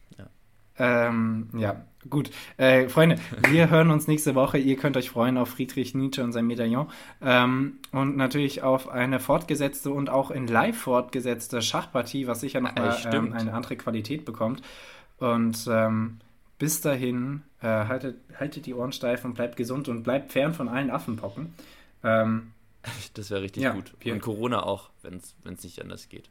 Ähm, 0.79 1.49
ja, 1.55 1.83
gut. 2.09 2.31
Äh, 2.57 2.89
Freunde, 2.89 3.17
wir 3.49 3.69
hören 3.69 3.91
uns 3.91 4.07
nächste 4.07 4.33
Woche. 4.33 4.57
Ihr 4.57 4.75
könnt 4.75 4.97
euch 4.97 5.11
freuen 5.11 5.37
auf 5.37 5.49
Friedrich 5.49 5.93
Nietzsche 5.93 6.23
und 6.23 6.31
sein 6.31 6.47
Medaillon. 6.47 6.89
Ähm, 7.21 7.77
und 7.91 8.17
natürlich 8.17 8.63
auf 8.63 8.89
eine 8.89 9.19
fortgesetzte 9.19 9.91
und 9.91 10.09
auch 10.09 10.31
in 10.31 10.47
live 10.47 10.77
fortgesetzte 10.77 11.61
Schachpartie, 11.61 12.27
was 12.27 12.39
sicher 12.39 12.59
nochmal 12.59 12.97
äh, 13.05 13.15
ähm, 13.15 13.33
eine 13.33 13.53
andere 13.53 13.75
Qualität 13.75 14.25
bekommt. 14.25 14.63
Und 15.19 15.67
ähm, 15.69 16.19
bis 16.57 16.81
dahin, 16.81 17.43
äh, 17.61 17.67
haltet, 17.67 18.17
haltet 18.39 18.65
die 18.65 18.73
Ohren 18.73 18.93
steif 18.93 19.25
und 19.25 19.35
bleibt 19.35 19.57
gesund 19.57 19.89
und 19.89 20.03
bleibt 20.03 20.31
fern 20.31 20.53
von 20.53 20.67
allen 20.67 20.89
Affenpocken. 20.89 21.53
Ähm, 22.03 22.51
das 23.13 23.29
wäre 23.29 23.43
richtig 23.43 23.61
ja, 23.61 23.73
gut. 23.73 23.93
Und 24.03 24.21
Corona 24.21 24.63
auch, 24.63 24.89
wenn 25.03 25.17
es 25.17 25.63
nicht 25.63 25.81
anders 25.81 26.09
geht. 26.09 26.29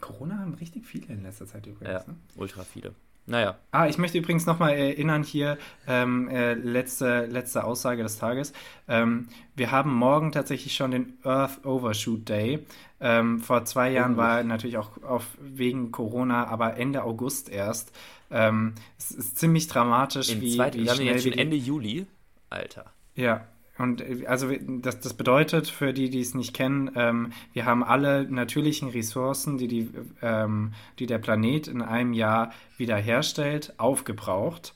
Corona 0.00 0.38
haben 0.38 0.54
richtig 0.54 0.86
viele 0.86 1.06
in 1.08 1.22
letzter 1.22 1.46
Zeit 1.46 1.66
übrigens. 1.66 2.04
Ja, 2.06 2.12
ne? 2.12 2.16
ultra 2.36 2.64
viele. 2.64 2.94
Naja. 3.26 3.58
Ah, 3.72 3.88
ich 3.88 3.98
möchte 3.98 4.18
übrigens 4.18 4.46
nochmal 4.46 4.74
erinnern 4.74 5.24
hier, 5.24 5.58
ähm, 5.88 6.28
äh, 6.28 6.54
letzte, 6.54 7.26
letzte 7.26 7.64
Aussage 7.64 8.04
des 8.04 8.18
Tages. 8.18 8.52
Ähm, 8.86 9.28
wir 9.56 9.72
haben 9.72 9.92
morgen 9.92 10.30
tatsächlich 10.30 10.74
schon 10.74 10.92
den 10.92 11.18
Earth 11.24 11.64
Overshoot 11.64 12.28
Day. 12.28 12.64
Ähm, 13.00 13.40
vor 13.40 13.64
zwei 13.64 13.90
Jahren 13.90 14.14
oh. 14.14 14.18
war 14.18 14.44
natürlich 14.44 14.78
auch 14.78 15.02
auf, 15.02 15.26
wegen 15.40 15.90
Corona, 15.90 16.46
aber 16.46 16.76
Ende 16.76 17.02
August 17.02 17.48
erst. 17.48 17.92
Ähm, 18.30 18.74
es 18.96 19.10
ist 19.10 19.38
ziemlich 19.38 19.66
dramatisch, 19.66 20.30
In 20.30 20.40
wie, 20.40 20.54
zwei, 20.54 20.72
wie 20.72 20.84
wir 20.84 20.92
haben 20.92 21.02
jetzt 21.02 21.24
schon 21.24 21.32
Ende 21.32 21.56
Juli. 21.56 22.06
Alter. 22.48 22.92
Ja, 23.16 23.44
und 23.78 24.00
äh, 24.00 24.26
also 24.26 24.48
das, 24.60 25.00
das 25.00 25.14
bedeutet 25.14 25.68
für 25.68 25.92
die, 25.92 26.10
die 26.10 26.20
es 26.20 26.34
nicht 26.34 26.54
kennen, 26.54 26.90
ähm, 26.94 27.32
wir 27.52 27.66
haben 27.66 27.84
alle 27.84 28.30
natürlichen 28.30 28.88
Ressourcen, 28.88 29.58
die, 29.58 29.68
die, 29.68 29.90
ähm, 30.22 30.72
die 30.98 31.06
der 31.06 31.18
Planet 31.18 31.68
in 31.68 31.82
einem 31.82 32.12
Jahr 32.12 32.52
wiederherstellt, 32.76 33.74
aufgebraucht. 33.78 34.74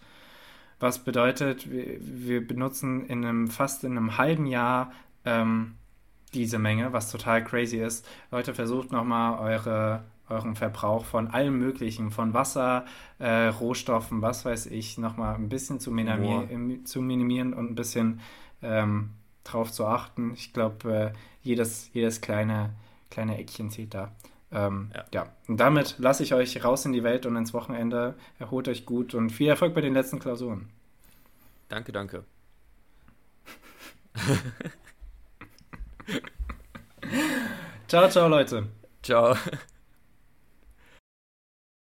Was 0.79 1.05
bedeutet, 1.05 1.71
wir, 1.71 1.99
wir 2.01 2.47
benutzen 2.47 3.05
in 3.07 3.25
einem 3.25 3.49
fast 3.49 3.85
in 3.85 3.97
einem 3.97 4.17
halben 4.17 4.47
Jahr 4.47 4.93
ähm, 5.25 5.75
diese 6.33 6.59
Menge, 6.59 6.93
was 6.93 7.11
total 7.11 7.45
crazy 7.45 7.79
ist. 7.79 8.07
Leute, 8.31 8.55
versucht 8.55 8.93
nochmal 8.93 9.39
eure, 9.41 10.05
euren 10.29 10.55
Verbrauch 10.55 11.05
von 11.05 11.29
allem 11.29 11.59
Möglichen, 11.59 12.11
von 12.11 12.35
Wasser, 12.35 12.85
äh, 13.19 13.49
Rohstoffen, 13.49 14.23
was 14.23 14.45
weiß 14.45 14.67
ich, 14.67 14.97
nochmal 14.97 15.35
ein 15.35 15.49
bisschen 15.49 15.81
zu, 15.81 15.91
minimi 15.91 16.85
zu 16.85 17.03
minimieren 17.03 17.53
und 17.53 17.73
ein 17.73 17.75
bisschen 17.75 18.21
ähm, 18.63 19.11
drauf 19.45 19.73
zu 19.73 19.87
achten. 19.87 20.33
Ich 20.35 20.53
glaube, 20.53 20.93
äh, 20.93 21.13
jedes, 21.43 21.91
jedes 21.93 22.21
kleine, 22.21 22.75
kleine 23.11 23.39
Eckchen 23.39 23.71
zählt 23.71 23.95
da. 23.95 24.13
Ähm, 24.53 24.91
ja. 24.95 25.05
ja. 25.15 25.27
und 25.47 25.59
damit 25.59 25.95
lasse 25.99 26.25
ich 26.25 26.35
euch 26.35 26.65
raus 26.65 26.85
in 26.85 26.93
die 26.93 27.05
Welt 27.05 27.25
und 27.25 27.37
ins 27.37 27.55
Wochenende. 27.55 28.15
Erholt 28.39 28.67
euch 28.69 28.85
gut 28.85 29.15
und 29.15 29.31
viel 29.31 29.49
Erfolg 29.49 29.75
bei 29.75 29.81
den 29.81 29.95
letzten 29.95 30.19
Klausuren. 30.19 30.69
Danke, 31.69 31.93
danke. 31.93 32.25
ciao, 37.87 38.09
ciao, 38.09 38.27
Leute. 38.29 38.67
Ciao. 39.03 39.37